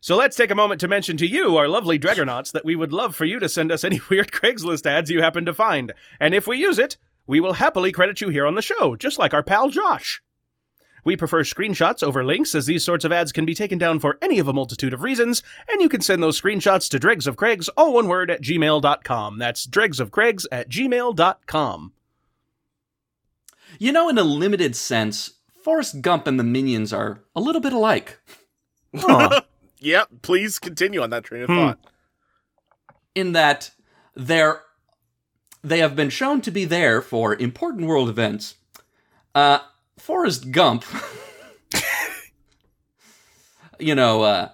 So 0.00 0.16
let's 0.16 0.36
take 0.36 0.50
a 0.50 0.54
moment 0.54 0.80
to 0.82 0.88
mention 0.88 1.16
to 1.18 1.26
you, 1.26 1.56
our 1.56 1.68
lovely 1.68 1.98
Dragonauts, 1.98 2.52
that 2.52 2.64
we 2.64 2.76
would 2.76 2.92
love 2.92 3.16
for 3.16 3.24
you 3.24 3.38
to 3.38 3.48
send 3.48 3.72
us 3.72 3.84
any 3.84 4.00
weird 4.10 4.30
Craigslist 4.30 4.86
ads 4.86 5.10
you 5.10 5.22
happen 5.22 5.44
to 5.46 5.54
find, 5.54 5.92
and 6.20 6.34
if 6.34 6.46
we 6.46 6.58
use 6.58 6.78
it, 6.78 6.96
we 7.26 7.40
will 7.40 7.54
happily 7.54 7.92
credit 7.92 8.20
you 8.20 8.28
here 8.28 8.46
on 8.46 8.54
the 8.54 8.62
show, 8.62 8.94
just 8.96 9.18
like 9.18 9.34
our 9.34 9.42
pal 9.42 9.68
Josh. 9.68 10.22
We 11.06 11.16
prefer 11.16 11.44
screenshots 11.44 12.02
over 12.02 12.24
links, 12.24 12.54
as 12.54 12.66
these 12.66 12.84
sorts 12.84 13.04
of 13.04 13.12
ads 13.12 13.30
can 13.30 13.46
be 13.46 13.54
taken 13.54 13.78
down 13.78 14.00
for 14.00 14.18
any 14.20 14.40
of 14.40 14.48
a 14.48 14.52
multitude 14.52 14.92
of 14.92 15.02
reasons, 15.02 15.42
and 15.68 15.80
you 15.80 15.88
can 15.88 16.00
send 16.00 16.20
those 16.20 16.40
screenshots 16.40 16.90
to 16.90 16.98
dregs 16.98 17.28
of 17.28 17.36
Craigs, 17.36 17.68
all 17.70 17.92
one 17.92 18.08
word, 18.08 18.28
at 18.28 18.42
gmail.com. 18.42 19.38
That's 19.38 19.66
dregs 19.66 20.00
of 20.00 20.10
Craigs 20.10 20.48
at 20.50 20.68
gmail.com. 20.68 21.92
You 23.78 23.92
know, 23.92 24.08
in 24.08 24.18
a 24.18 24.24
limited 24.24 24.74
sense, 24.74 25.34
Forrest 25.62 26.00
Gump 26.00 26.26
and 26.26 26.40
the 26.40 26.44
Minions 26.44 26.92
are 26.92 27.22
a 27.36 27.40
little 27.40 27.60
bit 27.60 27.72
alike. 27.72 28.20
Huh. 28.94 29.42
Yep, 29.80 30.08
please 30.22 30.58
continue 30.58 31.02
on 31.02 31.10
that 31.10 31.24
train 31.24 31.42
of 31.42 31.48
Hmm. 31.48 31.56
thought. 31.56 31.78
in 33.14 33.32
that 33.32 33.70
they're 34.14 34.62
they 35.62 35.78
have 35.80 35.96
been 35.96 36.10
shown 36.10 36.40
to 36.42 36.50
be 36.50 36.64
there 36.64 37.02
for 37.02 37.34
important 37.34 37.86
world 37.86 38.08
events. 38.08 38.54
Uh, 39.34 39.58
Forrest 39.98 40.50
Gump, 40.52 40.84
you 43.78 43.94
know, 43.94 44.22
uh, 44.22 44.48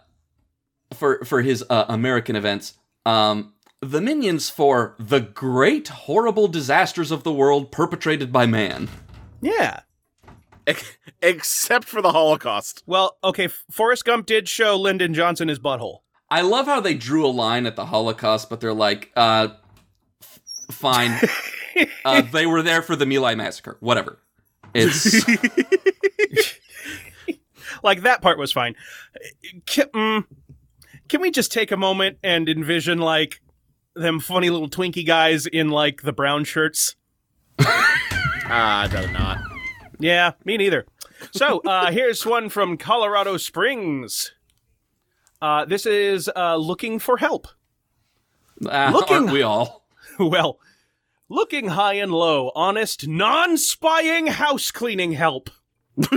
for 0.94 1.24
for 1.24 1.42
his 1.42 1.64
uh, 1.68 1.84
American 1.88 2.36
events. 2.36 2.74
Um, 3.04 3.54
the 3.80 4.00
minions 4.00 4.48
for 4.48 4.94
the 4.98 5.20
great 5.20 5.88
horrible 5.88 6.48
disasters 6.48 7.10
of 7.10 7.24
the 7.24 7.32
world 7.32 7.72
perpetrated 7.72 8.32
by 8.32 8.46
man. 8.46 8.88
yeah. 9.40 9.80
Ex- 10.66 10.96
Except 11.20 11.84
for 11.84 12.00
the 12.02 12.12
Holocaust. 12.12 12.82
Well, 12.86 13.16
okay, 13.24 13.48
Forrest 13.70 14.04
Gump 14.04 14.26
did 14.26 14.48
show 14.48 14.76
Lyndon 14.76 15.14
Johnson 15.14 15.48
his 15.48 15.58
butthole. 15.58 15.98
I 16.30 16.42
love 16.42 16.66
how 16.66 16.80
they 16.80 16.94
drew 16.94 17.26
a 17.26 17.28
line 17.28 17.66
at 17.66 17.76
the 17.76 17.86
Holocaust, 17.86 18.48
but 18.48 18.60
they're 18.60 18.72
like, 18.72 19.10
uh, 19.16 19.48
f- 20.22 20.40
fine. 20.70 21.18
uh, 22.04 22.22
they 22.22 22.46
were 22.46 22.62
there 22.62 22.80
for 22.82 22.96
the 22.96 23.04
My 23.06 23.16
Lai 23.16 23.34
massacre. 23.34 23.76
Whatever. 23.80 24.18
It's 24.74 25.24
Like, 27.82 28.02
that 28.02 28.22
part 28.22 28.38
was 28.38 28.52
fine. 28.52 28.76
Can, 29.66 29.86
mm, 29.88 30.24
can 31.08 31.20
we 31.20 31.30
just 31.30 31.50
take 31.52 31.72
a 31.72 31.76
moment 31.76 32.18
and 32.22 32.48
envision, 32.48 32.98
like, 32.98 33.42
them 33.94 34.20
funny 34.20 34.50
little 34.50 34.70
Twinkie 34.70 35.06
guys 35.06 35.46
in, 35.46 35.68
like, 35.68 36.02
the 36.02 36.12
brown 36.12 36.44
shirts? 36.44 36.94
Ah, 37.58 38.82
I'd 38.82 38.92
rather 38.92 39.10
not. 39.10 39.38
Yeah, 40.02 40.32
me 40.44 40.56
neither. 40.56 40.84
So 41.30 41.60
uh, 41.60 41.90
here's 41.92 42.26
one 42.26 42.48
from 42.48 42.76
Colorado 42.76 43.36
Springs. 43.36 44.32
Uh, 45.40 45.64
this 45.64 45.86
is 45.86 46.30
uh, 46.36 46.56
looking 46.56 46.98
for 46.98 47.16
help. 47.16 47.46
Ah, 48.68 48.90
Looking- 48.92 49.16
aren't 49.16 49.30
we 49.32 49.42
all? 49.42 49.86
well, 50.18 50.58
looking 51.28 51.68
high 51.68 51.94
and 51.94 52.12
low, 52.12 52.50
honest, 52.54 53.06
non-spying 53.08 54.26
house 54.28 54.70
cleaning 54.70 55.12
help. 55.12 55.50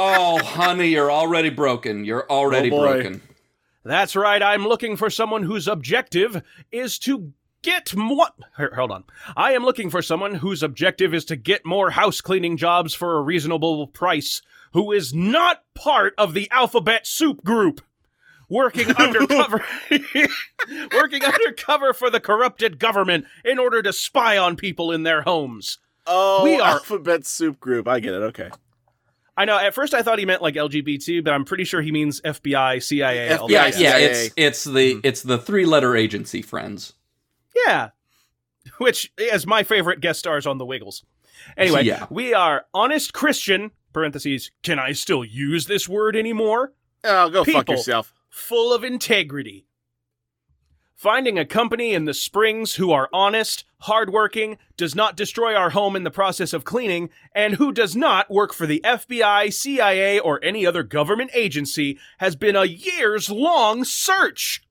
Oh, 0.00 0.38
honey, 0.38 0.88
you're 0.90 1.10
already 1.10 1.50
broken. 1.50 2.04
You're 2.04 2.30
already 2.30 2.68
Oh, 2.70 2.76
boy. 2.76 2.92
broken. 2.92 3.22
That's 3.84 4.14
right. 4.14 4.40
I'm 4.40 4.64
looking 4.64 4.96
for 4.96 5.10
someone 5.10 5.42
whose 5.42 5.66
objective 5.66 6.40
is 6.70 7.00
to 7.00 7.32
get 7.62 7.94
more. 7.96 8.26
Hold 8.56 8.90
on. 8.92 9.04
I 9.36 9.52
am 9.52 9.64
looking 9.64 9.90
for 9.90 10.02
someone 10.02 10.34
whose 10.36 10.62
objective 10.62 11.14
is 11.14 11.24
to 11.26 11.36
get 11.36 11.64
more 11.66 11.90
house 11.90 12.20
cleaning 12.20 12.56
jobs 12.56 12.94
for 12.94 13.16
a 13.18 13.22
reasonable 13.22 13.86
price, 13.88 14.42
who 14.72 14.92
is 14.92 15.12
not 15.14 15.62
part 15.74 16.14
of 16.18 16.34
the 16.34 16.50
alphabet 16.50 17.06
soup 17.06 17.44
group. 17.44 17.80
Working 18.50 18.90
undercover, 18.98 19.62
working 20.94 21.22
undercover 21.24 21.92
for 21.92 22.08
the 22.10 22.20
corrupted 22.20 22.78
government 22.78 23.26
in 23.44 23.58
order 23.58 23.82
to 23.82 23.92
spy 23.92 24.38
on 24.38 24.56
people 24.56 24.90
in 24.92 25.02
their 25.02 25.22
homes. 25.22 25.78
Oh, 26.06 26.44
We 26.44 26.58
are- 26.58 26.70
alphabet 26.72 27.26
soup 27.26 27.60
group. 27.60 27.86
I 27.86 28.00
get 28.00 28.14
it. 28.14 28.22
Okay. 28.22 28.50
I 29.36 29.44
know. 29.44 29.56
At 29.58 29.72
first, 29.74 29.94
I 29.94 30.02
thought 30.02 30.18
he 30.18 30.24
meant 30.26 30.42
like 30.42 30.54
LGBT, 30.54 31.22
but 31.22 31.32
I'm 31.32 31.44
pretty 31.44 31.62
sure 31.64 31.80
he 31.80 31.92
means 31.92 32.20
FBI, 32.22 32.82
CIA. 32.82 33.34
all 33.36 33.48
FBI. 33.48 33.50
Yeah, 33.52 33.66
yeah. 33.66 33.70
CIA. 33.70 34.04
It's 34.04 34.34
it's 34.36 34.64
the 34.64 35.00
it's 35.04 35.22
the 35.22 35.38
three 35.38 35.64
letter 35.64 35.94
agency 35.94 36.42
friends. 36.42 36.94
Yeah. 37.66 37.90
Which 38.78 39.12
is 39.18 39.46
my 39.46 39.62
favorite 39.62 40.00
guest 40.00 40.18
stars 40.18 40.46
on 40.46 40.58
The 40.58 40.66
Wiggles. 40.66 41.04
Anyway, 41.56 41.84
Yeah. 41.84 42.06
we 42.10 42.34
are 42.34 42.66
honest 42.74 43.12
Christian, 43.12 43.70
parentheses, 43.92 44.50
can 44.62 44.78
I 44.78 44.92
still 44.92 45.24
use 45.24 45.66
this 45.66 45.88
word 45.88 46.16
anymore? 46.16 46.72
Oh, 47.04 47.30
go 47.30 47.44
fuck 47.44 47.68
yourself. 47.68 48.12
Full 48.28 48.72
of 48.74 48.84
integrity. 48.84 49.64
Finding 50.94 51.38
a 51.38 51.46
company 51.46 51.94
in 51.94 52.06
the 52.06 52.12
Springs 52.14 52.74
who 52.74 52.90
are 52.90 53.08
honest, 53.12 53.62
hardworking, 53.82 54.58
does 54.76 54.96
not 54.96 55.16
destroy 55.16 55.54
our 55.54 55.70
home 55.70 55.94
in 55.94 56.02
the 56.02 56.10
process 56.10 56.52
of 56.52 56.64
cleaning, 56.64 57.08
and 57.32 57.54
who 57.54 57.70
does 57.72 57.94
not 57.94 58.28
work 58.32 58.52
for 58.52 58.66
the 58.66 58.80
FBI, 58.84 59.52
CIA, 59.52 60.18
or 60.18 60.42
any 60.42 60.66
other 60.66 60.82
government 60.82 61.30
agency 61.34 62.00
has 62.18 62.34
been 62.34 62.56
a 62.56 62.64
years 62.64 63.30
long 63.30 63.84
search. 63.84 64.64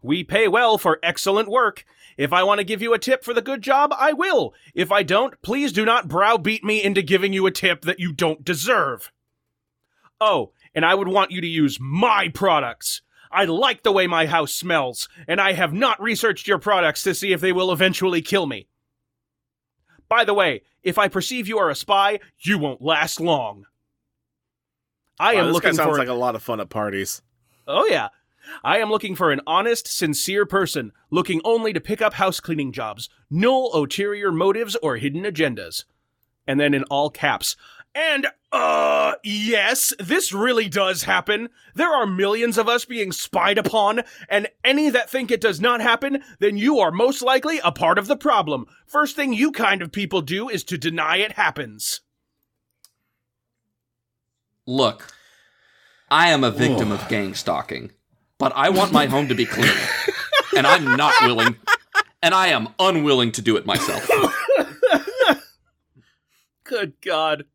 We 0.00 0.24
pay 0.24 0.48
well 0.48 0.78
for 0.78 0.98
excellent 1.02 1.50
work. 1.50 1.84
If 2.16 2.32
I 2.32 2.42
want 2.42 2.58
to 2.58 2.64
give 2.64 2.82
you 2.82 2.94
a 2.94 2.98
tip 2.98 3.24
for 3.24 3.34
the 3.34 3.42
good 3.42 3.62
job, 3.62 3.92
I 3.96 4.12
will. 4.12 4.54
If 4.74 4.92
I 4.92 5.02
don't, 5.02 5.40
please 5.42 5.72
do 5.72 5.84
not 5.84 6.08
browbeat 6.08 6.64
me 6.64 6.82
into 6.82 7.02
giving 7.02 7.32
you 7.32 7.46
a 7.46 7.50
tip 7.50 7.82
that 7.82 8.00
you 8.00 8.12
don't 8.12 8.44
deserve. 8.44 9.10
Oh, 10.20 10.52
and 10.74 10.84
I 10.84 10.94
would 10.94 11.08
want 11.08 11.30
you 11.30 11.40
to 11.40 11.46
use 11.46 11.78
my 11.80 12.28
products. 12.28 13.02
I 13.30 13.44
like 13.46 13.82
the 13.82 13.92
way 13.92 14.06
my 14.06 14.26
house 14.26 14.52
smells, 14.52 15.08
and 15.26 15.40
I 15.40 15.52
have 15.52 15.72
not 15.72 16.00
researched 16.00 16.46
your 16.46 16.58
products 16.58 17.02
to 17.02 17.14
see 17.14 17.32
if 17.32 17.40
they 17.40 17.52
will 17.52 17.72
eventually 17.72 18.22
kill 18.22 18.46
me. 18.46 18.68
By 20.08 20.24
the 20.24 20.34
way, 20.34 20.62
if 20.82 20.98
I 20.98 21.08
perceive 21.08 21.48
you 21.48 21.58
are 21.58 21.70
a 21.70 21.74
spy, 21.74 22.20
you 22.38 22.58
won't 22.58 22.80
last 22.80 23.20
long. 23.20 23.64
I 25.18 25.34
Wow, 25.34 25.40
am 25.40 25.46
this 25.46 25.54
looking 25.54 25.70
guy 25.70 25.76
sounds 25.76 25.90
for 25.90 25.98
like 25.98 26.08
a 26.08 26.14
lot 26.14 26.36
of 26.36 26.42
fun 26.42 26.60
at 26.60 26.68
parties. 26.68 27.22
Oh, 27.66 27.86
yeah. 27.86 28.08
I 28.62 28.78
am 28.78 28.90
looking 28.90 29.14
for 29.14 29.30
an 29.30 29.40
honest, 29.46 29.86
sincere 29.86 30.46
person, 30.46 30.92
looking 31.10 31.40
only 31.44 31.72
to 31.72 31.80
pick 31.80 32.02
up 32.02 32.14
house 32.14 32.40
cleaning 32.40 32.72
jobs. 32.72 33.08
No 33.30 33.70
ulterior 33.72 34.32
motives 34.32 34.76
or 34.76 34.96
hidden 34.96 35.24
agendas. 35.24 35.84
And 36.46 36.60
then 36.60 36.74
in 36.74 36.84
all 36.84 37.10
caps. 37.10 37.56
And, 37.94 38.26
uh, 38.50 39.14
yes, 39.22 39.94
this 40.00 40.32
really 40.32 40.68
does 40.68 41.04
happen. 41.04 41.48
There 41.74 41.94
are 41.94 42.06
millions 42.06 42.58
of 42.58 42.68
us 42.68 42.84
being 42.84 43.12
spied 43.12 43.56
upon, 43.56 44.02
and 44.28 44.48
any 44.64 44.90
that 44.90 45.08
think 45.08 45.30
it 45.30 45.40
does 45.40 45.60
not 45.60 45.80
happen, 45.80 46.22
then 46.40 46.56
you 46.56 46.80
are 46.80 46.90
most 46.90 47.22
likely 47.22 47.60
a 47.62 47.70
part 47.70 47.98
of 47.98 48.08
the 48.08 48.16
problem. 48.16 48.66
First 48.84 49.14
thing 49.14 49.32
you 49.32 49.52
kind 49.52 49.80
of 49.80 49.92
people 49.92 50.22
do 50.22 50.48
is 50.48 50.64
to 50.64 50.76
deny 50.76 51.18
it 51.18 51.32
happens. 51.32 52.00
Look, 54.66 55.12
I 56.10 56.30
am 56.30 56.42
a 56.42 56.50
victim 56.50 56.90
of 56.90 57.08
gang 57.08 57.34
stalking, 57.34 57.92
but 58.44 58.52
I 58.54 58.68
want 58.68 58.92
my 58.92 59.06
home 59.06 59.28
to 59.28 59.34
be 59.34 59.46
clean, 59.46 59.72
and 60.54 60.66
I'm 60.66 60.98
not 60.98 61.14
willing, 61.22 61.56
and 62.22 62.34
I 62.34 62.48
am 62.48 62.68
unwilling 62.78 63.32
to 63.32 63.40
do 63.40 63.56
it 63.56 63.64
myself. 63.64 64.06
Good 66.64 66.92
God. 67.00 67.46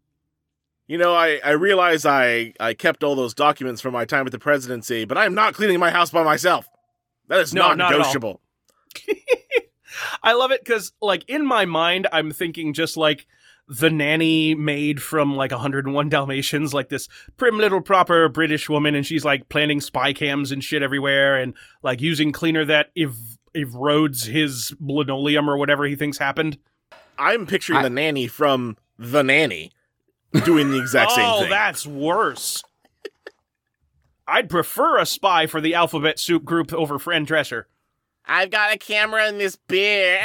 You 0.88 0.98
know, 0.98 1.14
I, 1.14 1.40
I 1.46 1.52
realize 1.52 2.08
I, 2.08 2.56
I 2.60 2.74
kept 2.74 3.04
all 3.04 3.14
those 3.14 3.36
documents 3.36 3.82
from 3.82 3.94
my 3.94 4.06
time 4.06 4.26
at 4.26 4.32
the 4.32 4.40
presidency, 4.40 5.06
but 5.06 5.16
I 5.16 5.26
am 5.26 5.36
not 5.36 5.54
cleaning 5.54 5.78
my 5.78 5.92
house 5.92 6.10
by 6.10 6.24
myself. 6.24 6.68
That 7.28 7.40
is 7.40 7.54
No, 7.54 7.68
not, 7.68 7.78
not 7.78 7.92
negotiable. 7.92 8.42
I 10.24 10.34
love 10.34 10.50
it 10.50 10.66
because, 10.66 10.92
like, 11.04 11.24
in 11.28 11.46
my 11.46 11.66
mind, 11.66 12.08
I'm 12.12 12.32
thinking 12.32 12.74
just 12.74 12.98
like 12.98 13.28
the 13.70 13.92
nanny 13.92 14.56
maid 14.56 15.00
from 15.02 15.36
like 15.36 15.52
101 15.52 16.10
Dalmatians, 16.10 16.74
like 16.74 16.90
this 16.90 17.08
prim 17.38 17.58
little 17.60 17.82
proper 17.82 18.28
British 18.28 18.68
woman, 18.68 18.96
and 18.96 19.06
she's 19.06 19.24
like 19.24 19.48
planting 19.48 19.80
spy 19.80 20.12
cams 20.12 20.52
and 20.52 20.64
shit 20.64 20.82
everywhere, 20.82 21.36
and 21.36 21.54
like 21.84 22.02
using 22.02 22.32
cleaner 22.32 22.66
that 22.66 22.88
ev- 22.98 23.38
erodes 23.56 24.26
his 24.26 24.74
linoleum 24.80 25.48
or 25.48 25.56
whatever 25.58 25.86
he 25.86 25.96
thinks 25.96 26.18
happened. 26.18 26.58
I'm 27.18 27.46
picturing 27.46 27.80
I- 27.80 27.84
the 27.84 27.90
nanny 27.92 28.26
from 28.28 28.76
The 28.98 29.24
Nanny 29.24 29.72
doing 30.44 30.72
the 30.72 30.80
exact 30.80 31.12
same 31.12 31.26
oh, 31.30 31.40
thing. 31.42 31.48
Oh, 31.48 31.50
that's 31.50 31.86
worse. 31.86 32.64
I'd 34.28 34.50
prefer 34.50 34.98
a 35.00 35.06
spy 35.06 35.46
for 35.48 35.62
the 35.62 35.76
Alphabet 35.76 36.20
Soup 36.20 36.44
group 36.44 36.74
over 36.74 36.98
Fran 37.00 37.26
Drescher. 37.26 37.66
I've 38.26 38.52
got 38.52 38.74
a 38.74 38.78
camera 38.78 39.28
in 39.28 39.40
this 39.40 39.58
beer. 39.68 40.20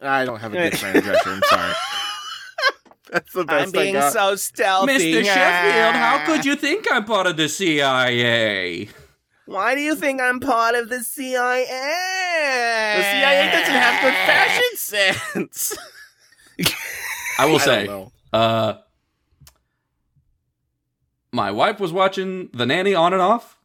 I 0.00 0.24
don't 0.24 0.40
have 0.40 0.54
a 0.54 0.56
good 0.56 0.78
Fran 0.78 0.96
Drescher. 0.96 1.36
I'm 1.36 1.42
sorry. 1.48 1.74
That's 3.12 3.32
the 3.32 3.44
best 3.44 3.76
I 3.76 3.92
got. 3.92 4.12
so 4.12 4.36
stealthy. 4.36 4.92
Mr. 4.92 5.24
Sheffield, 5.24 5.94
how 5.96 6.24
could 6.26 6.44
you 6.44 6.54
think 6.56 6.86
I'm 6.90 7.04
part 7.04 7.26
of 7.26 7.36
the 7.36 7.48
CIA? 7.48 8.88
Why 9.46 9.74
do 9.74 9.80
you 9.80 9.96
think 9.96 10.20
I'm 10.20 10.38
part 10.38 10.76
of 10.76 10.88
the 10.88 11.02
CIA? 11.02 11.64
the 12.96 13.02
CIA 13.02 13.50
doesn't 13.50 13.74
have 13.74 14.02
good 14.02 14.14
fashion 14.14 14.76
sense. 14.76 15.76
I 17.38 17.46
will 17.46 17.58
say, 17.58 17.86
don't 17.86 18.12
uh, 18.32 18.74
my 21.32 21.50
wife 21.50 21.80
was 21.80 21.92
watching 21.92 22.48
The 22.52 22.66
Nanny 22.66 22.94
on 22.94 23.12
and 23.12 23.22
off. 23.22 23.58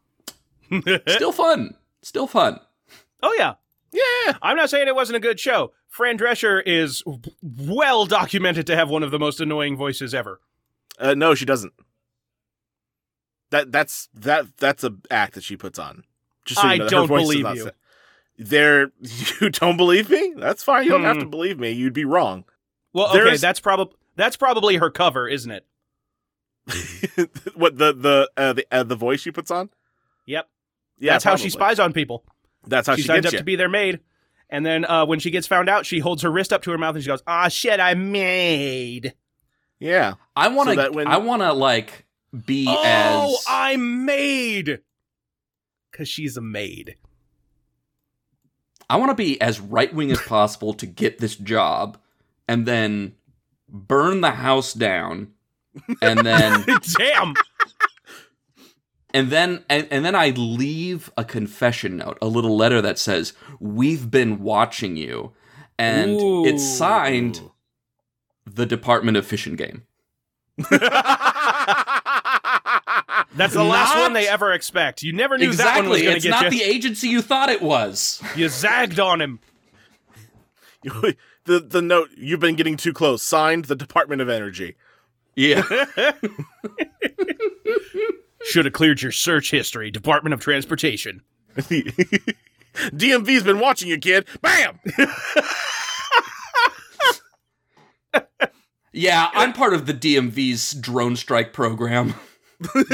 Still 1.08 1.32
fun. 1.32 1.76
Still 2.02 2.28
fun. 2.28 2.60
oh 3.22 3.36
yeah. 3.38 3.54
Yeah. 3.92 4.34
I'm 4.42 4.58
not 4.58 4.70
saying 4.70 4.88
it 4.88 4.96
wasn't 4.96 5.18
a 5.18 5.20
good 5.20 5.40
show. 5.40 5.72
Fran 5.96 6.18
Drescher 6.18 6.62
is 6.66 7.02
well 7.42 8.06
documented 8.06 8.68
to 8.68 8.76
have 8.76 8.90
one 8.90 9.02
of 9.02 9.12
the 9.12 9.18
most 9.18 9.40
annoying 9.40 9.78
voices 9.78 10.14
ever. 10.14 10.42
Uh, 11.00 11.14
no, 11.14 11.34
she 11.36 11.46
doesn't. 11.46 11.72
That 13.52 13.72
that's 13.72 14.10
that 14.14 14.58
that's 14.58 14.84
a 14.84 14.94
act 15.10 15.36
that 15.36 15.44
she 15.46 15.56
puts 15.56 15.80
on. 15.80 16.04
Just 16.44 16.60
so 16.60 16.68
you 16.68 16.74
I 16.74 16.78
know, 16.80 16.84
her 16.84 16.90
don't 16.90 17.08
believe 17.08 17.48
you. 17.56 17.72
There, 18.38 18.92
you 19.40 19.50
don't 19.52 19.78
believe 19.78 20.10
me? 20.10 20.34
That's 20.36 20.64
fine. 20.64 20.84
You 20.84 20.90
don't 20.90 21.06
have 21.06 21.16
Hmm. 21.16 21.22
to 21.22 21.30
believe 21.30 21.58
me. 21.62 21.72
You'd 21.72 21.94
be 21.94 22.04
wrong. 22.04 22.44
Well, 22.92 23.08
okay, 23.08 23.20
There's- 23.20 23.40
that's 23.40 23.62
probably 23.62 23.96
that's 24.18 24.36
probably 24.36 24.76
her 24.76 24.90
cover, 24.90 25.30
isn't 25.30 25.50
it? 25.52 25.66
what 27.56 27.78
the 27.78 27.94
the 27.94 28.30
uh, 28.36 28.52
the 28.52 28.66
uh, 28.70 28.84
the 28.84 28.98
voice 28.98 29.22
she 29.22 29.32
puts 29.32 29.50
on? 29.50 29.70
Yep. 30.26 30.50
Yeah, 31.00 31.14
that's 31.14 31.24
how 31.24 31.38
she 31.38 31.50
spies 31.50 31.80
on 31.80 31.94
people. 31.94 32.26
That's 32.68 32.86
how 32.86 32.98
she 32.98 33.04
she, 33.04 33.08
signs 33.08 33.26
up 33.28 33.32
you. 33.32 33.38
to 33.38 33.46
be 33.46 33.56
their 33.56 33.70
maid. 33.70 34.02
And 34.50 34.66
then 34.66 34.86
uh, 34.86 35.06
when 35.06 35.20
she 35.20 35.32
gets 35.32 35.48
found 35.48 35.70
out, 35.70 35.86
she 35.86 36.00
holds 36.00 36.22
her 36.22 36.32
wrist 36.32 36.54
up 36.54 36.62
to 36.64 36.72
her 36.72 36.78
mouth 36.78 36.96
and 36.96 37.04
she 37.04 37.08
goes, 37.10 37.24
"Ah, 37.28 37.48
shit, 37.48 37.80
I'm 37.80 38.12
maid." 38.12 39.14
yeah. 39.80 40.14
I 40.36 40.48
want 40.50 40.70
to. 40.70 40.76
So 40.76 40.92
when- 40.92 41.08
I 41.08 41.18
want 41.18 41.42
to 41.42 41.52
like 41.54 42.06
be 42.46 42.66
Oh, 42.70 42.84
as. 42.86 43.22
Oh, 43.24 43.38
I'm 43.48 44.06
maid. 44.06 44.82
Cause 45.94 46.08
she's 46.10 46.36
a 46.38 46.42
maid. 46.42 46.96
I 48.90 48.98
want 48.98 49.10
to 49.12 49.16
be 49.16 49.40
as 49.42 49.60
right 49.60 49.92
wing 49.94 50.12
as 50.12 50.22
possible 50.22 50.74
to 50.76 50.86
get 50.86 51.18
this 51.20 51.36
job, 51.36 51.98
and 52.48 52.66
then 52.66 53.16
burn 53.68 54.22
the 54.22 54.32
house 54.32 54.74
down, 54.74 55.32
and 56.02 56.20
then 56.26 56.66
Damn. 56.98 57.34
And 59.16 59.32
then 59.32 59.64
and, 59.70 59.88
and 59.90 60.04
then 60.06 60.14
I 60.14 60.30
leave 60.32 61.10
a 61.18 61.24
confession 61.24 61.98
note, 61.98 62.18
a 62.22 62.28
little 62.28 62.56
letter 62.56 62.82
that 62.82 63.00
says, 63.00 63.34
"We've 63.60 64.12
been 64.12 64.42
watching 64.44 64.98
you," 64.98 65.32
and 65.80 66.18
it's 66.46 66.64
signed 66.64 67.42
the 68.46 68.66
Department 68.66 69.16
of 69.18 69.26
Fish 69.26 69.48
and 69.48 69.58
Game. 69.58 69.84
That's 73.36 73.54
the 73.54 73.64
last 73.64 73.98
one 73.98 74.14
they 74.14 74.28
ever 74.28 74.54
expect. 74.54 75.04
You 75.04 75.12
never 75.14 75.38
knew 75.38 75.52
that 75.54 75.78
one 75.78 75.90
was 75.90 76.00
Exactly, 76.00 76.02
going 76.02 76.12
to 76.12 76.16
it's 76.18 76.26
get 76.26 76.30
not 76.32 76.44
you. 76.44 76.50
the 76.52 76.64
agency 76.64 77.08
you 77.10 77.22
thought 77.22 77.50
it 77.50 77.62
was. 77.62 78.22
You 78.36 78.50
zagged 78.50 79.00
on 79.00 79.22
him. 79.22 79.40
the 80.84 81.16
the 81.46 81.82
note 81.82 82.10
you've 82.18 82.40
been 82.42 82.56
getting 82.56 82.78
too 82.78 82.94
close. 82.94 83.24
Signed, 83.24 83.66
the 83.66 83.76
Department 83.76 84.22
of 84.22 84.30
Energy. 84.30 84.76
Yeah. 85.36 85.64
Should 88.46 88.66
have 88.66 88.74
cleared 88.74 89.02
your 89.02 89.12
search 89.12 89.52
history, 89.52 89.92
Department 89.92 90.34
of 90.34 90.40
Transportation. 90.40 91.22
DMV's 91.58 93.44
been 93.44 93.60
watching 93.60 93.90
you, 93.90 93.98
kid. 93.98 94.26
Bam. 94.42 94.80
Yeah, 98.98 99.28
I'm 99.34 99.52
part 99.52 99.74
of 99.74 99.88
the 99.88 99.94
DMV's 99.94 100.72
drone 100.72 101.18
strike 101.18 101.52
program. 101.52 102.14
we're, 102.74 102.88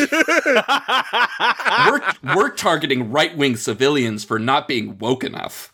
we're 2.35 2.49
targeting 2.55 3.11
right 3.11 3.37
wing 3.37 3.55
civilians 3.55 4.23
for 4.25 4.39
not 4.39 4.67
being 4.67 4.97
woke 4.97 5.23
enough. 5.23 5.71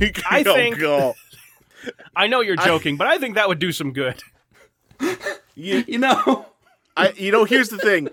I 0.00 0.44
Oh, 0.46 0.54
think- 0.54 0.78
God. 0.80 1.14
I 2.14 2.26
know 2.26 2.42
you're 2.42 2.56
joking, 2.56 2.98
but 2.98 3.06
I 3.06 3.16
think 3.16 3.36
that 3.36 3.48
would 3.48 3.58
do 3.58 3.72
some 3.72 3.94
good. 3.94 4.20
You, 5.54 5.82
You 5.86 5.96
know? 5.98 6.44
I, 6.94 7.12
you 7.16 7.32
know, 7.32 7.44
here's 7.44 7.70
the 7.70 7.78
thing. 7.78 8.10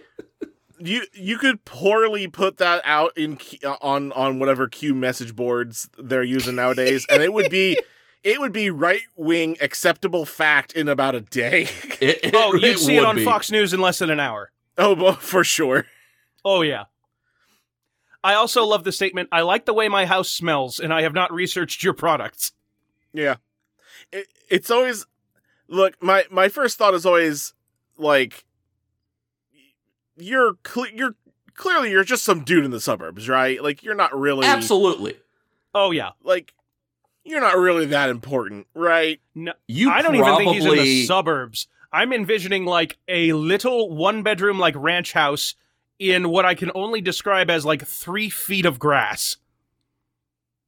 You 0.83 1.03
you 1.13 1.37
could 1.37 1.63
poorly 1.65 2.27
put 2.27 2.57
that 2.57 2.81
out 2.83 3.17
in 3.17 3.37
uh, 3.63 3.75
on 3.81 4.11
on 4.13 4.39
whatever 4.39 4.67
Q 4.67 4.93
message 4.93 5.35
boards 5.35 5.89
they're 5.97 6.23
using 6.23 6.55
nowadays, 6.55 7.05
and 7.09 7.21
it 7.23 7.31
would 7.31 7.49
be 7.49 7.79
it 8.23 8.39
would 8.41 8.51
be 8.51 8.69
right 8.69 9.01
wing 9.15 9.55
acceptable 9.61 10.25
fact 10.25 10.73
in 10.73 10.89
about 10.89 11.15
a 11.15 11.21
day. 11.21 11.67
It, 12.01 12.19
it- 12.23 12.35
Oh, 12.35 12.53
you'd 12.55 12.79
see 12.79 12.97
it 12.97 13.05
on 13.05 13.15
be. 13.17 13.23
Fox 13.25 13.49
News 13.51 13.73
in 13.73 13.79
less 13.81 13.99
than 13.99 14.09
an 14.09 14.19
hour. 14.19 14.51
oh, 14.77 14.93
well, 14.95 15.13
for 15.15 15.43
sure. 15.43 15.85
Oh, 16.43 16.61
yeah. 16.61 16.85
I 18.23 18.33
also 18.33 18.65
love 18.65 18.83
the 18.83 18.91
statement 18.91 19.29
I 19.31 19.41
like 19.41 19.65
the 19.65 19.73
way 19.73 19.87
my 19.89 20.05
house 20.05 20.29
smells, 20.29 20.79
and 20.79 20.93
I 20.93 21.01
have 21.03 21.13
not 21.13 21.31
researched 21.33 21.83
your 21.83 21.93
products. 21.93 22.51
Yeah, 23.13 23.35
it, 24.11 24.27
it's 24.49 24.71
always 24.71 25.05
look. 25.67 26.01
My 26.01 26.25
my 26.31 26.47
first 26.49 26.77
thought 26.77 26.93
is 26.93 27.05
always 27.05 27.53
like 27.97 28.45
you're 30.17 30.55
cle- 30.63 30.89
you're 30.93 31.15
clearly 31.55 31.91
you're 31.91 32.03
just 32.03 32.23
some 32.23 32.43
dude 32.43 32.65
in 32.65 32.71
the 32.71 32.81
suburbs, 32.81 33.27
right? 33.29 33.61
Like 33.61 33.83
you're 33.83 33.95
not 33.95 34.17
really 34.17 34.45
Absolutely. 34.45 35.17
Oh, 35.73 35.91
yeah. 35.91 36.11
like 36.23 36.53
you're 37.23 37.41
not 37.41 37.57
really 37.57 37.85
that 37.87 38.09
important, 38.09 38.67
right? 38.73 39.19
No, 39.33 39.53
You 39.67 39.89
I 39.89 40.01
don't 40.01 40.15
probably, 40.17 40.43
even 40.45 40.53
think 40.53 40.55
he's 40.55 40.65
in 40.65 40.77
the 40.77 41.05
suburbs. 41.05 41.67
I'm 41.91 42.11
envisioning 42.11 42.65
like 42.65 42.97
a 43.07 43.33
little 43.33 43.95
one 43.95 44.23
bedroom, 44.23 44.59
like 44.59 44.75
ranch 44.77 45.13
house 45.13 45.55
in 45.99 46.29
what 46.29 46.45
I 46.45 46.55
can 46.55 46.71
only 46.75 47.01
describe 47.01 47.49
as 47.49 47.65
like 47.65 47.85
three 47.85 48.29
feet 48.29 48.65
of 48.65 48.79
grass. 48.79 49.37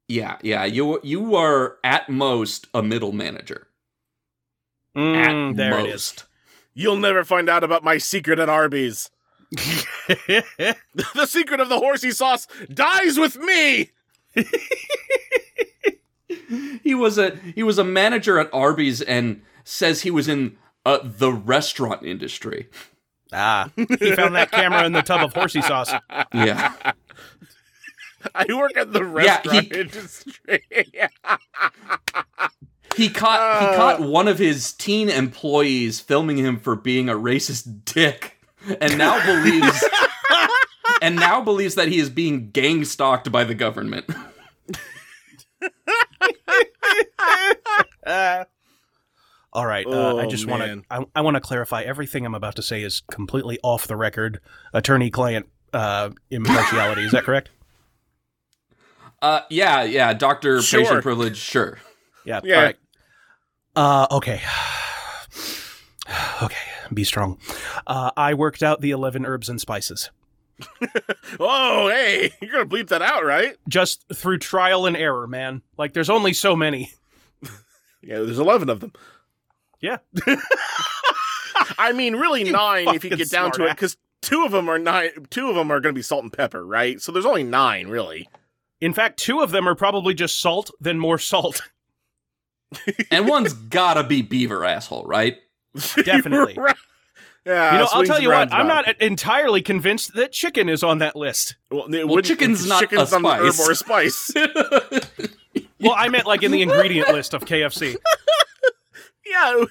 Yeah, 0.08 0.38
yeah. 0.42 0.64
You 0.64 1.00
you 1.02 1.34
are 1.34 1.78
at 1.82 2.08
most 2.08 2.68
a 2.72 2.82
middle 2.82 3.12
manager. 3.12 3.66
Mm, 4.96 5.50
at 5.50 5.56
there 5.56 5.70
most. 5.70 6.24
You'll 6.74 6.96
never 6.96 7.24
find 7.24 7.48
out 7.48 7.64
about 7.64 7.82
my 7.84 7.98
secret 7.98 8.38
at 8.38 8.48
Arby's. 8.48 9.10
It 9.52 10.44
is. 10.58 10.74
the 11.14 11.26
secret 11.26 11.60
of 11.60 11.68
the 11.68 11.78
horsey 11.78 12.10
sauce 12.10 12.46
dies 12.72 13.18
with 13.18 13.36
me. 13.38 13.90
He 16.82 16.94
was 16.94 17.18
a 17.18 17.36
he 17.54 17.62
was 17.64 17.78
a 17.78 17.84
manager 17.84 18.38
at 18.38 18.48
Arby's 18.52 19.00
and 19.00 19.42
says 19.64 20.02
he 20.02 20.10
was 20.10 20.28
in 20.28 20.56
uh, 20.84 20.98
the 21.02 21.32
restaurant 21.32 22.04
industry. 22.04 22.68
ah, 23.32 23.70
he 23.76 24.12
found 24.14 24.34
that 24.36 24.50
camera 24.52 24.84
in 24.84 24.92
the 24.92 25.02
tub 25.02 25.22
of 25.22 25.32
horsey 25.32 25.62
sauce. 25.62 25.92
Yeah. 26.32 26.72
I 28.34 28.46
work 28.54 28.76
at 28.76 28.92
the 28.92 29.00
Yeah, 29.02 29.12
restaurant 29.12 29.72
he- 29.72 29.80
industry. 29.80 30.62
He 32.96 33.08
caught 33.08 33.60
he 33.60 33.66
Uh. 33.66 33.76
caught 33.76 34.00
one 34.00 34.28
of 34.28 34.38
his 34.38 34.72
teen 34.72 35.08
employees 35.08 36.00
filming 36.00 36.36
him 36.38 36.58
for 36.60 36.76
being 36.76 37.08
a 37.08 37.14
racist 37.14 37.84
dick, 37.84 38.35
and 38.80 38.98
now 38.98 39.24
believes 39.24 39.84
and 41.02 41.16
now 41.16 41.40
believes 41.40 41.74
that 41.74 41.88
he 41.88 41.98
is 41.98 42.10
being 42.10 42.50
gang 42.50 42.84
stalked 42.84 43.30
by 43.32 43.44
the 43.44 43.54
government. 43.54 44.04
All 49.52 49.66
right, 49.66 49.86
uh, 49.86 49.90
Oh, 49.90 50.18
I 50.18 50.26
just 50.26 50.46
want 50.46 50.62
to 50.62 50.82
I, 50.90 51.04
I 51.14 51.20
want 51.22 51.36
to 51.36 51.40
clarify 51.40 51.82
everything 51.82 52.26
I'm 52.26 52.34
about 52.34 52.56
to 52.56 52.62
say 52.62 52.82
is 52.82 53.00
completely 53.10 53.58
off 53.62 53.86
the 53.86 53.96
record, 53.96 54.40
attorney-client 54.74 55.48
uh, 55.72 56.10
impartiality. 56.30 57.04
is 57.04 57.12
that 57.12 57.24
correct? 57.24 57.48
Uh, 59.22 59.40
yeah, 59.48 59.82
yeah, 59.82 60.12
doctor 60.12 60.60
Sure. 60.60 60.80
patient 60.82 61.02
privilege, 61.02 61.38
sure. 61.38 61.78
Yeah. 62.24 62.40
Yeah. 62.44 62.56
All 62.56 62.62
right. 62.62 62.76
Uh, 63.74 64.06
okay. 64.16 64.42
okay. 66.42 66.56
Be 66.92 67.04
strong. 67.04 67.38
Uh, 67.86 68.10
I 68.16 68.34
worked 68.34 68.62
out 68.62 68.80
the 68.80 68.90
11 68.90 69.26
herbs 69.26 69.48
and 69.48 69.60
spices 69.60 70.10
oh, 71.40 71.88
hey, 71.88 72.32
you're 72.40 72.52
gonna 72.52 72.66
bleep 72.66 72.88
that 72.88 73.02
out, 73.02 73.24
right? 73.24 73.56
just 73.68 74.04
through 74.14 74.38
trial 74.38 74.86
and 74.86 74.96
error, 74.96 75.26
man. 75.26 75.62
Like, 75.76 75.92
there's 75.92 76.10
only 76.10 76.32
so 76.32 76.56
many. 76.56 76.92
Yeah, 78.02 78.20
there's 78.20 78.38
eleven 78.38 78.68
of 78.70 78.78
them. 78.78 78.92
Yeah. 79.80 79.96
I 81.78 81.90
mean, 81.92 82.14
really 82.14 82.44
You 82.44 82.52
nine 82.52 82.94
if 82.94 83.02
you 83.02 83.10
get 83.10 83.30
down 83.30 83.50
to 83.52 83.64
it, 83.64 83.70
because 83.70 83.96
two 84.22 84.44
of 84.44 84.52
them 84.52 84.68
are 84.68 84.78
nine. 84.78 85.10
Two 85.28 85.48
of 85.48 85.56
them 85.56 85.72
are 85.72 85.80
gonna 85.80 85.92
be 85.92 86.02
salt 86.02 86.22
and 86.22 86.32
pepper, 86.32 86.64
right? 86.64 87.00
So 87.00 87.10
there's 87.10 87.26
only 87.26 87.42
nine, 87.42 87.88
really. 87.88 88.28
In 88.80 88.92
fact, 88.92 89.18
two 89.18 89.40
of 89.40 89.50
them 89.50 89.68
are 89.68 89.74
probably 89.74 90.14
just 90.14 90.40
salt, 90.40 90.70
then 90.78 91.00
more 91.00 91.18
salt. 91.18 91.62
And 93.10 93.26
one's 93.26 93.54
gotta 93.54 94.04
be 94.04 94.22
beaver 94.22 94.64
asshole, 94.64 95.04
right? 95.04 95.38
Definitely. 96.04 96.54
Right. 96.56 96.76
Yeah, 97.44 97.72
you 97.74 97.78
know, 97.78 97.88
I'll 97.92 98.02
tell 98.04 98.20
you 98.20 98.30
what, 98.30 98.52
I'm 98.52 98.66
not 98.66 99.00
entirely 99.00 99.62
convinced 99.62 100.14
that 100.14 100.32
chicken 100.32 100.68
is 100.68 100.82
on 100.82 100.98
that 100.98 101.14
list. 101.14 101.54
Well, 101.70 101.92
it 101.94 102.08
Well, 102.08 102.20
chicken's 102.20 102.66
not 102.66 102.80
chicken's 102.80 103.12
a 103.12 103.16
on 103.16 103.22
the 103.22 103.28
herb 103.34 103.52
spice. 103.52 103.68
or 103.68 103.70
a 103.70 103.74
spice. 103.76 104.30
Well, 105.78 105.94
I 105.96 106.08
meant 106.08 106.26
like 106.26 106.42
in 106.42 106.50
the 106.52 106.62
ingredient 106.62 107.08
list 107.08 107.34
of 107.34 107.44
KFC. 107.44 107.96
yeah, 109.26 109.64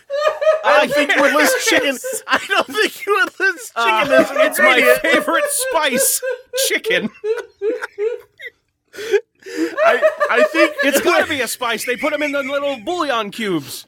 I 0.63 0.85
don't 0.85 0.93
think 0.93 1.15
you 1.15 1.21
would 1.21 1.33
list 1.33 1.67
chicken. 1.67 1.97
I 2.27 2.39
don't 2.47 2.67
think 2.67 3.05
you 3.05 3.13
would 3.15 3.39
list 3.39 3.73
chicken 3.75 4.11
as 4.13 4.29
an 4.31 4.37
Uh, 4.37 4.43
it's 4.43 4.59
my 4.59 4.97
favorite 5.01 5.43
spice, 5.47 6.21
chicken. 6.67 7.09
I, 9.85 10.09
I 10.29 10.43
think 10.51 10.73
It's 10.83 11.01
gotta 11.01 11.27
be 11.27 11.41
a 11.41 11.47
spice. 11.47 11.85
They 11.85 11.97
put 11.97 12.11
them 12.11 12.23
in 12.23 12.31
the 12.31 12.43
little 12.43 12.77
bouillon 12.77 13.31
cubes. 13.31 13.87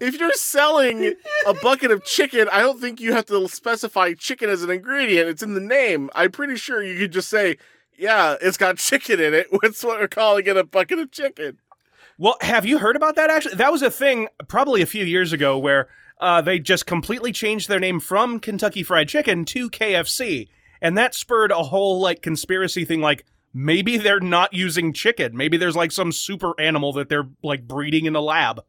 If 0.00 0.18
you're 0.18 0.32
selling 0.32 1.14
a 1.46 1.54
bucket 1.54 1.90
of 1.90 2.04
chicken, 2.04 2.48
I 2.50 2.60
don't 2.60 2.80
think 2.80 3.00
you 3.00 3.12
have 3.12 3.26
to 3.26 3.48
specify 3.48 4.14
chicken 4.14 4.50
as 4.50 4.62
an 4.62 4.70
ingredient. 4.70 5.28
It's 5.28 5.42
in 5.42 5.54
the 5.54 5.60
name. 5.60 6.10
I'm 6.14 6.32
pretty 6.32 6.56
sure 6.56 6.82
you 6.82 6.98
could 6.98 7.12
just 7.12 7.28
say, 7.28 7.56
"Yeah, 7.96 8.36
it's 8.40 8.56
got 8.56 8.78
chicken 8.78 9.20
in 9.20 9.34
it." 9.34 9.48
What's 9.50 9.82
what 9.84 9.98
we're 9.98 10.08
calling 10.08 10.46
it? 10.46 10.56
A 10.56 10.64
bucket 10.64 10.98
of 10.98 11.10
chicken. 11.10 11.58
Well, 12.18 12.36
have 12.40 12.64
you 12.64 12.78
heard 12.78 12.96
about 12.96 13.16
that? 13.16 13.30
Actually, 13.30 13.56
that 13.56 13.72
was 13.72 13.82
a 13.82 13.90
thing 13.90 14.28
probably 14.48 14.80
a 14.80 14.86
few 14.86 15.04
years 15.04 15.32
ago 15.32 15.58
where 15.58 15.88
uh, 16.18 16.40
they 16.40 16.58
just 16.58 16.86
completely 16.86 17.30
changed 17.30 17.68
their 17.68 17.80
name 17.80 18.00
from 18.00 18.40
Kentucky 18.40 18.82
Fried 18.82 19.08
Chicken 19.08 19.44
to 19.46 19.68
KFC, 19.68 20.48
and 20.80 20.96
that 20.96 21.14
spurred 21.14 21.50
a 21.50 21.64
whole 21.64 22.00
like 22.00 22.22
conspiracy 22.22 22.84
thing. 22.84 23.00
Like 23.00 23.26
maybe 23.52 23.96
they're 23.96 24.20
not 24.20 24.52
using 24.52 24.92
chicken. 24.92 25.36
Maybe 25.36 25.56
there's 25.56 25.76
like 25.76 25.92
some 25.92 26.12
super 26.12 26.58
animal 26.60 26.92
that 26.94 27.08
they're 27.08 27.28
like 27.42 27.66
breeding 27.66 28.06
in 28.06 28.16
a 28.16 28.20
lab. 28.20 28.62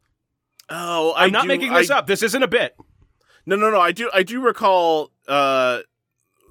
Oh, 0.70 1.12
I 1.12 1.24
I'm 1.24 1.32
not 1.32 1.42
do- 1.42 1.48
making 1.48 1.72
this 1.72 1.90
I- 1.90 1.98
up. 1.98 2.06
This 2.06 2.22
isn't 2.22 2.42
a 2.42 2.48
bit. 2.48 2.76
No, 3.46 3.56
no, 3.56 3.70
no. 3.70 3.80
I 3.80 3.92
do. 3.92 4.10
I 4.12 4.22
do 4.22 4.40
recall 4.42 5.10
uh, 5.26 5.80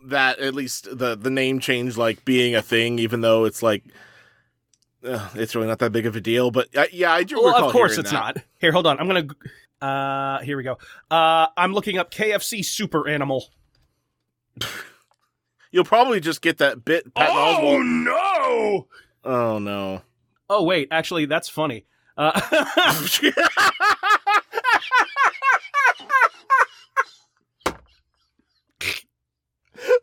that 0.05 0.39
at 0.39 0.55
least 0.55 0.87
the 0.97 1.15
the 1.15 1.29
name 1.29 1.59
change 1.59 1.95
like 1.97 2.25
being 2.25 2.55
a 2.55 2.61
thing, 2.61 2.99
even 2.99 3.21
though 3.21 3.45
it's 3.45 3.61
like. 3.61 3.83
Uh, 5.03 5.29
it's 5.35 5.55
really 5.55 5.67
not 5.67 5.77
that 5.79 5.91
big 5.91 6.07
of 6.07 6.15
a 6.15 6.19
deal, 6.19 6.49
but 6.49 6.75
uh, 6.75 6.85
yeah, 6.91 7.13
I 7.13 7.23
do. 7.23 7.39
Well, 7.41 7.65
of 7.65 7.71
course 7.71 7.97
it's 7.99 8.09
that. 8.11 8.35
not. 8.35 8.43
Here, 8.59 8.71
hold 8.71 8.87
on. 8.87 8.99
I'm 8.99 9.05
gonna. 9.07 9.27
Uh, 9.79 10.39
here 10.41 10.57
we 10.57 10.63
go. 10.63 10.79
Uh, 11.11 11.47
I'm 11.55 11.71
looking 11.71 11.99
up 11.99 12.09
KFC 12.11 12.65
super 12.65 13.07
animal. 13.07 13.45
You'll 15.71 15.83
probably 15.85 16.19
just 16.19 16.41
get 16.41 16.57
that 16.57 16.83
bit. 16.83 17.13
Patton 17.13 17.35
Oh 17.37 17.59
Oswalt. 17.61 18.03
no! 18.03 18.87
Oh 19.23 19.59
no! 19.59 20.01
Oh 20.49 20.63
wait, 20.63 20.87
actually, 20.91 21.25
that's 21.25 21.47
funny. 21.47 21.85
Uh, 22.17 22.31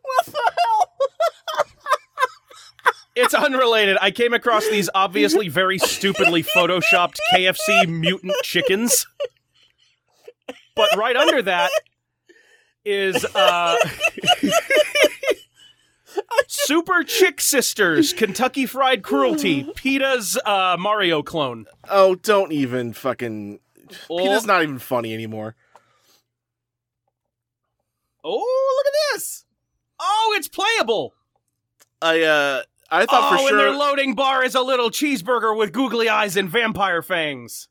what 0.05 0.25
the 0.25 0.51
hell? 0.59 0.91
It's 3.17 3.33
unrelated. 3.33 3.97
I 4.01 4.11
came 4.11 4.33
across 4.33 4.67
these 4.67 4.89
obviously 4.93 5.47
very 5.47 5.77
stupidly 5.77 6.43
photoshopped 6.43 7.15
KFC 7.33 7.87
mutant 7.87 8.33
chickens. 8.43 9.07
But 10.75 10.89
right 10.97 11.15
under 11.15 11.41
that 11.43 11.71
is 12.83 13.23
uh 13.33 13.77
Super 16.47 17.03
Chick 17.03 17.39
Sisters, 17.41 18.11
Kentucky 18.13 18.65
Fried 18.65 19.01
Cruelty, 19.03 19.63
PETA's 19.75 20.37
uh, 20.45 20.75
Mario 20.79 21.23
clone. 21.23 21.65
Oh, 21.89 22.15
don't 22.15 22.51
even 22.51 22.93
fucking. 22.93 23.59
Oh, 24.09 24.17
PETA's 24.17 24.45
not 24.45 24.63
even 24.63 24.79
funny 24.79 25.13
anymore. 25.13 25.55
oh, 28.23 28.75
look 28.77 28.85
at 28.87 29.15
this! 29.15 29.44
Oh, 29.99 30.33
it's 30.37 30.47
playable. 30.47 31.13
I 32.01 32.21
uh, 32.21 32.61
I 32.91 33.05
thought 33.05 33.33
oh, 33.33 33.37
for 33.37 33.37
sure 33.39 33.47
Oh, 33.47 33.49
and 33.49 33.59
their 33.59 33.71
loading 33.71 34.15
bar 34.15 34.43
is 34.43 34.55
a 34.55 34.61
little 34.61 34.89
cheeseburger 34.89 35.57
with 35.57 35.71
googly 35.71 36.09
eyes 36.09 36.35
and 36.37 36.49
vampire 36.49 37.01
fangs. 37.01 37.67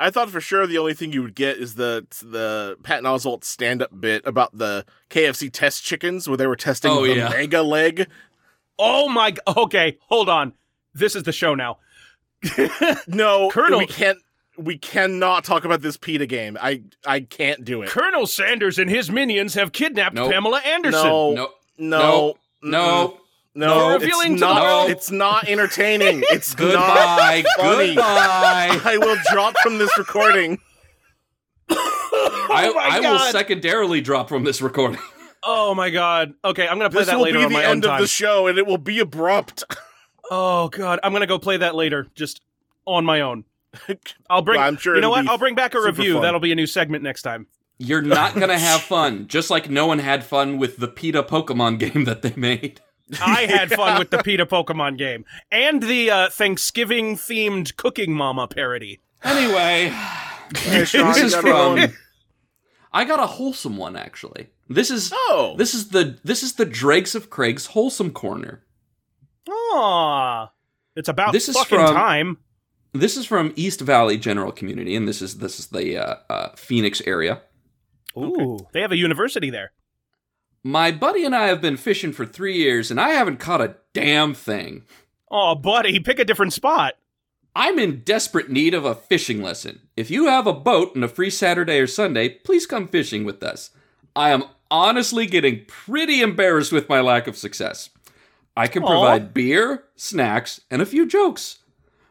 I 0.00 0.10
thought 0.10 0.30
for 0.30 0.40
sure 0.40 0.66
the 0.66 0.78
only 0.78 0.94
thing 0.94 1.12
you 1.12 1.22
would 1.22 1.34
get 1.34 1.56
is 1.58 1.74
the 1.74 2.06
the 2.22 2.76
Patton 2.84 3.04
Oswalt 3.04 3.42
stand 3.44 3.82
up 3.82 4.00
bit 4.00 4.22
about 4.24 4.56
the 4.56 4.86
KFC 5.10 5.50
test 5.52 5.82
chickens 5.84 6.28
where 6.28 6.36
they 6.36 6.46
were 6.46 6.54
testing 6.56 6.92
Oh, 6.92 7.04
the 7.04 7.16
yeah. 7.16 7.28
mega 7.30 7.62
leg. 7.62 8.06
Oh 8.78 9.08
my! 9.08 9.34
Okay, 9.56 9.98
hold 10.02 10.28
on. 10.28 10.52
This 10.94 11.16
is 11.16 11.24
the 11.24 11.32
show 11.32 11.54
now. 11.56 11.78
No, 13.08 13.50
Colonel- 13.50 13.80
we 13.80 13.86
can't. 13.86 14.18
We 14.58 14.76
cannot 14.76 15.44
talk 15.44 15.64
about 15.64 15.82
this 15.82 15.96
PETA 15.96 16.26
game. 16.26 16.58
I 16.60 16.82
I 17.06 17.20
can't 17.20 17.64
do 17.64 17.82
it. 17.82 17.88
Colonel 17.88 18.26
Sanders 18.26 18.78
and 18.78 18.90
his 18.90 19.10
minions 19.10 19.54
have 19.54 19.72
kidnapped 19.72 20.14
Nope. 20.16 20.32
Pamela 20.32 20.60
Anderson. 20.66 21.04
No, 21.04 21.34
No, 21.34 21.48
no, 21.78 22.36
no. 22.62 22.70
no. 22.70 23.18
No, 23.54 23.96
it's 23.96 24.22
to 24.22 24.28
not. 24.34 24.62
world. 24.62 24.90
It's 24.90 25.10
not 25.10 25.48
entertaining. 25.48 26.22
It's 26.30 26.54
Goodbye. 26.54 27.44
not 27.44 27.56
funny. 27.64 27.88
Goodbye. 27.94 28.80
I 28.84 28.98
will 29.00 29.16
drop 29.32 29.56
from 29.58 29.78
this 29.78 29.96
recording. 29.98 30.58
I, 31.70 32.68
Oh 32.70 32.74
my 32.74 32.88
I 32.96 33.00
will 33.00 33.18
secondarily 33.32 34.00
drop 34.00 34.28
from 34.28 34.44
this 34.44 34.60
recording. 34.62 35.00
Oh 35.44 35.72
my 35.72 35.88
god. 35.90 36.34
Okay, 36.44 36.66
I'm 36.66 36.78
gonna 36.78 36.90
play 36.90 37.02
This 37.02 37.08
that 37.10 37.16
will 37.16 37.22
later 37.24 37.38
be 37.38 37.44
on 37.44 37.52
the 37.52 37.58
my 37.58 37.64
own 37.66 37.70
end 37.70 37.84
of 37.84 37.90
time. 37.92 38.00
the 38.02 38.08
show, 38.08 38.48
and 38.48 38.58
it 38.58 38.66
will 38.66 38.76
be 38.76 38.98
abrupt. 38.98 39.62
oh 40.32 40.68
god, 40.68 40.98
I'm 41.04 41.12
gonna 41.12 41.28
go 41.28 41.38
play 41.38 41.56
that 41.58 41.76
later, 41.76 42.08
just 42.16 42.42
on 42.86 43.04
my 43.04 43.20
own. 43.20 43.44
I'll 44.30 44.42
bring. 44.42 44.58
Well, 44.58 44.66
I'm 44.68 44.76
sure 44.76 44.94
You 44.94 45.00
know 45.00 45.10
what? 45.10 45.28
I'll 45.28 45.38
bring 45.38 45.54
back 45.54 45.74
a 45.74 45.80
review. 45.80 46.14
fun. 46.14 46.22
That'll 46.22 46.40
be 46.40 46.52
a 46.52 46.54
new 46.56 46.66
segment 46.66 47.02
next 47.04 47.22
time. 47.22 47.46
You're 47.78 48.02
not 48.02 48.34
gonna 48.34 48.58
have 48.58 48.80
fun, 48.80 49.28
just 49.28 49.50
like 49.50 49.70
no 49.70 49.86
one 49.86 49.98
had 50.00 50.24
fun 50.24 50.58
with 50.58 50.78
the 50.78 50.88
PETA 50.88 51.22
Pokemon 51.24 51.78
game 51.78 52.04
that 52.04 52.22
they 52.22 52.32
made. 52.36 52.80
I 53.24 53.42
had 53.46 53.70
fun 53.70 53.98
with 53.98 54.10
the 54.10 54.18
PETA 54.22 54.46
Pokemon 54.46 54.98
game 54.98 55.24
and 55.50 55.82
the 55.82 56.10
uh, 56.10 56.28
Thanksgiving 56.30 57.16
themed 57.16 57.76
Cooking 57.76 58.12
Mama 58.14 58.48
parody. 58.48 59.00
Anyway, 59.22 59.92
this 60.66 60.94
is 60.94 61.34
from. 61.34 61.78
I 62.92 63.04
got 63.04 63.20
a 63.20 63.26
wholesome 63.26 63.76
one 63.76 63.96
actually. 63.96 64.48
This 64.68 64.90
is 64.90 65.12
Oh, 65.14 65.54
this 65.56 65.72
is 65.74 65.88
the 65.90 66.18
this 66.24 66.42
is 66.42 66.54
the 66.54 66.66
Dregs 66.66 67.14
of 67.14 67.30
Craigs 67.30 67.66
wholesome 67.66 68.10
corner. 68.10 68.64
Aww. 69.48 70.50
It's 70.96 71.08
about 71.08 71.32
This 71.32 71.48
is 71.48 71.56
from- 71.64 71.94
time. 71.94 72.38
This 72.92 73.16
is 73.16 73.26
from 73.26 73.52
East 73.54 73.80
Valley 73.80 74.16
General 74.16 74.52
Community, 74.52 74.96
and 74.96 75.06
this 75.06 75.20
is 75.20 75.38
this 75.38 75.58
is 75.58 75.66
the 75.66 75.98
uh, 75.98 76.16
uh, 76.30 76.48
Phoenix 76.56 77.02
area. 77.06 77.42
Ooh, 78.16 78.66
they 78.72 78.80
have 78.80 78.92
a 78.92 78.96
university 78.96 79.50
there. 79.50 79.72
My 80.64 80.90
buddy 80.90 81.24
and 81.24 81.34
I 81.34 81.46
have 81.48 81.60
been 81.60 81.76
fishing 81.76 82.12
for 82.12 82.26
three 82.26 82.56
years, 82.56 82.90
and 82.90 83.00
I 83.00 83.10
haven't 83.10 83.38
caught 83.38 83.60
a 83.60 83.76
damn 83.92 84.34
thing. 84.34 84.84
Oh, 85.30 85.54
buddy, 85.54 86.00
pick 86.00 86.18
a 86.18 86.24
different 86.24 86.52
spot. 86.52 86.94
I'm 87.54 87.78
in 87.78 88.00
desperate 88.00 88.50
need 88.50 88.74
of 88.74 88.84
a 88.84 88.94
fishing 88.94 89.42
lesson. 89.42 89.80
If 89.96 90.10
you 90.10 90.26
have 90.26 90.46
a 90.46 90.52
boat 90.52 90.94
and 90.94 91.04
a 91.04 91.08
free 91.08 91.30
Saturday 91.30 91.78
or 91.78 91.86
Sunday, 91.86 92.28
please 92.28 92.66
come 92.66 92.88
fishing 92.88 93.24
with 93.24 93.42
us. 93.42 93.70
I 94.16 94.30
am 94.30 94.44
honestly 94.70 95.26
getting 95.26 95.64
pretty 95.66 96.20
embarrassed 96.20 96.72
with 96.72 96.88
my 96.88 97.00
lack 97.00 97.26
of 97.26 97.36
success. 97.36 97.90
I 98.56 98.66
can 98.66 98.82
Aw. 98.82 98.86
provide 98.86 99.34
beer, 99.34 99.84
snacks, 99.96 100.60
and 100.70 100.82
a 100.82 100.86
few 100.86 101.06
jokes. 101.06 101.58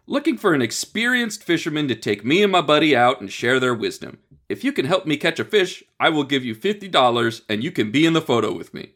Looking 0.09 0.37
for 0.37 0.53
an 0.53 0.61
experienced 0.61 1.43
fisherman 1.43 1.89
to 1.89 1.95
take 1.95 2.23
me 2.23 2.41
and 2.41 2.51
my 2.51 2.61
buddy 2.61 2.95
out 2.95 3.19
and 3.19 3.29
share 3.29 3.59
their 3.59 3.75
wisdom. 3.75 4.19
If 4.47 4.63
you 4.63 4.71
can 4.71 4.85
help 4.85 5.05
me 5.05 5.17
catch 5.17 5.37
a 5.37 5.43
fish, 5.43 5.83
I 5.99 6.07
will 6.07 6.23
give 6.23 6.45
you 6.45 6.55
$50 6.55 7.41
and 7.49 7.61
you 7.61 7.71
can 7.71 7.91
be 7.91 8.05
in 8.05 8.13
the 8.13 8.21
photo 8.21 8.53
with 8.53 8.73
me. 8.73 8.93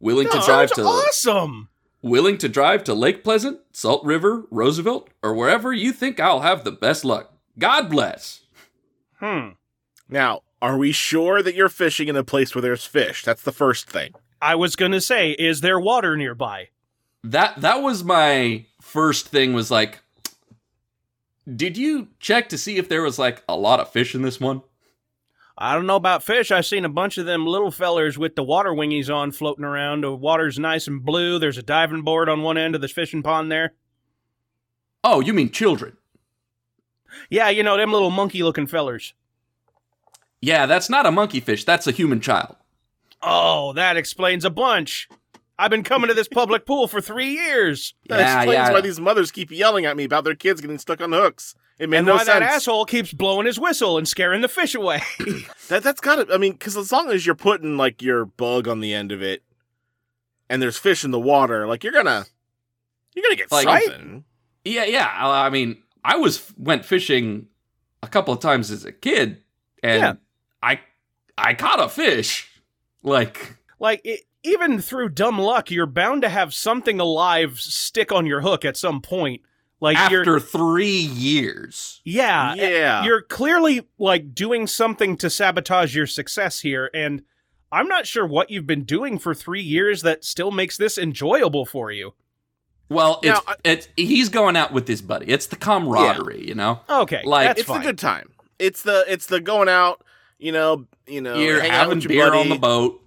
Willing 0.00 0.28
to 0.30 0.42
drive 0.46 0.70
to 0.72 0.82
awesome. 0.82 1.68
Willing 2.00 2.38
to 2.38 2.48
drive 2.48 2.82
to 2.84 2.94
Lake 2.94 3.22
Pleasant, 3.22 3.60
Salt 3.72 4.02
River, 4.04 4.46
Roosevelt, 4.50 5.10
or 5.22 5.34
wherever 5.34 5.70
you 5.70 5.92
think 5.92 6.18
I'll 6.18 6.40
have 6.40 6.64
the 6.64 6.72
best 6.72 7.04
luck. 7.04 7.34
God 7.58 7.90
bless. 7.90 8.42
Hmm. 9.18 9.50
now 10.08 10.42
are 10.62 10.78
we 10.78 10.92
sure 10.92 11.42
that 11.42 11.54
you're 11.54 11.68
fishing 11.68 12.08
in 12.08 12.16
a 12.16 12.24
place 12.24 12.54
where 12.54 12.62
there's 12.62 12.86
fish? 12.86 13.22
That's 13.22 13.42
the 13.42 13.52
first 13.52 13.88
thing. 13.88 14.12
I 14.40 14.54
was 14.54 14.76
gonna 14.76 15.00
say, 15.00 15.32
is 15.32 15.60
there 15.60 15.78
water 15.78 16.16
nearby? 16.16 16.68
That 17.24 17.60
that 17.60 17.82
was 17.82 18.04
my 18.04 18.66
first 18.80 19.28
thing 19.28 19.52
was 19.52 19.70
like 19.70 20.00
Did 21.52 21.76
you 21.76 22.08
check 22.20 22.48
to 22.50 22.58
see 22.58 22.76
if 22.76 22.88
there 22.88 23.02
was 23.02 23.18
like 23.18 23.42
a 23.48 23.56
lot 23.56 23.80
of 23.80 23.90
fish 23.90 24.14
in 24.14 24.22
this 24.22 24.40
one? 24.40 24.62
I 25.58 25.74
don't 25.74 25.86
know 25.86 25.96
about 25.96 26.22
fish. 26.22 26.50
I 26.50 26.60
seen 26.60 26.84
a 26.84 26.90
bunch 26.90 27.16
of 27.16 27.24
them 27.24 27.46
little 27.46 27.70
fellers 27.70 28.18
with 28.18 28.36
the 28.36 28.42
water 28.42 28.70
wingies 28.70 29.14
on 29.14 29.32
floating 29.32 29.64
around. 29.64 30.02
The 30.02 30.14
water's 30.14 30.58
nice 30.58 30.86
and 30.86 31.02
blue. 31.02 31.38
There's 31.38 31.56
a 31.56 31.62
diving 31.62 32.02
board 32.02 32.28
on 32.28 32.42
one 32.42 32.58
end 32.58 32.74
of 32.74 32.82
the 32.82 32.88
fishing 32.88 33.22
pond 33.22 33.50
there. 33.50 33.72
Oh, 35.02 35.20
you 35.20 35.32
mean 35.32 35.50
children. 35.50 35.96
Yeah, 37.30 37.48
you 37.48 37.62
know 37.62 37.78
them 37.78 37.92
little 37.92 38.10
monkey-looking 38.10 38.66
fellers. 38.66 39.14
Yeah, 40.42 40.66
that's 40.66 40.90
not 40.90 41.06
a 41.06 41.10
monkey 41.10 41.40
fish, 41.40 41.64
that's 41.64 41.86
a 41.86 41.92
human 41.92 42.20
child. 42.20 42.56
Oh, 43.22 43.72
that 43.72 43.96
explains 43.96 44.44
a 44.44 44.50
bunch. 44.50 45.08
I've 45.58 45.70
been 45.70 45.84
coming 45.84 46.08
to 46.08 46.14
this 46.14 46.28
public 46.28 46.66
pool 46.66 46.86
for 46.88 47.00
three 47.00 47.30
years. 47.32 47.94
That 48.08 48.18
Yeah, 48.20 48.36
explains 48.42 48.54
yeah. 48.68 48.72
why 48.72 48.80
these 48.82 49.00
mothers 49.00 49.30
keep 49.30 49.50
yelling 49.50 49.84
at 49.86 49.96
me 49.96 50.04
about 50.04 50.24
their 50.24 50.34
kids 50.34 50.60
getting 50.60 50.78
stuck 50.78 51.00
on 51.00 51.12
hooks. 51.12 51.54
It 51.78 51.88
made 51.90 51.96
no 51.98 51.98
sense. 51.98 51.98
and 51.98 52.06
no 52.06 52.12
why 52.12 52.18
sense. 52.18 52.26
that 52.26 52.42
asshole 52.42 52.84
keeps 52.86 53.12
blowing 53.12 53.46
his 53.46 53.58
whistle 53.58 53.98
and 53.98 54.06
scaring 54.08 54.40
the 54.42 54.48
fish 54.48 54.74
away. 54.74 55.02
That 55.68 55.82
that's 55.82 56.00
got 56.00 56.28
to. 56.28 56.32
I 56.32 56.38
mean, 56.38 56.52
because 56.52 56.76
as 56.76 56.92
long 56.92 57.10
as 57.10 57.26
you're 57.26 57.34
putting 57.34 57.76
like 57.76 58.00
your 58.00 58.24
bug 58.24 58.68
on 58.68 58.78
the 58.78 58.94
end 58.94 59.10
of 59.10 59.20
it, 59.20 59.42
and 60.48 60.62
there's 60.62 60.76
fish 60.78 61.04
in 61.04 61.10
the 61.10 61.18
water, 61.18 61.66
like 61.66 61.82
you're 61.82 61.92
gonna, 61.92 62.24
you're 63.14 63.24
gonna 63.24 63.34
get 63.34 63.50
Like- 63.50 63.82
something. 63.82 64.24
Yeah, 64.64 64.84
yeah. 64.84 65.10
I 65.12 65.46
I 65.46 65.50
mean, 65.50 65.82
I 66.04 66.16
was 66.18 66.52
went 66.56 66.84
fishing 66.84 67.48
a 68.00 68.06
couple 68.06 68.32
of 68.32 68.38
times 68.38 68.70
as 68.70 68.84
a 68.84 68.92
kid 68.92 69.42
and 69.82 70.00
Yeah. 70.02 70.12
I 70.62 70.78
I 71.36 71.54
caught 71.54 71.80
a 71.82 71.88
fish. 71.88 72.48
Like 73.02 73.56
like, 73.80 74.00
it, 74.04 74.20
even 74.46 74.80
through 74.80 75.10
dumb 75.10 75.38
luck, 75.38 75.70
you're 75.70 75.86
bound 75.86 76.22
to 76.22 76.28
have 76.28 76.54
something 76.54 77.00
alive 77.00 77.58
stick 77.60 78.12
on 78.12 78.26
your 78.26 78.40
hook 78.40 78.64
at 78.64 78.76
some 78.76 79.00
point. 79.00 79.42
Like, 79.80 79.96
you're. 80.10 80.20
after 80.20 80.40
3 80.40 80.86
years. 80.88 82.00
Yeah, 82.04 82.54
yeah, 82.54 83.04
you're 83.04 83.20
clearly 83.22 83.86
like 83.98 84.34
doing 84.34 84.66
something 84.66 85.16
to 85.18 85.28
sabotage 85.28 85.94
your 85.94 86.06
success 86.06 86.60
here 86.60 86.90
and 86.94 87.22
i'm 87.72 87.88
not 87.88 88.06
sure 88.06 88.24
what 88.24 88.48
you've 88.48 88.66
been 88.66 88.84
doing 88.84 89.18
for 89.18 89.34
three 89.34 89.60
years 89.60 90.02
that 90.02 90.24
still 90.24 90.52
makes 90.52 90.76
this 90.76 90.96
enjoyable 90.96 91.66
for 91.66 91.90
you 91.90 92.14
Well, 92.88 93.18
it's 93.22 93.26
Now, 93.34 93.42
I- 93.52 93.56
it's 93.64 93.88
he's 93.96 94.28
going 94.28 94.56
out 94.56 94.72
with 94.72 94.86
his 94.86 95.02
buddy. 95.02 95.26
It's 95.26 95.46
the 95.46 95.56
camaraderie, 95.56 96.46
you 96.46 96.54
know. 96.54 96.80
okay 96.88 97.22
Like, 97.24 97.48
that's 97.48 97.60
it's 97.60 97.68
fine 97.68 97.80
the 97.80 97.86
good 97.88 97.98
time. 97.98 98.30
It's 98.58 98.82
the 98.82 99.04
it's 99.08 99.26
the 99.26 99.40
going 99.40 99.68
out. 99.68 100.02
You 100.38 100.52
know, 100.52 100.86
you 101.06 101.20
know, 101.20 101.34
You're 101.36 101.60
having 101.60 101.98
with 101.98 102.08
beer 102.08 102.28
buddy. 102.30 102.38
on 102.40 102.48
the 102.48 102.56
boat. 102.58 103.02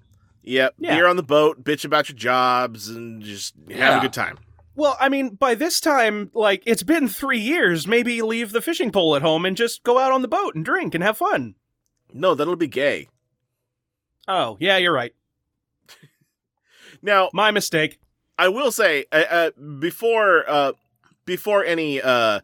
Yep, 0.50 0.76
Yeah. 0.80 0.96
beer 0.96 1.08
on 1.08 1.16
the 1.16 1.24
boat. 1.24 1.64
Bitch 1.64 1.86
about 1.86 2.10
your 2.10 2.18
jobs 2.18 2.90
and 2.90 3.22
just 3.22 3.54
have 3.70 3.78
Yeah. 3.78 3.98
a 4.00 4.02
good 4.02 4.14
time. 4.14 4.38
well 4.76 4.96
i 5.00 5.10
mean 5.10 5.36
by 5.36 5.56
this 5.56 5.80
time 5.82 6.32
like 6.34 6.64
it's 6.66 6.84
been 6.84 7.08
three 7.10 7.40
years 7.40 7.86
maybe 7.86 8.22
leave 8.22 8.52
the 8.54 8.62
fishing 8.62 8.92
pole 8.92 9.14
at 9.16 9.22
home 9.22 9.46
and 9.46 9.58
just 9.58 9.84
go 9.84 10.00
out 10.00 10.12
on 10.14 10.22
the 10.22 10.28
boat 10.28 10.56
and 10.56 10.64
drink 10.64 10.96
and 10.96 11.04
have 11.04 11.18
fun 11.18 11.56
No, 12.14 12.34
that'll 12.34 12.56
be 12.56 12.68
gay. 12.68 13.10
oh 14.28 14.56
yeah 14.60 14.78
you're 14.78 14.94
right 14.94 15.14
Now, 17.02 17.30
my 17.34 17.52
mistake 17.52 18.00
I 18.38 18.48
will 18.50 18.72
say 18.72 19.06
uh, 19.12 19.24
uh, 19.30 19.52
before 19.80 20.50
uh, 20.50 20.72
before 21.26 21.64
any 21.66 22.02
uh, 22.02 22.40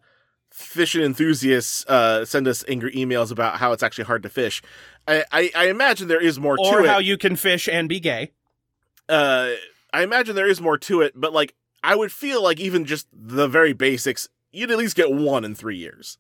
fishing 0.52 1.04
enthusiasts 1.04 1.86
uh, 1.88 2.26
send 2.26 2.48
us 2.48 2.64
angry 2.68 2.94
emails 2.94 3.32
about 3.32 3.58
how 3.58 3.72
it's 3.72 3.84
actually 3.84 4.04
hard 4.06 4.24
to 4.24 4.30
fish. 4.30 4.62
I, 5.08 5.24
I, 5.32 5.52
I 5.56 5.68
imagine 5.70 6.08
there 6.08 6.22
is 6.22 6.40
more 6.40 6.58
or 6.60 6.82
to 6.82 6.88
how 6.88 7.00
it. 7.00 7.06
you 7.06 7.18
can 7.18 7.36
fish 7.36 7.68
and 7.68 7.88
be 7.90 8.00
gay 8.00 8.32
uh, 9.08 9.52
I 9.94 10.02
imagine 10.04 10.36
there 10.36 10.48
is 10.50 10.60
more 10.60 10.78
to 10.80 11.02
it, 11.02 11.14
but 11.16 11.32
like 11.32 11.54
I 11.84 11.96
would 11.96 12.12
feel 12.12 12.42
like 12.42 12.60
even 12.60 12.86
just 12.86 13.08
the 13.14 13.48
very 13.48 13.72
basics, 13.74 14.28
you'd 14.52 14.72
at 14.72 14.78
least 14.80 14.96
get 14.96 15.12
one 15.12 15.46
in 15.46 15.54
three 15.54 15.78
years. 15.78 16.18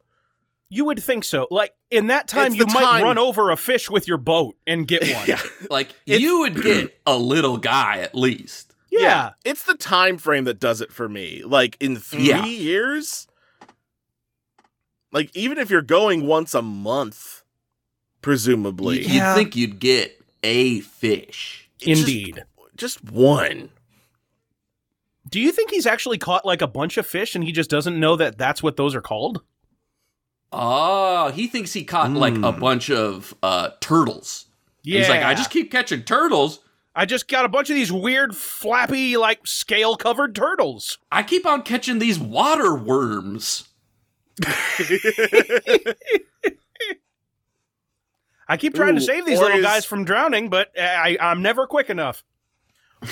you 0.70 0.86
would 0.86 1.02
think 1.02 1.24
so 1.24 1.48
like 1.50 1.74
in 1.90 2.08
that 2.08 2.28
time 2.28 2.48
It's 2.54 2.58
you 2.58 2.66
might 2.68 2.84
time- 2.84 3.04
run 3.04 3.18
over 3.18 3.50
a 3.50 3.58
fish 3.58 3.90
with 3.90 4.08
your 4.08 4.18
boat 4.18 4.56
and 4.68 4.88
get 4.88 5.02
one 5.16 5.26
yeah. 5.28 5.42
Like 5.72 5.90
It's- 6.06 6.22
you 6.22 6.40
would 6.42 6.62
get 6.62 6.96
a 7.08 7.18
little 7.18 7.58
guy 7.58 8.00
at 8.00 8.14
least. 8.14 8.76
yeah. 8.92 9.32
It's 9.44 9.64
the 9.64 9.76
time 9.76 10.18
frame 10.20 10.44
that 10.46 10.60
does 10.60 10.80
it 10.82 10.92
for 10.94 11.10
me. 11.10 11.42
Like 11.44 11.76
in 11.80 11.96
three 11.98 12.30
Yeah. 12.30 12.46
years? 12.46 13.28
Like 15.12 15.36
even 15.36 15.58
if 15.58 15.70
you're 15.70 15.82
going 15.82 16.28
once 16.28 16.54
a 16.54 16.62
month, 16.62 17.35
presumably. 18.26 19.04
You- 19.04 19.14
Yeah. 19.14 19.30
You'd 19.30 19.36
think 19.38 19.56
you'd 19.56 19.80
get 19.80 20.20
a 20.44 20.80
fish. 20.82 21.70
It's 21.80 21.86
just- 22.00 22.10
indeed 22.10 22.44
just 22.76 23.04
one. 23.06 23.70
Do 25.30 25.40
you 25.40 25.52
think 25.52 25.70
he's 25.72 25.86
actually 25.86 26.18
caught 26.18 26.44
like 26.46 26.62
a 26.64 26.68
bunch 26.68 26.98
of 26.98 27.06
fish 27.06 27.36
and 27.36 27.44
he 27.44 27.52
just 27.52 27.70
doesn't 27.70 28.00
know 28.00 28.16
that 28.16 28.38
that's 28.40 28.64
what 28.64 28.78
those 28.78 28.96
are 28.96 29.02
called? 29.02 29.42
Oh, 30.52 31.30
he 31.32 31.46
thinks 31.48 31.74
he 31.74 31.84
caught 31.84 32.12
like 32.12 32.36
a 32.38 32.52
bunch 32.52 32.90
of 32.90 33.34
uh, 33.44 33.70
turtles. 33.80 34.46
Yeah. 34.84 35.00
He's 35.00 35.10
like, 35.10 35.24
I 35.24 35.34
just 35.36 35.50
keep 35.52 35.72
catching 35.72 36.02
turtles. 36.04 36.60
I 36.96 37.06
just 37.06 37.28
got 37.28 37.46
a 37.46 37.50
bunch 37.50 37.70
of 37.70 37.76
these 37.76 37.92
weird 37.92 38.36
flappy 38.36 39.18
like 39.18 39.46
scale 39.46 39.96
covered 39.98 40.34
turtles. 40.36 40.98
I 41.12 41.22
keep 41.24 41.46
on 41.46 41.62
catching 41.62 42.00
these 42.00 42.18
water 42.20 42.74
worms. 42.76 43.68
I 48.48 48.58
keep 48.58 48.74
trying 48.76 48.96
to 48.96 49.02
save 49.02 49.26
these 49.26 49.40
little 49.40 49.58
is- 49.58 49.64
guys 49.66 49.86
from 49.86 50.06
drowning, 50.06 50.50
but 50.50 50.72
I, 50.80 51.18
I'm 51.20 51.42
never 51.42 51.66
quick 51.68 51.90
enough. 51.90 52.24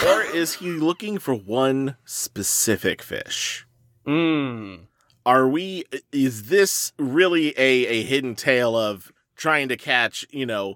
or 0.06 0.22
is 0.22 0.56
he 0.56 0.68
looking 0.68 1.18
for 1.20 1.34
one 1.36 1.98
specific 2.06 3.02
fish? 3.02 3.66
Mm. 4.08 4.88
Are 5.26 5.48
we 5.48 5.86
is 6.12 6.48
this 6.50 6.92
really 7.00 7.50
a 7.58 7.88
a 7.88 8.04
hidden 8.04 8.36
tale 8.36 8.76
of 8.78 9.12
trying 9.36 9.70
to 9.70 9.78
catch, 9.78 10.26
you 10.30 10.46
know, 10.46 10.76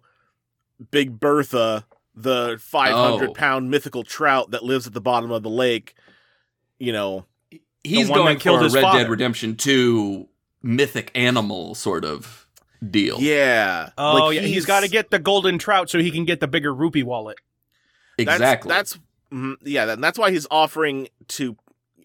Big 0.92 1.20
Bertha, 1.20 1.86
the 2.16 2.58
500 2.62 3.30
Oh. 3.30 3.34
pound 3.34 3.70
mythical 3.70 4.04
trout 4.04 4.52
that 4.52 4.64
lives 4.64 4.88
at 4.88 4.94
the 4.94 5.02
bottom 5.02 5.32
of 5.32 5.44
the 5.44 5.50
lake, 5.50 5.94
you 6.80 6.92
know, 6.94 7.26
He's 7.84 8.10
one 8.10 8.20
that 8.20 8.24
going 8.26 8.40
killed 8.40 8.58
for 8.60 8.62
a 8.62 8.64
his 8.66 8.74
Red 8.76 8.82
father. 8.82 9.00
Dead 9.00 9.10
Redemption 9.10 9.56
2 9.56 10.28
mythic 10.64 11.12
animal 11.16 11.76
sort 11.76 12.04
of 12.06 12.47
deal. 12.90 13.18
yeah. 13.20 13.90
Oh 13.98 14.14
like 14.28 14.36
yeah, 14.36 14.42
he's 14.42 14.66
got 14.66 14.82
to 14.82 14.88
get 14.90 15.10
the 15.12 15.20
golden 15.20 15.58
trout 15.58 15.90
so 15.90 16.00
he 16.00 16.12
can 16.12 16.26
get 16.26 16.40
the 16.40 16.48
bigger 16.48 16.74
rupee 16.74 17.04
wallet. 17.04 17.38
Exactly. 18.18 18.70
That's, 18.70 18.98
mm, 19.32 19.56
yeah, 19.64 19.86
that, 19.86 20.02
that's 20.02 20.18
why 20.18 20.32
he's 20.32 20.48
offering 20.50 21.08
to 21.30 21.56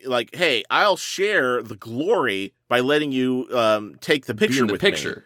like, 0.04 0.34
hey, 0.34 0.62
I'll 0.70 0.96
share 0.96 1.62
the 1.62 1.76
glory 1.76 2.54
by 2.68 2.80
letting 2.80 3.12
you 3.12 3.48
um 3.52 3.96
take 4.00 4.26
the 4.26 4.34
Be 4.34 4.46
picture 4.46 4.62
in 4.62 4.66
the 4.66 4.72
with 4.74 4.82
me. 4.82 4.90
picture. 4.90 5.24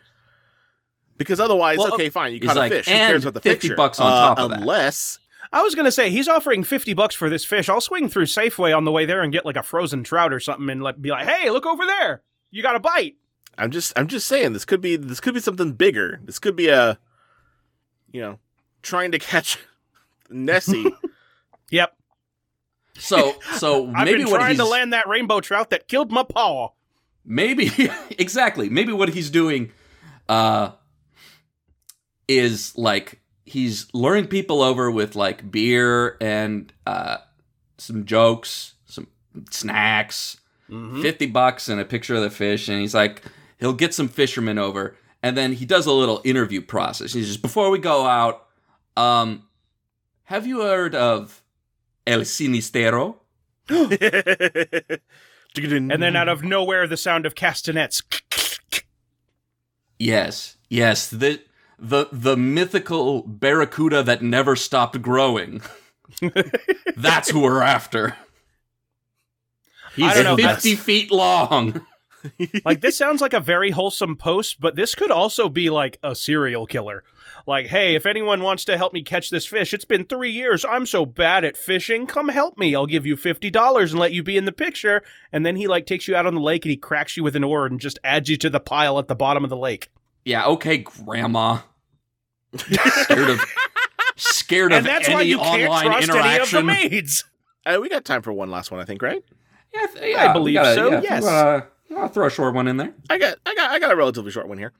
Because 1.16 1.40
otherwise, 1.40 1.78
Well, 1.78 1.94
okay, 1.94 2.10
fine, 2.10 2.32
you 2.34 2.40
he's 2.40 2.48
caught 2.48 2.56
like, 2.56 2.72
a 2.72 2.76
fish. 2.76 2.86
Who 2.86 2.92
cares 2.92 3.24
about 3.24 3.34
the 3.34 3.40
50 3.40 3.68
picture? 3.68 3.76
bucks 3.76 3.98
on 4.00 4.12
Uh, 4.12 4.16
top 4.16 4.38
of 4.38 4.50
that. 4.50 4.60
Unless 4.60 5.18
I 5.52 5.62
was 5.62 5.74
gonna 5.74 5.92
say 5.92 6.10
he's 6.10 6.28
offering 6.28 6.62
fifty 6.64 6.92
bucks 6.92 7.14
for 7.14 7.30
this 7.30 7.44
fish. 7.44 7.68
I'll 7.68 7.80
swing 7.80 8.08
through 8.08 8.24
Safeway 8.26 8.76
on 8.76 8.84
the 8.84 8.90
way 8.92 9.06
there 9.06 9.22
and 9.22 9.32
get 9.32 9.46
like 9.46 9.56
a 9.56 9.62
frozen 9.62 10.02
trout 10.04 10.32
or 10.32 10.40
something, 10.40 10.68
and 10.68 10.82
like 10.82 11.00
be 11.00 11.10
like, 11.10 11.26
"Hey, 11.26 11.50
look 11.50 11.64
over 11.64 11.86
there! 11.86 12.22
You 12.50 12.62
got 12.62 12.74
a 12.74 12.80
bite." 12.80 13.14
I'm 13.58 13.70
just 13.70 13.92
I'm 13.96 14.06
just 14.06 14.26
saying 14.26 14.52
this 14.52 14.64
could 14.64 14.80
be 14.80 14.96
this 14.96 15.20
could 15.20 15.34
be 15.34 15.40
something 15.40 15.72
bigger. 15.72 16.20
This 16.24 16.38
could 16.38 16.56
be 16.56 16.68
a 16.68 16.98
you 18.12 18.20
know, 18.20 18.38
trying 18.82 19.12
to 19.12 19.18
catch 19.18 19.58
Nessie. 20.30 20.86
Yep, 21.70 21.96
So, 22.98 23.34
so 23.56 23.88
I've 23.94 24.04
maybe 24.04 24.18
been 24.22 24.30
what 24.30 24.38
trying 24.38 24.50
he's 24.50 24.58
to 24.58 24.64
land 24.64 24.92
that 24.92 25.08
rainbow 25.08 25.40
trout 25.40 25.70
that 25.70 25.88
killed 25.88 26.12
my 26.12 26.22
paw. 26.22 26.68
maybe 27.24 27.72
exactly 28.18 28.68
maybe 28.68 28.92
what 28.92 29.08
he's 29.08 29.30
doing 29.30 29.72
uh 30.28 30.70
is 32.28 32.76
like 32.78 33.20
he's 33.44 33.86
luring 33.92 34.26
people 34.28 34.62
over 34.62 34.90
with 34.92 35.16
like 35.16 35.50
beer 35.50 36.16
and 36.20 36.72
uh 36.86 37.18
some 37.78 38.04
jokes 38.04 38.74
some 38.86 39.08
snacks 39.50 40.38
Mm-hmm. 40.70 41.00
50 41.00 41.26
bucks 41.26 41.68
and 41.68 41.80
a 41.80 41.84
picture 41.84 42.16
of 42.16 42.22
the 42.22 42.30
fish 42.30 42.68
and 42.68 42.80
he's 42.80 42.92
like 42.94 43.22
he'll 43.58 43.72
get 43.72 43.94
some 43.94 44.08
fishermen 44.08 44.58
over 44.58 44.96
and 45.22 45.36
then 45.36 45.52
he 45.52 45.64
does 45.64 45.86
a 45.86 45.92
little 45.92 46.20
interview 46.24 46.60
process 46.60 47.12
he 47.12 47.24
says 47.24 47.36
before 47.36 47.70
we 47.70 47.78
go 47.78 48.06
out 48.06 48.46
um 48.96 49.42
have 50.24 50.46
you 50.46 50.62
heard 50.62 50.94
of 50.94 51.42
el 52.06 52.20
sinistero 52.20 53.16
and 53.68 55.00
And 55.90 56.02
then 56.02 56.16
out 56.16 56.28
of 56.28 56.44
nowhere, 56.44 56.86
the 56.86 56.96
sound 56.96 57.26
of 57.26 57.34
castanets. 57.34 58.02
Yes, 59.98 60.56
yes, 60.68 61.08
the 61.08 61.40
the 61.78 62.08
the 62.12 62.36
mythical 62.36 63.22
barracuda 63.22 64.02
that 64.02 64.22
never 64.22 64.54
stopped 64.54 65.00
growing. 65.02 65.62
That's 66.96 67.30
who 67.30 67.40
we're 67.40 67.62
after. 67.62 68.16
He's 69.94 70.12
fifty 70.12 70.76
feet 70.76 71.10
long. 71.10 71.84
like 72.64 72.80
this 72.80 72.96
sounds 72.96 73.20
like 73.20 73.32
a 73.34 73.40
very 73.40 73.70
wholesome 73.70 74.16
post, 74.16 74.60
but 74.60 74.76
this 74.76 74.94
could 74.94 75.10
also 75.10 75.48
be 75.48 75.70
like 75.70 75.98
a 76.02 76.14
serial 76.14 76.66
killer. 76.66 77.04
Like, 77.46 77.66
hey, 77.66 77.94
if 77.94 78.06
anyone 78.06 78.42
wants 78.42 78.64
to 78.64 78.76
help 78.76 78.92
me 78.92 79.02
catch 79.02 79.30
this 79.30 79.46
fish, 79.46 79.72
it's 79.72 79.84
been 79.84 80.04
three 80.04 80.30
years. 80.32 80.64
I'm 80.64 80.84
so 80.86 81.06
bad 81.06 81.44
at 81.44 81.56
fishing. 81.56 82.06
Come 82.06 82.28
help 82.28 82.58
me. 82.58 82.74
I'll 82.74 82.86
give 82.86 83.06
you 83.06 83.16
fifty 83.16 83.50
dollars 83.50 83.92
and 83.92 84.00
let 84.00 84.12
you 84.12 84.22
be 84.22 84.36
in 84.36 84.46
the 84.46 84.52
picture. 84.52 85.02
And 85.32 85.46
then 85.46 85.54
he 85.56 85.68
like 85.68 85.86
takes 85.86 86.08
you 86.08 86.16
out 86.16 86.26
on 86.26 86.34
the 86.34 86.40
lake 86.40 86.64
and 86.64 86.70
he 86.70 86.76
cracks 86.76 87.16
you 87.16 87.22
with 87.22 87.36
an 87.36 87.44
oar 87.44 87.66
and 87.66 87.78
just 87.78 87.98
adds 88.02 88.28
you 88.28 88.36
to 88.38 88.50
the 88.50 88.58
pile 88.60 88.98
at 88.98 89.06
the 89.08 89.14
bottom 89.14 89.44
of 89.44 89.50
the 89.50 89.56
lake. 89.56 89.90
Yeah, 90.24 90.44
okay, 90.46 90.78
Grandma. 90.78 91.58
scared 92.56 93.30
of 93.30 93.40
scared 94.16 94.72
And 94.72 94.78
of 94.80 94.84
that's 94.84 95.06
any 95.06 95.14
why 95.14 95.22
you 95.22 95.38
can't 95.38 95.68
online 95.70 95.84
trust 95.86 96.08
any 96.10 96.18
of 96.40 96.50
the 96.50 96.58
interaction. 96.58 96.66
maids. 96.66 97.24
Uh, 97.64 97.78
we 97.80 97.88
got 97.88 98.04
time 98.04 98.22
for 98.22 98.32
one 98.32 98.50
last 98.50 98.70
one, 98.70 98.80
I 98.80 98.84
think, 98.84 99.02
right? 99.02 99.22
Yeah, 99.74 99.80
I 99.82 99.86
th- 99.86 100.14
yeah, 100.14 100.30
I 100.30 100.32
believe 100.32 100.54
gotta- 100.54 100.74
so, 100.74 100.90
yeah, 100.90 101.00
yes. 101.02 101.22
You 101.22 101.26
wanna, 101.28 101.66
you 101.88 101.96
wanna 101.96 102.08
throw 102.08 102.26
a 102.26 102.30
short 102.30 102.54
one 102.54 102.68
in 102.68 102.76
there? 102.76 102.94
I 103.10 103.18
got 103.18 103.38
I 103.46 103.54
got 103.54 103.70
I 103.70 103.78
got 103.78 103.92
a 103.92 103.96
relatively 103.96 104.30
short 104.30 104.48
one 104.48 104.58
here. 104.58 104.72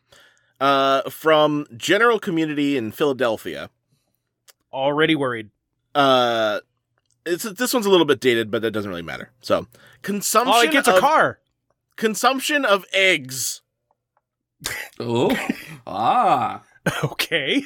Uh 0.60 1.02
from 1.10 1.66
General 1.76 2.18
Community 2.18 2.76
in 2.76 2.92
Philadelphia. 2.92 3.70
Already 4.72 5.14
worried. 5.14 5.50
Uh 5.94 6.60
it's 7.24 7.42
this 7.44 7.74
one's 7.74 7.86
a 7.86 7.90
little 7.90 8.06
bit 8.06 8.20
dated, 8.20 8.50
but 8.50 8.62
that 8.62 8.70
doesn't 8.70 8.88
really 8.90 9.02
matter. 9.02 9.30
So, 9.40 9.66
consumption 10.02 10.54
Oh, 10.56 10.62
he 10.62 10.68
gets 10.68 10.86
a 10.88 10.94
of, 10.94 11.00
car. 11.00 11.40
consumption 11.96 12.64
of 12.64 12.84
eggs. 12.92 13.62
Oh, 14.98 15.36
ah, 15.86 16.62
Okay. 17.04 17.62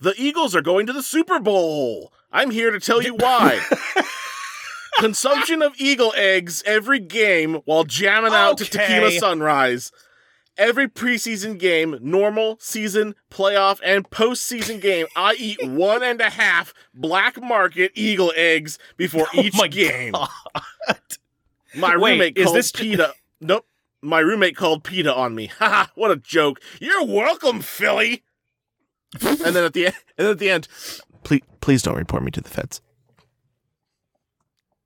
The 0.00 0.12
Eagles 0.18 0.54
are 0.54 0.60
going 0.60 0.84
to 0.86 0.92
the 0.92 1.02
Super 1.02 1.38
Bowl. 1.38 2.12
I'm 2.30 2.50
here 2.50 2.70
to 2.70 2.78
tell 2.80 3.00
you 3.02 3.14
why. 3.14 3.60
Consumption 4.98 5.62
of 5.62 5.72
eagle 5.78 6.12
eggs 6.16 6.62
every 6.66 6.98
game 7.00 7.54
while 7.64 7.84
jamming 7.84 8.32
out 8.32 8.58
to 8.58 8.64
Okay. 8.64 8.78
Tequila 8.86 9.10
Sunrise. 9.12 9.90
Every 10.58 10.86
preseason 10.86 11.58
game, 11.58 11.96
normal, 12.02 12.58
season, 12.60 13.14
playoff, 13.30 13.80
and 13.82 14.08
postseason 14.10 14.82
game, 14.82 15.06
I 15.16 15.34
eat 15.38 15.58
one 15.66 16.02
and 16.02 16.20
a 16.20 16.28
half 16.28 16.74
black 16.92 17.40
market 17.42 17.92
eagle 17.94 18.32
eggs 18.36 18.78
before 18.98 19.26
oh 19.34 19.40
each 19.40 19.54
Oh 19.54 19.58
my 19.62 19.68
game. 19.68 20.12
God. 20.12 20.28
My 21.74 21.96
Wait, 21.96 22.12
roommate 22.12 22.36
is 22.36 22.44
called 22.44 22.56
this- 22.56 22.72
PETA. 22.72 23.12
Nope. 23.40 23.66
My 24.02 24.20
roommate 24.20 24.56
called 24.56 24.84
PETA 24.84 25.12
on 25.14 25.34
me. 25.34 25.46
Haha, 25.58 25.86
what 25.94 26.10
a 26.10 26.16
joke. 26.16 26.60
You're 26.80 27.04
welcome, 27.06 27.60
Philly. 27.60 28.22
and 29.22 29.38
then 29.38 29.64
at 29.64 29.72
the 29.72 29.86
end, 29.86 29.94
and 30.18 30.26
then 30.26 30.32
at 30.32 30.38
the 30.38 30.50
end, 30.50 30.68
please 31.24 31.42
please 31.60 31.82
don't 31.82 31.96
report 31.96 32.22
me 32.22 32.30
to 32.32 32.40
the 32.40 32.48
feds. 32.48 32.80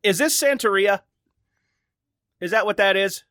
Is 0.06 0.18
this 0.18 0.40
Santeria? 0.40 1.00
Is 2.40 2.50
that 2.52 2.64
what 2.66 2.76
that 2.76 2.96
is? 2.96 3.24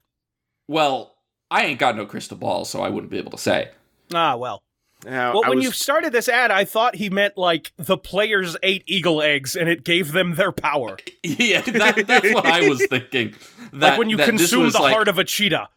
well, 0.68 1.12
I 1.52 1.66
ain't 1.66 1.80
got 1.80 1.96
no 1.96 2.08
crystal 2.08 2.36
ball, 2.38 2.66
so 2.66 2.82
I 2.82 2.90
wouldn't 2.90 3.12
be 3.12 3.20
able 3.20 3.32
to 3.32 3.38
say. 3.38 3.70
Ah, 4.14 4.36
well. 4.36 4.64
Now, 5.06 5.34
Well, 5.36 5.44
I 5.46 5.50
when 5.50 5.58
was- 5.60 5.66
you 5.66 5.72
started 5.72 6.12
this 6.12 6.28
ad, 6.28 6.50
I 6.50 6.66
thought 6.66 6.96
he 6.96 7.12
meant 7.12 7.38
like 7.38 7.72
the 7.78 7.98
players 7.98 8.58
ate 8.64 8.84
eagle 8.88 9.22
eggs 9.22 9.56
and 9.56 9.70
it 9.70 9.84
gave 9.84 10.12
them 10.12 10.36
their 10.36 10.52
power. 10.52 10.98
Yeah, 11.24 11.62
that, 11.62 12.08
that's 12.08 12.34
what 12.34 12.46
I 12.48 12.68
was 12.68 12.86
thinking. 12.88 13.36
That, 13.74 13.90
like 13.92 14.00
when 14.00 14.10
you 14.10 14.18
that 14.18 14.30
consume 14.30 14.70
the 14.72 14.80
like, 14.80 14.94
heart 14.94 15.08
of 15.10 15.20
a 15.20 15.24
cheetah. 15.26 15.68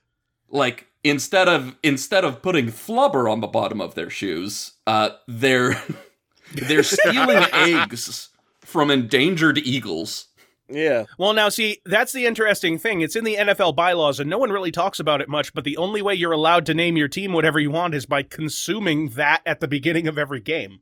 like 0.50 0.86
instead 1.02 1.48
of 1.48 1.76
instead 1.82 2.24
of 2.24 2.40
putting 2.42 2.66
flubber 2.68 3.30
on 3.30 3.40
the 3.40 3.46
bottom 3.48 3.80
of 3.80 3.94
their 3.96 4.08
shoes, 4.08 4.72
uh, 4.86 5.10
they're 5.26 5.82
they're 6.54 6.82
stealing 6.84 7.44
eggs 7.52 8.28
from 8.60 8.90
endangered 8.92 9.58
eagles. 9.58 10.27
Yeah. 10.68 11.04
Well, 11.18 11.32
now 11.32 11.48
see, 11.48 11.80
that's 11.84 12.12
the 12.12 12.26
interesting 12.26 12.78
thing. 12.78 13.00
It's 13.00 13.16
in 13.16 13.24
the 13.24 13.36
NFL 13.36 13.74
bylaws 13.76 14.20
and 14.20 14.28
no 14.28 14.38
one 14.38 14.50
really 14.50 14.70
talks 14.70 15.00
about 15.00 15.20
it 15.20 15.28
much, 15.28 15.54
but 15.54 15.64
the 15.64 15.76
only 15.76 16.02
way 16.02 16.14
you're 16.14 16.32
allowed 16.32 16.66
to 16.66 16.74
name 16.74 16.96
your 16.96 17.08
team 17.08 17.32
whatever 17.32 17.58
you 17.58 17.70
want 17.70 17.94
is 17.94 18.06
by 18.06 18.22
consuming 18.22 19.10
that 19.10 19.42
at 19.46 19.60
the 19.60 19.68
beginning 19.68 20.06
of 20.06 20.18
every 20.18 20.40
game. 20.40 20.80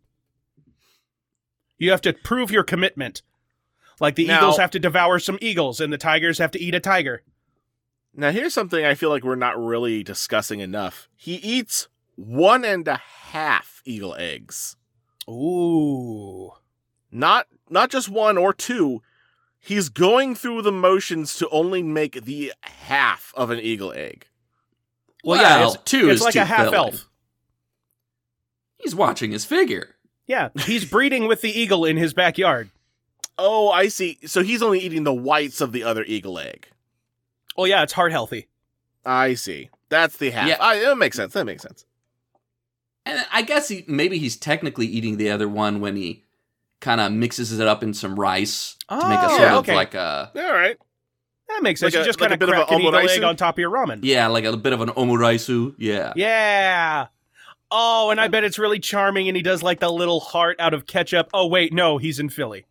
You 1.79 1.91
have 1.91 2.01
to 2.03 2.13
prove 2.13 2.51
your 2.51 2.65
commitment. 2.65 3.23
Like 4.01 4.15
the 4.17 4.27
Now- 4.27 4.39
Eagles 4.39 4.59
have 4.59 4.71
to 4.73 4.79
devour 4.79 5.19
some 5.19 5.39
eagles 5.41 5.81
and 5.81 5.93
the 5.93 5.99
Tigers 5.99 6.39
have 6.39 6.51
to 6.53 6.61
eat 6.61 6.75
a 6.75 6.81
tiger. 6.81 7.23
Now 8.15 8.31
here's 8.31 8.55
something 8.55 8.85
I 8.85 8.95
feel 8.95 9.11
like 9.11 9.25
we're 9.25 9.35
not 9.37 9.63
really 9.63 10.03
discussing 10.03 10.61
enough. 10.61 11.09
He 11.17 11.35
eats 11.37 11.89
one 12.15 12.65
and 12.65 12.89
a 12.89 12.97
half 12.97 13.83
eagle 13.85 14.15
eggs. 14.19 14.77
Ooh. 15.29 16.53
Not 17.11 17.47
not 17.69 17.91
just 17.91 18.09
one 18.09 18.39
or 18.39 18.53
two. 18.53 19.03
He's 19.67 19.89
going 19.89 20.35
through 20.37 20.63
the 20.63 20.71
motions 20.73 21.35
to 21.39 21.49
only 21.49 21.83
make 21.83 22.25
the 22.25 22.53
half 22.61 23.33
of 23.37 23.51
an 23.51 23.59
eagle 23.59 23.93
egg. 23.93 24.27
Well, 25.25 25.41
yeah, 25.43 25.59
Well, 25.59 25.75
it's, 25.75 25.83
two 25.85 26.09
it's 26.09 26.21
is 26.21 26.25
like 26.25 26.35
too 26.35 26.41
a 26.41 26.45
half 26.45 26.71
filling. 26.71 26.75
elf. 26.95 27.09
He's 28.79 28.95
watching 28.95 29.33
his 29.33 29.45
figure. 29.45 29.97
Yeah, 30.27 30.51
he's 30.61 30.85
breeding 30.85 31.27
with 31.27 31.41
the 31.41 31.51
eagle 31.51 31.85
in 31.85 31.97
his 31.97 32.15
backyard. 32.15 32.71
Oh, 33.39 33.69
I 33.71 33.89
see. 33.89 34.19
So 34.27 34.43
he's 34.43 34.63
only 34.63 34.79
eating 34.81 35.05
the 35.05 35.13
whites 35.15 35.61
of 35.61 35.73
the 35.73 35.83
other 35.83 36.05
eagle 36.05 36.39
egg. 36.39 36.69
Oh 37.57 37.65
yeah, 37.65 37.83
it's 37.83 37.93
heart 37.95 38.13
healthy. 38.13 38.49
I 39.05 39.35
see. 39.35 39.71
That's 39.89 40.17
the 40.17 40.31
half. 40.31 40.49
Yeah. 40.49 40.57
I, 40.61 40.79
that 40.81 40.97
makes 40.99 41.17
sense. 41.17 41.33
That 41.33 41.45
makes 41.45 41.63
sense. 41.63 41.85
And 43.05 43.25
I 43.33 43.43
guess 43.43 43.69
he, 43.69 43.85
maybe 43.87 44.19
he's 44.19 44.37
technically 44.37 44.87
eating 44.87 45.17
the 45.17 45.31
other 45.31 45.49
one 45.49 45.81
when 45.81 45.97
he 45.97 46.25
kind 46.81 47.01
of 47.01 47.13
mixes 47.13 47.59
it 47.59 47.67
up 47.67 47.83
in 47.83 47.95
some 47.95 48.19
rice 48.19 48.77
oh, 48.89 49.01
to 49.01 49.09
make 49.09 49.19
a 49.19 49.25
Oh, 49.25 49.29
sort 49.29 49.41
yeah, 49.41 49.53
of 49.53 49.59
okay. 49.61 49.75
like 49.75 49.95
a 49.95 50.31
All 50.35 50.53
right. 50.53 50.77
That 51.49 51.63
makes 51.63 51.81
sense. 51.81 51.95
Like 51.95 52.01
you 52.01 52.07
just 52.07 52.21
like 52.21 52.31
kind 52.31 52.43
a 52.43 52.45
of 52.45 52.51
bit 52.51 52.59
of 52.59 52.67
crack 52.67 52.71
an 52.73 52.81
eagle 52.81 52.97
egg 52.97 53.23
on 53.23 53.37
top 53.37 53.55
of 53.55 53.59
your 53.61 53.71
ramen. 53.71 54.01
yeah, 54.03 54.27
like 54.27 54.45
a 54.45 54.57
bit 54.57 54.73
of 54.73 54.81
an 54.81 54.89
omuraisu. 54.91 55.75
Yeah. 55.79 56.13
Yeah. 56.17 57.07
Oh, 57.71 58.11
and 58.11 58.21
I 58.21 58.29
bet 58.29 58.45
it's 58.45 58.59
really 58.59 58.79
charming. 58.81 59.29
And 59.29 59.37
he 59.37 59.43
does 59.43 59.63
like 59.63 59.81
the 59.81 59.89
little 59.91 60.21
heart 60.21 60.57
out 60.59 60.75
of 60.75 60.87
ketchup. 60.87 61.31
Oh 61.33 61.47
wait, 61.47 61.73
no, 61.73 61.99
he's 61.99 62.19
in 62.19 62.29
Philly. 62.29 62.67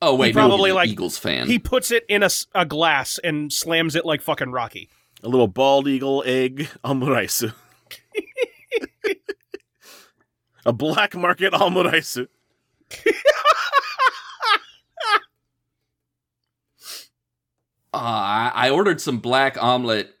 Oh 0.00 0.14
wait, 0.14 0.32
probably, 0.32 0.70
no, 0.70 0.76
like- 0.76 0.88
Eagles 0.88 1.18
fan. 1.18 1.46
He 1.48 1.58
puts 1.58 1.90
it 1.90 2.04
in 2.08 2.22
a, 2.22 2.30
a 2.54 2.64
glass 2.64 3.18
and 3.22 3.52
slams 3.52 3.94
it 3.96 4.04
like 4.06 4.22
fucking 4.22 4.50
Rocky. 4.52 4.88
A 5.22 5.28
little 5.28 5.48
bald 5.48 5.88
eagle 5.88 6.22
egg 6.24 6.68
omuraisu. 6.84 7.52
a 10.68 10.72
black 10.72 11.16
market 11.16 11.52
omuraisu. 11.54 12.28
Uh, 17.90 17.96
I 17.96 18.52
I 18.54 18.70
ordered 18.70 19.00
some 19.00 19.18
black 19.18 19.60
omelet, 19.60 20.14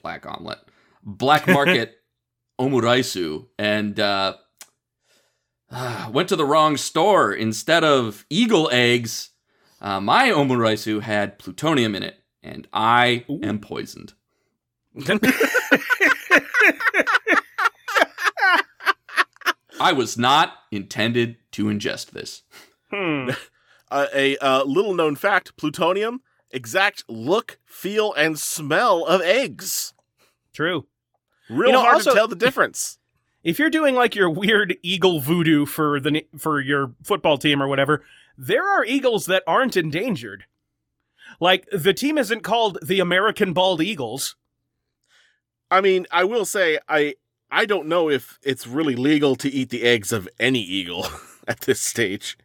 black 0.00 0.24
omelet, 0.26 0.60
black 1.02 1.48
market 1.48 1.96
omuraisu, 2.60 3.46
and 3.58 3.98
uh, 3.98 4.36
uh, 5.72 6.08
went 6.12 6.28
to 6.28 6.36
the 6.36 6.44
wrong 6.44 6.76
store. 6.76 7.32
Instead 7.32 7.82
of 7.82 8.24
eagle 8.30 8.70
eggs, 8.70 9.30
uh, 9.80 10.00
my 10.00 10.28
omuraisu 10.28 11.02
had 11.02 11.40
plutonium 11.40 11.96
in 11.96 12.04
it, 12.04 12.22
and 12.44 12.68
I 12.72 13.24
am 13.42 13.58
poisoned. 13.58 14.14
I 19.80 19.92
was 19.92 20.16
not 20.18 20.52
intended 20.70 21.36
to 21.52 21.64
ingest 21.64 22.10
this. 22.10 22.42
Hmm. 22.90 23.30
Uh, 23.92 24.06
a 24.14 24.36
uh, 24.38 24.62
little 24.62 24.94
known 24.94 25.16
fact 25.16 25.56
plutonium, 25.56 26.20
exact 26.52 27.02
look, 27.08 27.58
feel, 27.66 28.12
and 28.12 28.38
smell 28.38 29.04
of 29.04 29.20
eggs. 29.20 29.94
True. 30.52 30.86
Real 31.48 31.70
You 31.70 31.72
know, 31.72 31.80
hard 31.80 31.94
also- 31.96 32.10
to 32.10 32.16
tell 32.16 32.28
the 32.28 32.36
difference. 32.36 32.98
If 33.42 33.58
you're 33.58 33.68
doing 33.68 33.94
like 33.96 34.14
your 34.14 34.30
weird 34.30 34.76
eagle 34.82 35.18
voodoo 35.18 35.66
for 35.66 35.98
the 35.98 36.24
for 36.38 36.60
your 36.60 36.92
football 37.02 37.36
team 37.36 37.60
or 37.60 37.66
whatever, 37.66 38.04
there 38.38 38.62
are 38.62 38.84
eagles 38.84 39.26
that 39.26 39.42
aren't 39.46 39.76
endangered. 39.76 40.44
Like 41.40 41.66
the 41.72 41.94
team 41.94 42.16
isn't 42.18 42.42
called 42.42 42.78
the 42.82 43.00
American 43.00 43.52
Bald 43.54 43.80
Eagles. 43.80 44.36
I 45.70 45.80
mean, 45.80 46.06
I 46.12 46.24
will 46.24 46.44
say, 46.44 46.78
I 46.88 47.14
I 47.50 47.66
don't 47.66 47.88
know 47.88 48.08
if 48.08 48.38
it's 48.42 48.66
really 48.66 48.94
legal 48.94 49.36
to 49.36 49.50
eat 49.50 49.70
the 49.70 49.82
eggs 49.82 50.12
of 50.12 50.28
any 50.38 50.60
eagle 50.60 51.06
at 51.48 51.60
this 51.60 51.80
stage. 51.80 52.38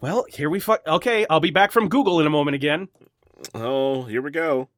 Well, 0.00 0.26
here 0.28 0.48
we 0.48 0.60
fuck. 0.60 0.80
Okay, 0.86 1.26
I'll 1.28 1.40
be 1.40 1.50
back 1.50 1.72
from 1.72 1.88
Google 1.88 2.20
in 2.20 2.26
a 2.26 2.30
moment 2.30 2.54
again. 2.54 2.88
Oh, 3.54 4.04
here 4.04 4.22
we 4.22 4.30
go. 4.30 4.68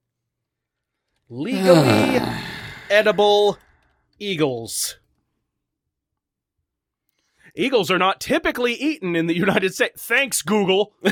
Legally 1.28 2.20
edible 2.90 3.58
eagles. 4.18 4.96
Eagles 7.54 7.90
are 7.90 7.98
not 7.98 8.20
typically 8.20 8.74
eaten 8.74 9.16
in 9.16 9.26
the 9.26 9.36
United 9.36 9.74
States. 9.74 10.02
Thanks, 10.02 10.42
Google. 10.42 10.92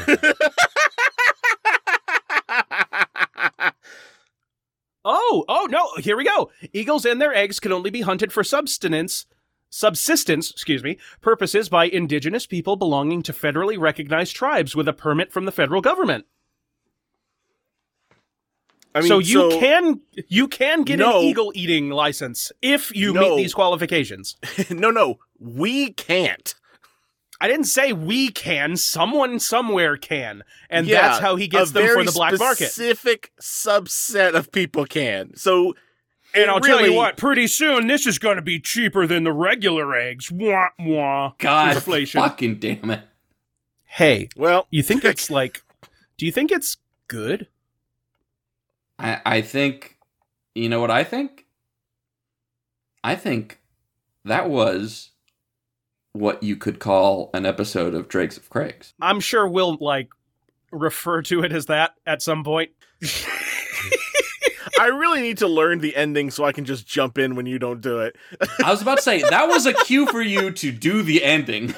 Oh, 5.10 5.44
oh 5.48 5.66
no, 5.70 5.88
here 6.02 6.18
we 6.18 6.24
go. 6.24 6.50
Eagles 6.74 7.06
and 7.06 7.18
their 7.20 7.34
eggs 7.34 7.58
can 7.58 7.72
only 7.72 7.88
be 7.88 8.02
hunted 8.02 8.30
for 8.30 8.44
subsistence, 8.44 9.24
subsistence, 9.70 10.50
excuse 10.50 10.84
me, 10.84 10.98
purposes 11.22 11.70
by 11.70 11.86
indigenous 11.86 12.44
people 12.46 12.76
belonging 12.76 13.22
to 13.22 13.32
federally 13.32 13.78
recognized 13.78 14.36
tribes 14.36 14.76
with 14.76 14.86
a 14.86 14.92
permit 14.92 15.32
from 15.32 15.46
the 15.46 15.50
federal 15.52 15.80
government. 15.80 16.26
I 18.94 19.00
mean, 19.00 19.08
so 19.08 19.18
you 19.18 19.48
can 19.60 20.00
you 20.28 20.46
can 20.46 20.82
get 20.82 20.98
No. 20.98 21.18
an 21.20 21.24
eagle 21.24 21.52
eating 21.54 21.88
license 21.90 22.52
if 22.60 22.94
you 22.94 23.14
No. 23.14 23.20
meet 23.20 23.36
these 23.36 23.54
qualifications. 23.54 24.36
no, 24.70 24.90
no, 24.90 25.18
we 25.38 25.92
can't. 25.92 26.54
I 27.40 27.46
didn't 27.48 27.66
say 27.66 27.92
we 27.92 28.30
can. 28.30 28.76
Someone 28.76 29.38
somewhere 29.38 29.96
can, 29.96 30.42
and 30.68 30.86
Yeah, 30.86 31.02
that's 31.02 31.20
how 31.20 31.36
he 31.36 31.46
gets 31.48 31.70
a 31.70 31.74
them 31.74 31.88
for 31.94 32.04
the 32.04 32.12
black 32.12 32.38
market. 32.38 32.66
Specific 32.66 33.32
subset 33.40 34.34
of 34.34 34.50
people 34.50 34.84
can. 34.86 35.36
So, 35.36 35.74
And 36.34 36.50
I'll 36.50 36.60
tell 36.60 36.84
you 36.84 36.92
what, 36.94 37.16
pretty 37.16 37.46
soon 37.46 37.86
this 37.86 38.06
is 38.06 38.18
going 38.18 38.36
to 38.36 38.42
be 38.42 38.58
cheaper 38.58 39.06
than 39.06 39.24
the 39.24 39.32
regular 39.32 39.94
eggs. 39.94 40.30
Wah 40.32 40.68
wah. 40.80 41.32
God, 41.38 41.76
Inflation. 41.76 42.20
fucking 42.20 42.56
damn 42.56 42.90
it! 42.90 43.02
Hey, 43.84 44.28
Well, 44.36 44.66
you 44.70 44.82
think 44.82 45.04
it's 45.04 45.30
like? 45.30 45.62
Do 46.16 46.26
you 46.26 46.32
think 46.32 46.50
it's 46.50 46.76
good? 47.06 47.46
I, 48.98 49.20
I 49.24 49.40
think, 49.42 49.96
you 50.56 50.68
know 50.68 50.80
what 50.80 50.90
I 50.90 51.04
think? 51.04 51.46
I 53.04 53.14
think 53.14 53.60
that 54.24 54.50
was 54.50 55.10
what 56.18 56.42
you 56.42 56.56
could 56.56 56.78
call 56.80 57.30
an 57.32 57.46
episode 57.46 57.94
of 57.94 58.08
Dregs 58.08 58.36
of 58.36 58.48
Craigs. 58.50 58.94
I'm 59.00 59.20
sure 59.20 59.46
we'll 59.48 59.76
like 59.80 60.08
refer 60.70 61.22
to 61.22 61.42
it 61.44 61.52
as 61.52 61.66
that 61.66 61.94
at 62.06 62.20
some 62.22 62.44
point. 62.44 62.70
I 64.80 64.86
really 64.86 65.20
need 65.22 65.38
to 65.38 65.48
learn 65.48 65.80
the 65.80 65.96
ending 65.96 66.30
so 66.30 66.44
I 66.44 66.52
can 66.52 66.64
just 66.64 66.86
jump 66.86 67.18
in 67.18 67.34
when 67.34 67.46
you 67.46 67.58
don't 67.58 67.80
do 67.80 67.98
it. 68.00 68.16
I 68.64 68.70
was 68.70 68.80
about 68.82 68.98
to 68.98 69.02
say 69.02 69.22
that 69.22 69.48
was 69.48 69.66
a 69.66 69.72
cue 69.72 70.06
for 70.06 70.22
you 70.22 70.50
to 70.52 70.70
do 70.70 71.02
the 71.02 71.24
ending. 71.24 71.74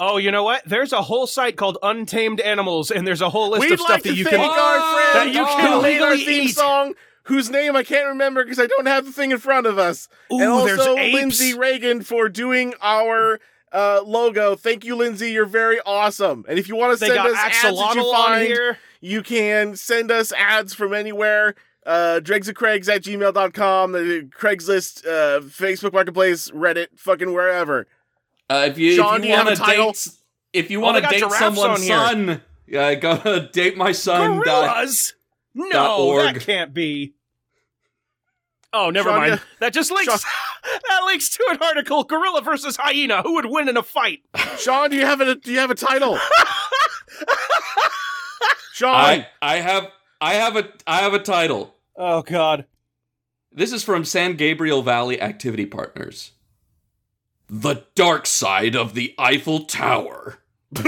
Oh, 0.00 0.16
you 0.16 0.32
know 0.32 0.42
what? 0.42 0.64
There's 0.64 0.92
a 0.92 1.02
whole 1.02 1.28
site 1.28 1.56
called 1.56 1.78
Untamed 1.82 2.40
Animals, 2.40 2.90
and 2.90 3.06
there's 3.06 3.20
a 3.20 3.30
whole 3.30 3.50
list 3.50 3.60
We'd 3.60 3.72
of 3.74 3.80
stuff 3.80 3.90
like 3.90 4.02
that 4.04 4.14
you 4.14 4.24
thank 4.24 4.36
can. 4.36 4.58
our 4.58 5.12
friend 5.12 5.28
that 5.28 5.34
you 5.34 5.46
who 5.46 5.52
can 5.62 5.82
made 5.82 6.00
our 6.00 6.16
theme 6.16 6.48
eat. 6.48 6.54
song, 6.54 6.94
whose 7.24 7.48
name 7.50 7.76
I 7.76 7.84
can't 7.84 8.08
remember 8.08 8.42
because 8.42 8.58
I 8.58 8.66
don't 8.66 8.86
have 8.86 9.04
the 9.04 9.12
thing 9.12 9.30
in 9.30 9.38
front 9.38 9.66
of 9.68 9.78
us. 9.78 10.08
and 10.28 10.40
Ooh, 10.42 10.64
there's 10.64 10.80
also 10.80 10.96
apes. 10.96 11.14
Lindsay 11.14 11.54
Reagan 11.56 12.02
for 12.02 12.28
doing 12.28 12.74
our 12.82 13.38
uh, 13.72 14.02
logo. 14.04 14.54
Thank 14.54 14.84
you, 14.84 14.96
Lindsay. 14.96 15.30
You're 15.32 15.46
very 15.46 15.80
awesome. 15.86 16.44
And 16.48 16.58
if 16.58 16.68
you 16.68 16.76
want 16.76 16.92
to 16.92 16.98
send 16.98 17.14
got 17.14 17.30
us 17.30 17.36
ads 17.38 17.62
that 17.62 17.94
you 17.94 18.12
find, 18.12 18.46
here. 18.46 18.78
you 19.00 19.22
can 19.22 19.76
send 19.76 20.10
us 20.10 20.32
ads 20.32 20.74
from 20.74 20.92
anywhere. 20.94 21.54
Uh, 21.84 22.20
dregsofcraigs 22.22 22.88
at 22.88 23.02
gmail.com, 23.02 23.92
the 23.92 24.28
Craigslist, 24.38 25.04
uh, 25.04 25.40
Facebook 25.40 25.92
Marketplace, 25.92 26.48
Reddit, 26.50 26.88
fucking 26.96 27.32
wherever. 27.32 27.88
Uh, 28.48 28.66
if 28.70 28.78
you, 28.78 28.94
Sean, 28.94 29.16
if 29.16 29.22
do 29.22 29.26
you 29.28 29.32
you 29.32 29.36
have 29.36 29.46
want 29.46 29.56
a 29.58 29.60
to 29.60 29.66
title? 29.66 29.92
date, 29.92 30.08
if 30.52 30.70
you 30.70 30.80
want 30.80 30.94
they 30.94 31.00
to 31.00 31.02
got 31.02 31.10
date 31.10 31.18
giraffes 31.20 31.38
someone's 31.38 31.80
on 31.80 31.82
here. 31.82 31.96
son, 31.96 32.42
uh, 32.76 32.94
go 32.94 33.16
to 33.18 33.48
date 33.52 33.76
my 33.76 33.90
son. 33.92 34.36
dot- 34.36 34.44
Gorillas? 34.44 35.14
No, 35.54 36.04
org. 36.06 36.34
that 36.34 36.42
can't 36.42 36.72
be. 36.72 37.14
Oh, 38.72 38.90
never 38.90 39.10
Sean, 39.10 39.18
mind. 39.18 39.40
That 39.60 39.72
just 39.72 39.90
links. 39.90 40.24
that 40.88 41.00
links 41.04 41.28
to 41.30 41.44
an 41.50 41.58
article: 41.60 42.04
Gorilla 42.04 42.40
versus 42.42 42.76
hyena. 42.76 43.22
Who 43.22 43.34
would 43.34 43.46
win 43.46 43.68
in 43.68 43.76
a 43.76 43.82
fight? 43.82 44.20
Sean, 44.58 44.90
do 44.90 44.96
you 44.96 45.04
have 45.04 45.20
a 45.20 45.34
do 45.34 45.52
you 45.52 45.58
have 45.58 45.70
a 45.70 45.74
title? 45.74 46.18
Sean, 48.72 48.94
I 48.94 49.26
I 49.42 49.56
have 49.56 49.88
I 50.20 50.34
have 50.34 50.56
a 50.56 50.68
I 50.86 50.96
have 50.98 51.14
a 51.14 51.18
title. 51.18 51.74
Oh 51.96 52.22
God. 52.22 52.66
This 53.54 53.72
is 53.72 53.84
from 53.84 54.06
San 54.06 54.36
Gabriel 54.36 54.82
Valley 54.82 55.20
Activity 55.20 55.66
Partners. 55.66 56.32
The 57.48 57.84
dark 57.94 58.26
side 58.26 58.74
of 58.74 58.94
the 58.94 59.14
Eiffel 59.18 59.66
Tower. 59.66 60.38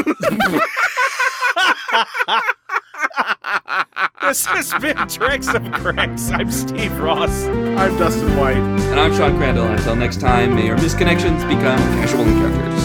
This 4.20 4.46
has 4.46 4.72
been 4.80 4.96
Dregs 5.06 5.48
of 5.48 5.70
Craigs. 5.72 6.30
I'm 6.30 6.50
Steve 6.50 6.98
Ross. 6.98 7.44
I'm 7.44 7.96
Dustin 7.98 8.36
White. 8.38 8.56
And 8.56 8.98
I'm 8.98 9.14
Sean 9.14 9.36
Crandall. 9.36 9.66
Until 9.66 9.96
next 9.96 10.18
time, 10.20 10.54
may 10.54 10.66
your 10.66 10.78
misconnections 10.78 11.46
become 11.46 11.78
casual 12.00 12.22
encounters. 12.22 12.83